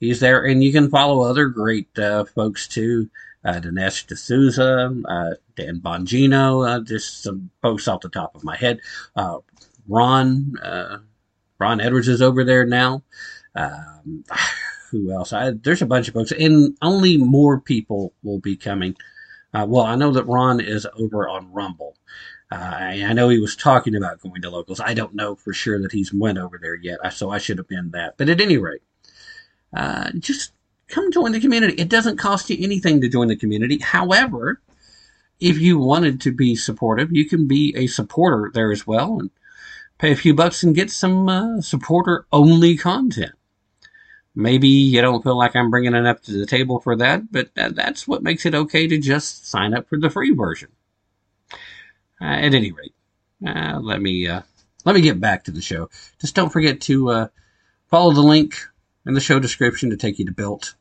[0.00, 3.08] He's there, and you can follow other great uh, folks too.
[3.44, 8.56] Uh, Dinesh D'Souza, uh, Dan Bongino, uh, just some folks off the top of my
[8.56, 8.80] head.
[9.14, 9.38] Uh,
[9.86, 10.98] Ron, uh,
[11.58, 13.02] Ron Edwards is over there now.
[13.54, 14.24] Um,
[14.90, 15.32] who else?
[15.32, 18.96] I, there's a bunch of folks, and only more people will be coming.
[19.52, 21.96] Uh, well, I know that Ron is over on Rumble.
[22.50, 24.80] Uh, I, I, know he was talking about going to locals.
[24.80, 27.68] I don't know for sure that he's went over there yet, so I should have
[27.68, 28.16] been that.
[28.16, 28.82] But at any rate,
[29.74, 30.52] uh, just
[30.88, 31.74] come join the community.
[31.74, 33.78] It doesn't cost you anything to join the community.
[33.78, 34.60] However,
[35.40, 39.30] if you wanted to be supportive, you can be a supporter there as well and
[39.98, 43.32] pay a few bucks and get some uh, supporter only content.
[44.34, 48.08] Maybe you don't feel like I'm bringing enough to the table for that, but that's
[48.08, 50.70] what makes it okay to just sign up for the free version.
[52.20, 52.94] Uh, at any rate,
[53.46, 54.42] uh, let me uh,
[54.84, 55.88] let me get back to the show.
[56.20, 57.28] Just don't forget to uh,
[57.90, 58.56] follow the link
[59.06, 60.74] in the show description to take you to Built,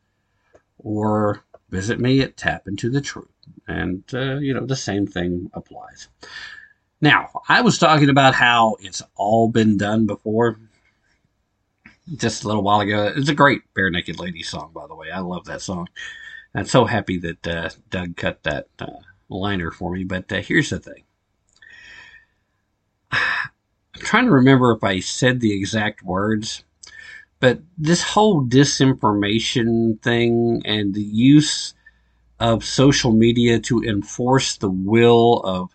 [0.80, 3.28] or visit me at Tapp Into the Truth.
[3.68, 6.08] And, uh, you know, the same thing applies.
[7.04, 10.58] Now, I was talking about how it's all been done before
[12.16, 13.12] just a little while ago.
[13.14, 15.12] It's a great Barenaked Lady song, by the way.
[15.12, 15.90] I love that song.
[16.56, 20.06] I'm so happy that uh, Doug cut that uh, liner for me.
[20.06, 21.04] But uh, here's the thing
[23.12, 23.20] I'm
[23.96, 26.64] trying to remember if I said the exact words,
[27.42, 31.74] but this whole disinformation thing and the use
[32.40, 35.73] of social media to enforce the will of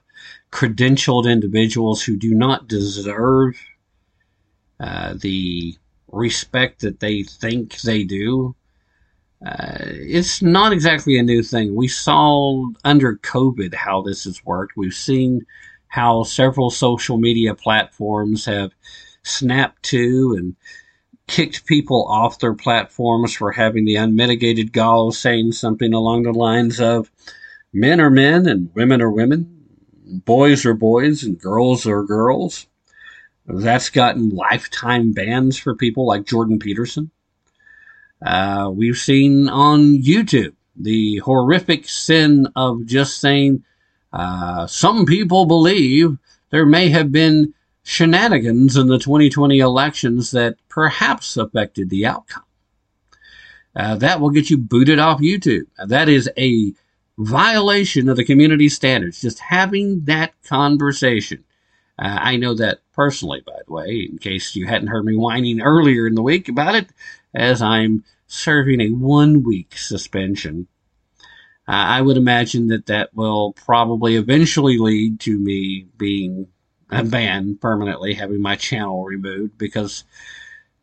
[0.51, 3.57] credentialed individuals who do not deserve
[4.81, 5.77] uh, the
[6.11, 8.55] respect that they think they do.
[9.45, 11.75] Uh, it's not exactly a new thing.
[11.75, 14.77] We saw under COVID how this has worked.
[14.77, 15.47] We've seen
[15.89, 18.73] how several social media platforms have
[19.23, 20.57] snapped to and
[21.29, 26.33] kicked people off their platforms for having the unmitigated gall of saying something along the
[26.33, 27.11] lines of
[27.73, 29.58] men are men and women are women,
[30.09, 32.67] boys are boys and girls are girls.
[33.47, 37.11] That's gotten lifetime bans for people like Jordan Peterson.
[38.21, 43.65] Uh, we've seen on YouTube the horrific sin of just saying
[44.13, 46.19] uh, some people believe
[46.51, 52.45] there may have been shenanigans in the 2020 elections that perhaps affected the outcome.
[53.75, 55.67] Uh, that will get you booted off YouTube.
[55.87, 56.73] That is a
[57.19, 59.21] violation of the community standards.
[59.21, 61.45] Just having that conversation.
[61.99, 65.61] Uh, I know that personally, by the way, in case you hadn't heard me whining
[65.61, 66.89] earlier in the week about it,
[67.35, 70.69] as I'm serving a one week suspension
[71.69, 76.49] uh, I would imagine that that will probably eventually lead to me being
[76.91, 80.05] banned permanently, having my channel removed, because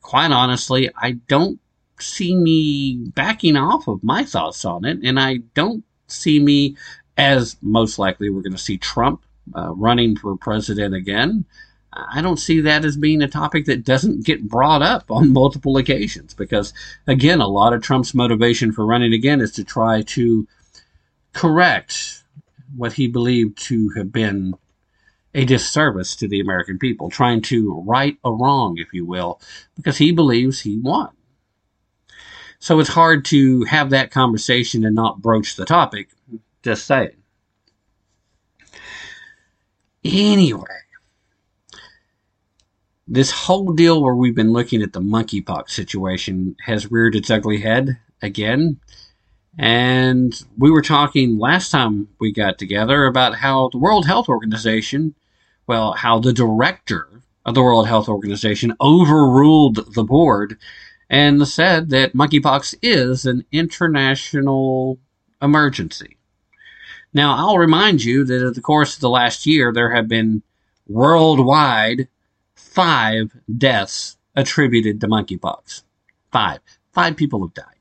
[0.03, 1.60] quite honestly, I don't
[1.99, 6.77] see me backing off of my thoughts on it, and I don't see me
[7.18, 9.23] as most likely we're going to see Trump
[9.56, 11.45] uh, running for president again.
[11.94, 15.77] I don't see that as being a topic that doesn't get brought up on multiple
[15.77, 16.73] occasions because,
[17.07, 20.48] again, a lot of Trump's motivation for running again is to try to
[21.34, 22.23] correct
[22.76, 24.56] what he believed to have been
[25.34, 29.40] a disservice to the American people, trying to right a wrong, if you will,
[29.76, 31.10] because he believes he won.
[32.60, 36.10] So it's hard to have that conversation and not broach the topic.
[36.64, 37.11] Just saying.
[40.03, 40.64] Anyway,
[43.07, 47.60] this whole deal where we've been looking at the monkeypox situation has reared its ugly
[47.60, 48.80] head again.
[49.57, 55.15] And we were talking last time we got together about how the World Health Organization,
[55.65, 57.10] well, how the director
[57.45, 60.57] of the World Health Organization overruled the board
[61.10, 64.99] and said that monkeypox is an international
[65.41, 66.18] emergency.
[67.14, 70.44] Now, I'll remind you that in the course of the last year, there have been
[70.88, 72.07] worldwide
[72.56, 75.84] five deaths attributed to monkeypox.
[76.32, 76.60] Five.
[76.91, 77.76] Five people have died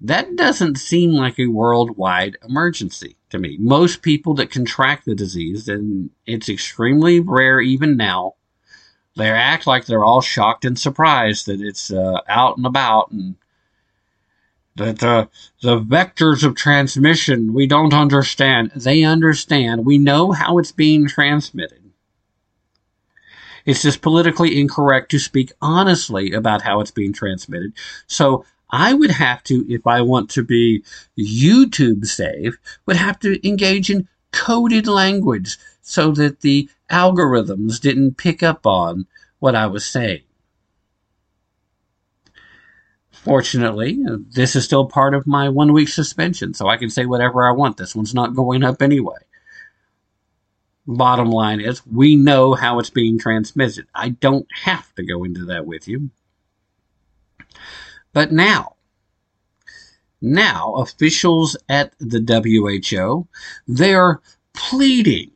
[0.00, 3.56] that doesn't seem like a worldwide emergency to me.
[3.58, 8.34] Most people that contract the disease, and it's extremely rare even now,
[9.18, 13.34] they act like they're all shocked and surprised that it's uh, out and about and
[14.76, 15.28] that the
[15.60, 18.70] the vectors of transmission we don't understand.
[18.74, 19.84] They understand.
[19.84, 21.82] We know how it's being transmitted.
[23.66, 27.72] It's just politically incorrect to speak honestly about how it's being transmitted.
[28.06, 30.84] So I would have to, if I want to be
[31.18, 35.58] YouTube safe, would have to engage in coded language
[35.88, 39.06] so that the algorithms didn't pick up on
[39.38, 40.20] what I was saying.
[43.10, 43.98] Fortunately,
[44.30, 47.52] this is still part of my one week suspension, so I can say whatever I
[47.52, 47.78] want.
[47.78, 49.16] This one's not going up anyway.
[50.86, 53.86] Bottom line is, we know how it's being transmitted.
[53.94, 56.10] I don't have to go into that with you.
[58.12, 58.76] But now,
[60.20, 63.26] now officials at the WHO,
[63.66, 64.20] they're
[64.52, 65.30] pleading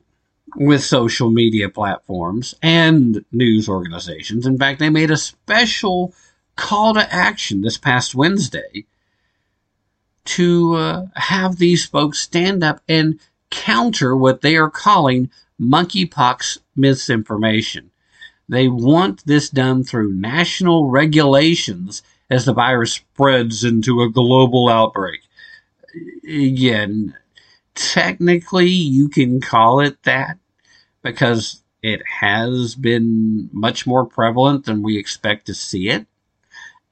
[0.56, 4.46] with social media platforms and news organizations.
[4.46, 6.14] In fact, they made a special
[6.56, 8.84] call to action this past Wednesday
[10.24, 13.18] to uh, have these folks stand up and
[13.50, 15.30] counter what they are calling
[15.60, 17.90] monkeypox misinformation.
[18.48, 25.20] They want this done through national regulations as the virus spreads into a global outbreak.
[26.24, 27.14] Again,
[27.74, 30.38] technically you can call it that
[31.02, 36.06] because it has been much more prevalent than we expect to see it.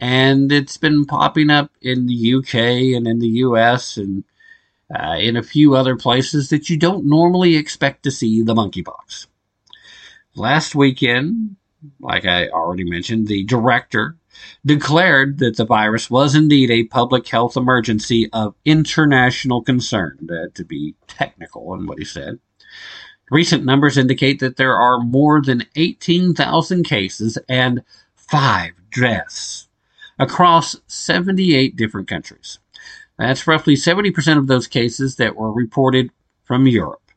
[0.00, 2.54] And it's been popping up in the UK
[2.96, 4.24] and in the US and
[4.92, 9.26] uh, in a few other places that you don't normally expect to see the monkeypox.
[10.34, 11.56] Last weekend,
[12.00, 14.16] like I already mentioned, the director
[14.64, 20.64] declared that the virus was indeed a public health emergency of international concern, uh, to
[20.64, 22.38] be technical in what he said.
[23.30, 27.82] Recent numbers indicate that there are more than 18,000 cases and
[28.16, 29.68] five deaths
[30.18, 32.58] across 78 different countries.
[33.18, 36.10] That's roughly 70% of those cases that were reported
[36.42, 37.12] from Europe,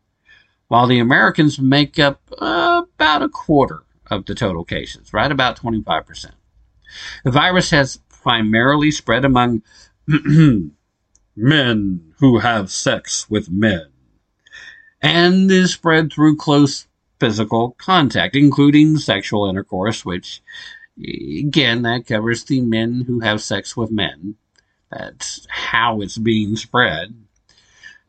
[0.67, 5.59] while the Americans make up uh, about a quarter of the total cases, right about
[5.59, 6.31] 25%.
[7.23, 9.63] The virus has primarily spread among
[11.35, 13.92] men who have sex with men
[15.03, 16.87] and is spread through close
[17.19, 20.41] physical contact, including sexual intercourse, which,
[20.97, 24.35] again, that covers the men who have sex with men.
[24.89, 27.13] That's how it's being spread.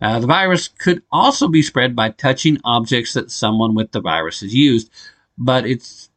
[0.00, 4.40] Uh, the virus could also be spread by touching objects that someone with the virus
[4.40, 4.90] has used,
[5.36, 6.10] but it's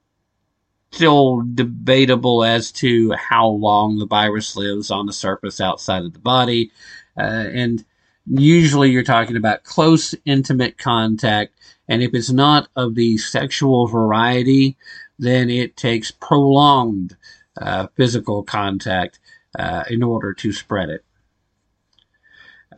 [0.92, 6.20] still debatable as to how long the virus lives on the surface outside of the
[6.20, 6.72] body.
[7.18, 7.86] Uh, and
[8.30, 11.54] usually you're talking about close, intimate contact.
[11.88, 14.78] And if it's not of the sexual variety,
[15.20, 17.16] then it takes prolonged
[17.60, 19.20] uh, physical contact
[19.58, 21.04] uh, in order to spread it.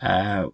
[0.01, 0.47] Uh,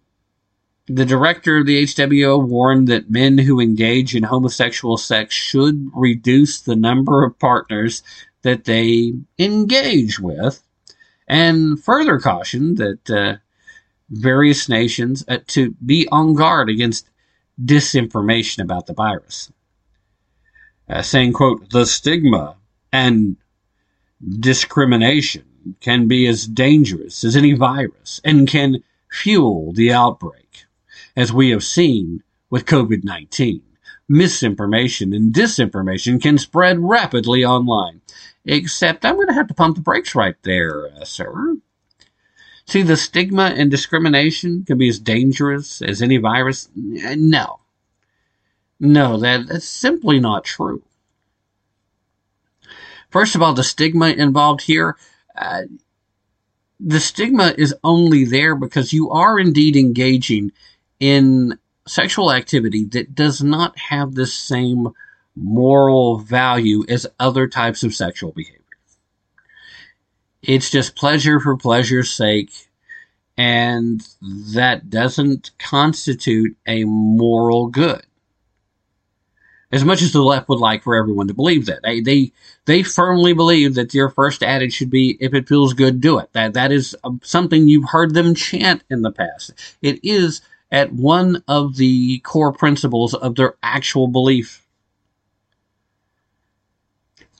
[0.88, 6.60] the director of the HWO warned that men who engage in homosexual sex should reduce
[6.60, 8.02] the number of partners
[8.42, 10.62] that they engage with,
[11.26, 13.36] and further cautioned that uh,
[14.10, 17.08] various nations uh, to be on guard against
[17.62, 19.50] disinformation about the virus.
[20.88, 22.56] Uh, saying, quote, the stigma
[22.92, 23.36] and
[24.40, 25.44] discrimination
[25.80, 30.64] can be as dangerous as any virus and can fuel the outbreak,
[31.16, 33.62] as we have seen with COVID 19.
[34.08, 38.00] Misinformation and disinformation can spread rapidly online.
[38.44, 41.56] Except I'm going to have to pump the brakes right there, uh, sir.
[42.66, 46.68] See, the stigma and discrimination can be as dangerous as any virus.
[46.74, 47.60] No.
[48.80, 50.82] No, that, that's simply not true.
[53.10, 54.96] First of all, the stigma involved here,
[55.36, 55.62] uh,
[56.80, 60.52] the stigma is only there because you are indeed engaging
[60.98, 64.88] in sexual activity that does not have the same
[65.36, 68.60] moral value as other types of sexual behavior.
[70.46, 72.52] It's just pleasure for pleasure's sake,
[73.36, 74.00] and
[74.54, 78.06] that doesn't constitute a moral good
[79.72, 81.80] as much as the left would like for everyone to believe that.
[81.82, 82.32] They, they,
[82.66, 86.32] they firmly believe that your first adage should be, if it feels good, do it.
[86.32, 89.52] That, that is um, something you've heard them chant in the past.
[89.82, 90.40] It is
[90.70, 94.65] at one of the core principles of their actual belief.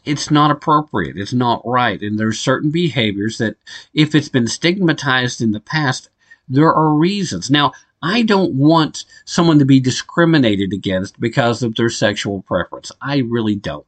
[0.06, 1.16] It's not appropriate.
[1.16, 2.00] It's not right.
[2.00, 3.56] And there's certain behaviors that,
[3.92, 6.08] if it's been stigmatized in the past,
[6.48, 7.50] there are reasons.
[7.50, 7.72] Now,
[8.02, 12.92] I don't want someone to be discriminated against because of their sexual preference.
[13.02, 13.86] I really don't.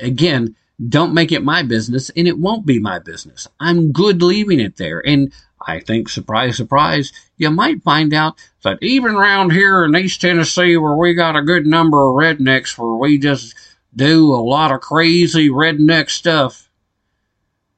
[0.00, 0.56] Again,
[0.88, 3.46] don't make it my business and it won't be my business.
[3.60, 5.06] I'm good leaving it there.
[5.06, 5.32] And
[5.66, 10.76] I think, surprise, surprise, you might find out that even around here in East Tennessee,
[10.76, 13.54] where we got a good number of rednecks, where we just
[13.94, 16.70] do a lot of crazy redneck stuff,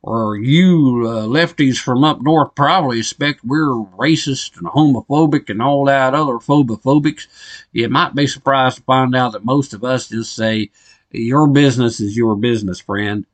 [0.02, 5.86] or you uh, lefties from up north probably expect we're racist and homophobic and all
[5.86, 7.26] that other phobophobics.
[7.72, 10.70] You might be surprised to find out that most of us just say,
[11.10, 13.24] your business is your business, friend.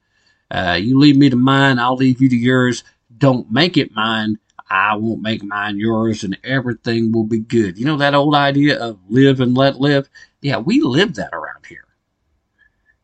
[0.50, 2.84] Uh, you leave me to mine, I'll leave you to yours.
[3.16, 4.38] Don't make it mine.
[4.70, 7.78] I won't make mine yours and everything will be good.
[7.78, 10.08] You know that old idea of live and let live?
[10.40, 11.84] Yeah, we live that around here.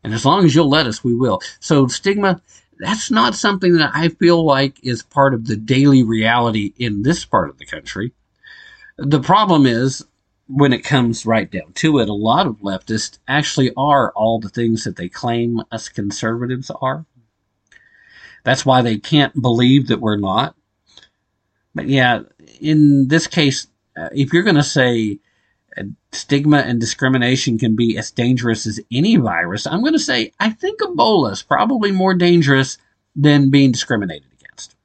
[0.07, 1.41] And as long as you'll let us, we will.
[1.59, 2.41] So stigma,
[2.79, 7.25] that's not something that I feel like is part of the daily reality in this
[7.25, 8.13] part of the country.
[8.97, 10.05] The problem is,
[10.47, 14.47] when it comes right down to it, a lot of leftists actually are all the
[14.47, 17.05] things that they claim us conservatives are.
[18.45, 20.55] That's why they can't believe that we're not.
[21.75, 22.21] But yeah,
[22.61, 23.67] in this case,
[23.97, 25.19] uh, if you're going to say
[26.11, 30.49] stigma and discrimination can be as dangerous as any virus, I'm going to say I
[30.49, 32.77] think Ebola is probably more dangerous
[33.15, 34.75] than being discriminated against.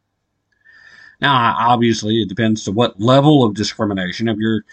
[1.21, 4.29] Now, obviously, it depends to what level of discrimination.
[4.29, 4.65] If you're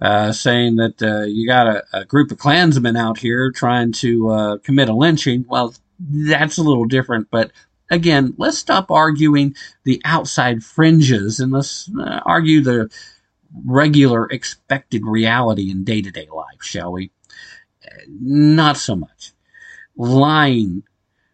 [0.00, 4.28] uh, saying that uh, you got a, a, group of Klansmen out here trying to
[4.30, 7.28] uh, commit a lynching, well, that's a little different.
[7.30, 7.52] But
[7.88, 9.54] again, let's stop arguing
[9.84, 12.90] the outside fringes and let's uh, argue the
[13.64, 17.10] regular expected reality in day to day life, shall we?
[18.08, 19.32] Not so much.
[19.96, 20.84] Lying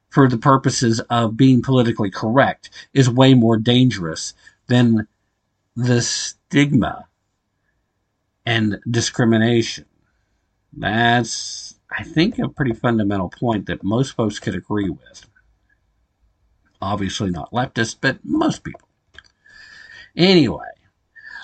[0.08, 4.34] for the purposes of being politically correct is way more dangerous
[4.66, 5.06] than
[5.76, 7.06] the stigma
[8.44, 9.84] and discrimination.
[10.72, 15.26] That's, I think, a pretty fundamental point that most folks could agree with.
[16.80, 18.88] Obviously, not leftists, but most people.
[20.16, 20.66] Anyway,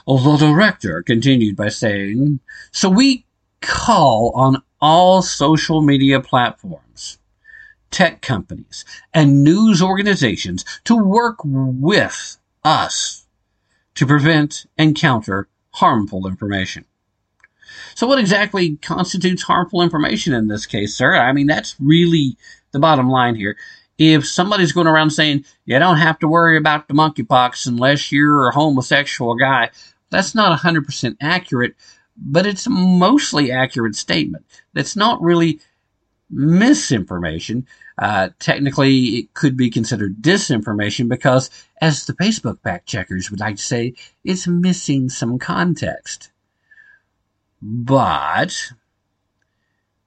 [0.06, 2.40] the director continued by saying,
[2.72, 3.26] So we
[3.60, 7.18] call on all social media platforms,
[7.90, 13.24] tech companies, and news organizations to work with us
[13.94, 16.84] to prevent and counter harmful information.
[17.94, 21.14] So, what exactly constitutes harmful information in this case, sir?
[21.14, 22.36] I mean, that's really
[22.72, 23.56] the bottom line here.
[23.96, 28.48] If somebody's going around saying, you don't have to worry about the monkeypox unless you're
[28.48, 29.70] a homosexual guy,
[30.10, 31.74] that's not 100% accurate,
[32.16, 34.44] but it's a mostly accurate statement.
[34.72, 35.60] That's not really
[36.30, 37.66] misinformation.
[37.98, 41.50] Uh, technically, it could be considered disinformation because,
[41.80, 43.94] as the Facebook fact checkers would like to say,
[44.24, 46.30] it's missing some context.
[47.62, 48.72] But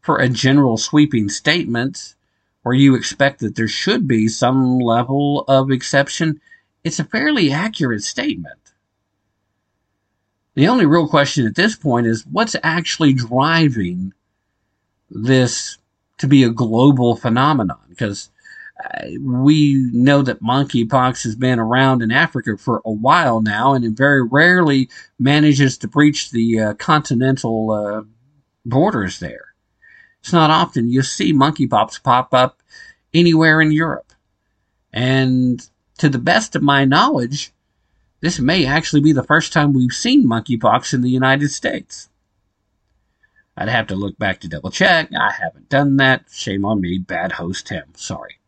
[0.02, 2.16] for a general sweeping statement,
[2.64, 6.42] where you expect that there should be some level of exception,
[6.84, 8.67] it's a fairly accurate statement.
[10.58, 14.14] The only real question at this point is what's actually driving
[15.12, 15.78] this
[16.18, 17.78] to be a global phenomenon?
[17.88, 18.32] Because
[18.84, 23.86] uh, we know that monkeypox has been around in Africa for a while now, and
[23.86, 24.90] it very rarely
[25.20, 28.02] manages to breach the uh, continental uh,
[28.66, 29.54] borders there.
[30.22, 32.64] It's not often you see monkeypox pop up
[33.14, 34.12] anywhere in Europe.
[34.92, 35.64] And
[36.00, 37.54] to the best of my knowledge,
[38.20, 42.10] this may actually be the first time we've seen monkeypox in the United States.
[43.56, 45.10] I'd have to look back to double check.
[45.20, 46.26] I haven't done that.
[46.32, 47.00] Shame on me.
[47.00, 47.86] Bad host Tim.
[47.96, 48.40] Sorry.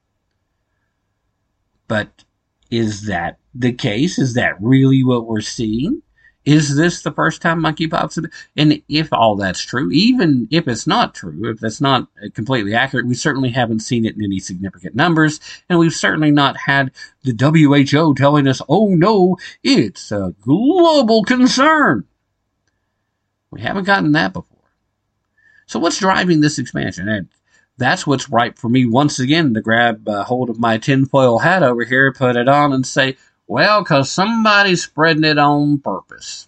[1.88, 2.24] But
[2.70, 4.20] is that the case?
[4.20, 6.04] Is that really what we're seeing?
[6.50, 8.28] Is this the first time Monkey monkeypox?
[8.58, 13.06] And if all that's true, even if it's not true, if that's not completely accurate,
[13.06, 15.40] we certainly haven't seen it in any significant numbers,
[15.70, 16.90] and we've certainly not had
[17.22, 22.06] the WHO telling us, "Oh no, it's a global concern."
[23.52, 24.72] We haven't gotten that before.
[25.68, 27.08] So what's driving this expansion?
[27.10, 27.30] And
[27.78, 31.62] that's what's right for me once again to grab uh, hold of my tinfoil hat
[31.62, 33.18] over here, put it on, and say,
[33.50, 36.48] well, because somebody's spreading it on purpose.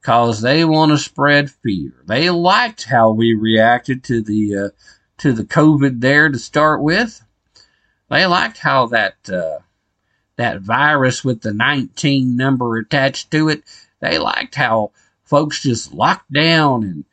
[0.00, 1.92] Because they want to spread fear.
[2.06, 4.68] They liked how we reacted to the uh,
[5.18, 7.22] to the COVID there to start with.
[8.08, 9.58] They liked how that uh,
[10.36, 13.62] that virus with the 19 number attached to it.
[14.00, 14.92] They liked how
[15.24, 17.04] folks just locked down and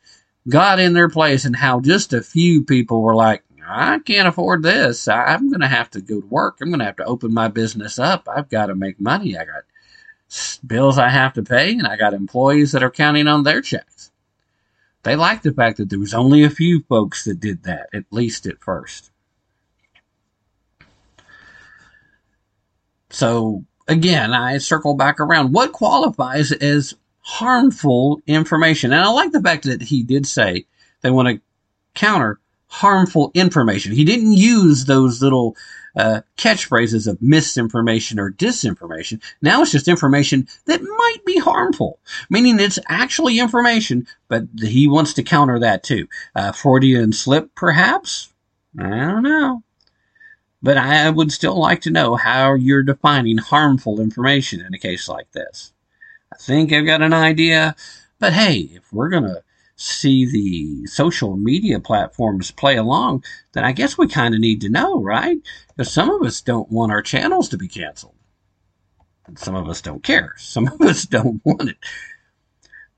[0.48, 4.62] got in their place, and how just a few people were like, I can't afford
[4.62, 5.08] this.
[5.08, 6.58] I'm going to have to go to work.
[6.60, 8.28] I'm going to have to open my business up.
[8.28, 9.36] I've got to make money.
[9.36, 9.64] I got
[10.66, 14.10] bills I have to pay, and I got employees that are counting on their checks.
[15.02, 18.04] They like the fact that there was only a few folks that did that, at
[18.10, 19.10] least at first.
[23.10, 25.52] So, again, I circle back around.
[25.52, 28.92] What qualifies as harmful information?
[28.92, 30.66] And I like the fact that he did say
[31.02, 31.40] they want to
[31.94, 33.92] counter harmful information.
[33.92, 35.56] He didn't use those little
[35.96, 39.22] uh, catchphrases of misinformation or disinformation.
[39.40, 45.14] Now it's just information that might be harmful, meaning it's actually information, but he wants
[45.14, 46.08] to counter that too.
[46.34, 48.32] Uh, Freudian slip, perhaps?
[48.78, 49.62] I don't know.
[50.62, 55.08] But I would still like to know how you're defining harmful information in a case
[55.08, 55.72] like this.
[56.32, 57.76] I think I've got an idea,
[58.18, 59.44] but hey, if we're going to
[59.76, 64.68] see the social media platforms play along, then I guess we kind of need to
[64.68, 65.38] know, right?
[65.68, 68.14] Because some of us don't want our channels to be canceled.
[69.26, 70.34] And some of us don't care.
[70.38, 71.76] Some of us don't want it.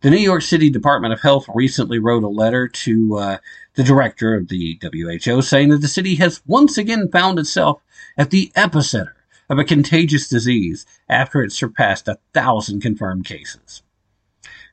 [0.00, 3.38] The New York City Department of Health recently wrote a letter to uh,
[3.74, 7.80] the director of the WHO saying that the city has once again found itself
[8.18, 9.12] at the epicenter
[9.48, 13.82] of a contagious disease after it surpassed a thousand confirmed cases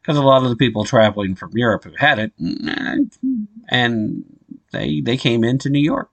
[0.03, 3.43] because a lot of the people traveling from Europe who had it, mm-hmm.
[3.69, 4.25] and
[4.71, 6.09] they they came into New York.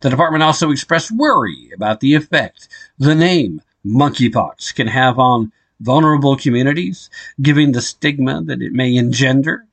[0.00, 2.68] The department also expressed worry about the effect
[2.98, 7.08] the name monkeypox can have on vulnerable communities,
[7.40, 9.66] given the stigma that it may engender,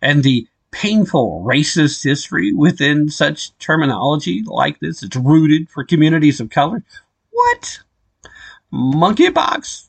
[0.00, 5.02] and the painful racist history within such terminology like this.
[5.02, 6.82] It's rooted for communities of color.
[7.30, 7.80] What?
[8.72, 9.88] Monkeypox?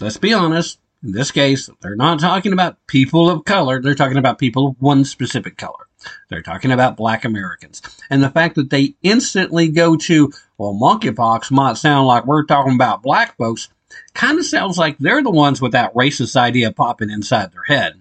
[0.00, 3.80] Let's be honest, in this case, they're not talking about people of color.
[3.80, 5.86] They're talking about people of one specific color.
[6.28, 7.82] They're talking about black Americans.
[8.10, 12.74] And the fact that they instantly go to, well, monkeypox might sound like we're talking
[12.74, 13.68] about black folks,
[14.14, 18.00] kind of sounds like they're the ones with that racist idea popping inside their head.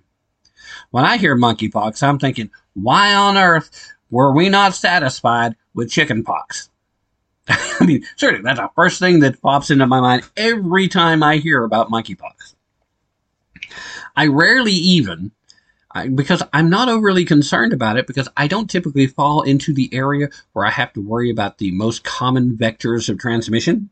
[0.91, 6.69] When I hear monkeypox, I'm thinking, why on earth were we not satisfied with chickenpox?
[7.79, 11.37] I mean, certainly that's the first thing that pops into my mind every time I
[11.37, 12.53] hear about monkeypox.
[14.15, 15.31] I rarely even,
[15.91, 19.89] I, because I'm not overly concerned about it because I don't typically fall into the
[19.93, 23.89] area where I have to worry about the most common vectors of transmission.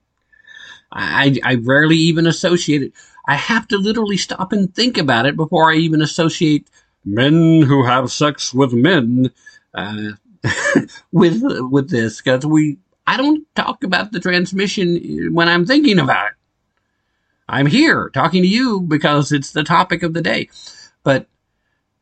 [0.92, 2.94] I, I rarely even associate it.
[3.28, 6.70] I have to literally stop and think about it before I even associate
[7.04, 9.32] men who have sex with men
[9.74, 10.12] uh,
[11.12, 12.78] with with this because we
[13.08, 16.34] I don't talk about the transmission when I'm thinking about it.
[17.48, 20.50] I'm here talking to you because it's the topic of the day.
[21.04, 21.28] But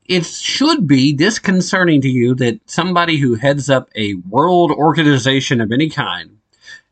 [0.05, 5.71] it should be disconcerting to you that somebody who heads up a world organization of
[5.71, 6.39] any kind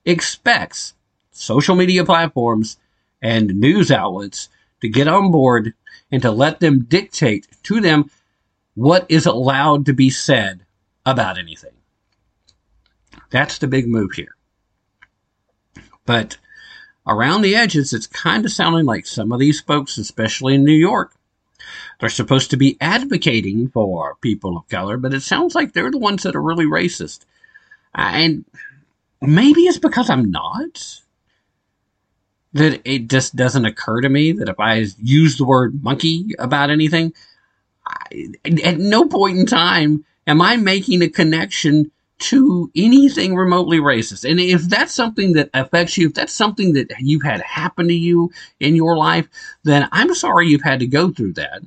[0.06, 0.94] expects
[1.32, 2.78] social media platforms
[3.22, 4.50] and news outlets
[4.82, 5.74] to get on board
[6.12, 8.12] and to let them dictate to them
[8.76, 10.66] what is allowed to be said
[11.06, 11.72] about anything.
[13.34, 14.36] That's the big move here.
[16.06, 16.38] But
[17.08, 20.72] around the edges, it's kind of sounding like some of these folks, especially in New
[20.72, 21.16] York,
[22.00, 25.98] they're supposed to be advocating for people of color, but it sounds like they're the
[25.98, 27.26] ones that are really racist.
[27.96, 28.46] And
[29.20, 31.00] maybe it's because I'm not.
[32.54, 36.70] That it just doesn't occur to me that if I use the word monkey about
[36.70, 37.14] anything,
[37.88, 38.28] I,
[38.64, 41.90] at no point in time am I making a connection
[42.20, 44.30] to anything remotely racist.
[44.30, 47.94] And if that's something that affects you, if that's something that you've had happen to
[47.94, 49.28] you in your life,
[49.64, 51.62] then I'm sorry you've had to go through that.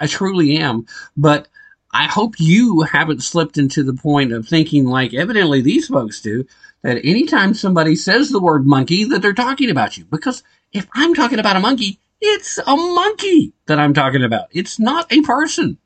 [0.00, 0.86] I truly am.
[1.16, 1.48] But
[1.92, 6.46] I hope you haven't slipped into the point of thinking like evidently these folks do
[6.82, 10.04] that anytime somebody says the word monkey that they're talking about you.
[10.06, 10.42] Because
[10.72, 14.48] if I'm talking about a monkey, it's a monkey that I'm talking about.
[14.52, 15.78] It's not a person.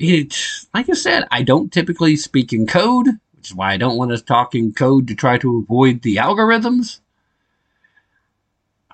[0.00, 3.96] It's like I said, I don't typically speak in code, which is why I don't
[3.96, 7.00] want to talk in code to try to avoid the algorithms.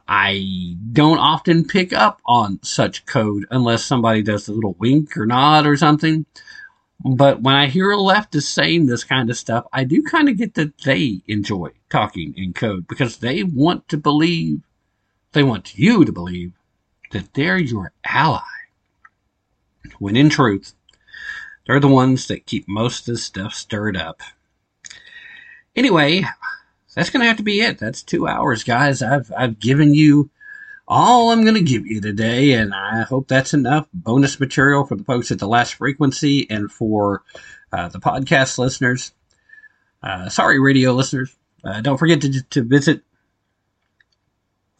[0.08, 5.26] I don't often pick up on such code unless somebody does a little wink or
[5.26, 6.24] nod or something.
[7.04, 10.36] But when I hear a leftist saying this kind of stuff, I do kind of
[10.36, 14.62] get that they enjoy talking in code because they want to believe,
[15.32, 16.52] they want you to believe
[17.12, 18.57] that they're your ally.
[19.98, 20.74] When in truth,
[21.66, 24.20] they're the ones that keep most of this stuff stirred up.
[25.76, 26.24] Anyway,
[26.94, 27.78] that's going to have to be it.
[27.78, 29.02] That's two hours, guys.
[29.02, 30.30] I've, I've given you
[30.88, 34.96] all I'm going to give you today, and I hope that's enough bonus material for
[34.96, 37.22] the folks at the last frequency and for
[37.72, 39.12] uh, the podcast listeners.
[40.02, 41.36] Uh, sorry, radio listeners.
[41.62, 43.02] Uh, don't forget to, to visit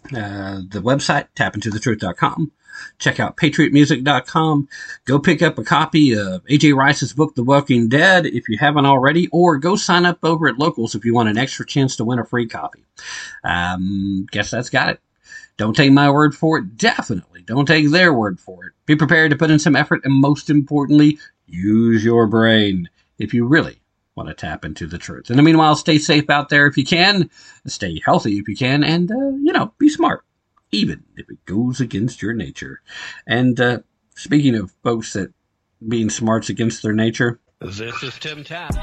[0.07, 2.53] uh, the website, tappintothetruth.com.
[2.99, 4.69] Check out patriotmusic.com.
[5.05, 8.87] Go pick up a copy of AJ Rice's book, The Woking Dead, if you haven't
[8.87, 12.05] already, or go sign up over at Locals if you want an extra chance to
[12.05, 12.85] win a free copy.
[13.43, 15.01] Um, guess that's got it.
[15.57, 16.77] Don't take my word for it.
[16.77, 18.73] Definitely don't take their word for it.
[18.87, 22.89] Be prepared to put in some effort and most importantly, use your brain
[23.19, 23.78] if you really
[24.19, 25.31] want to tap into the truth.
[25.31, 27.31] In the meanwhile, stay safe out there if you can,
[27.67, 30.25] stay healthy if you can, and, uh, you know, be smart
[30.71, 32.83] even if it goes against your nature.
[33.27, 33.79] And uh,
[34.15, 35.33] speaking of folks that
[35.87, 38.75] being smarts against their nature, this is Tim Tapp.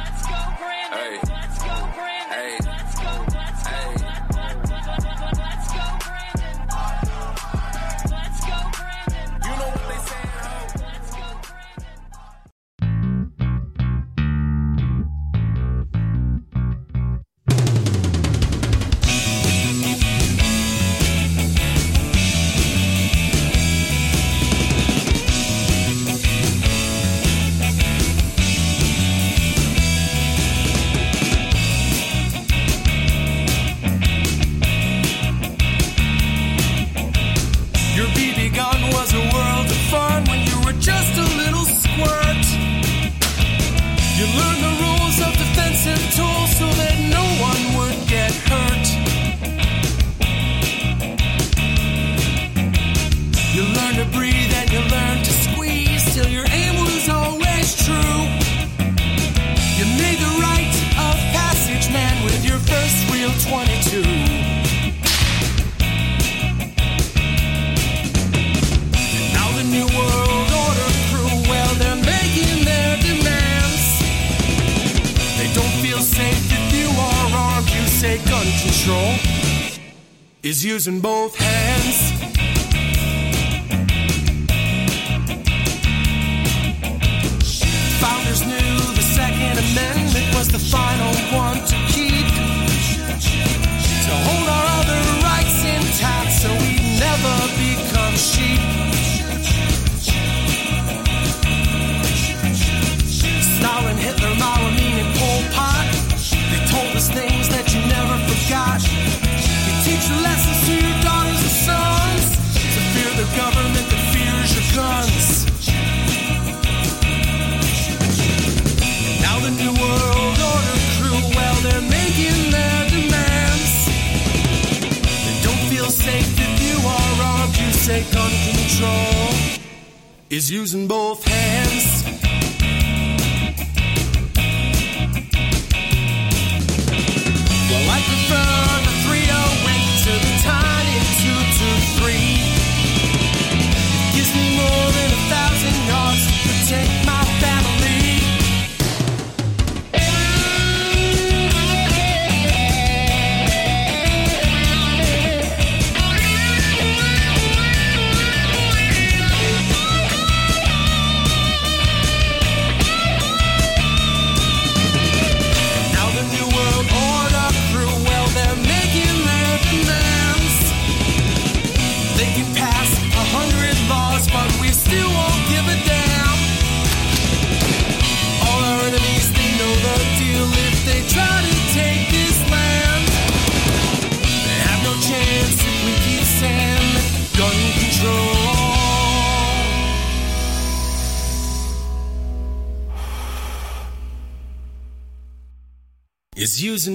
[196.62, 196.95] Using.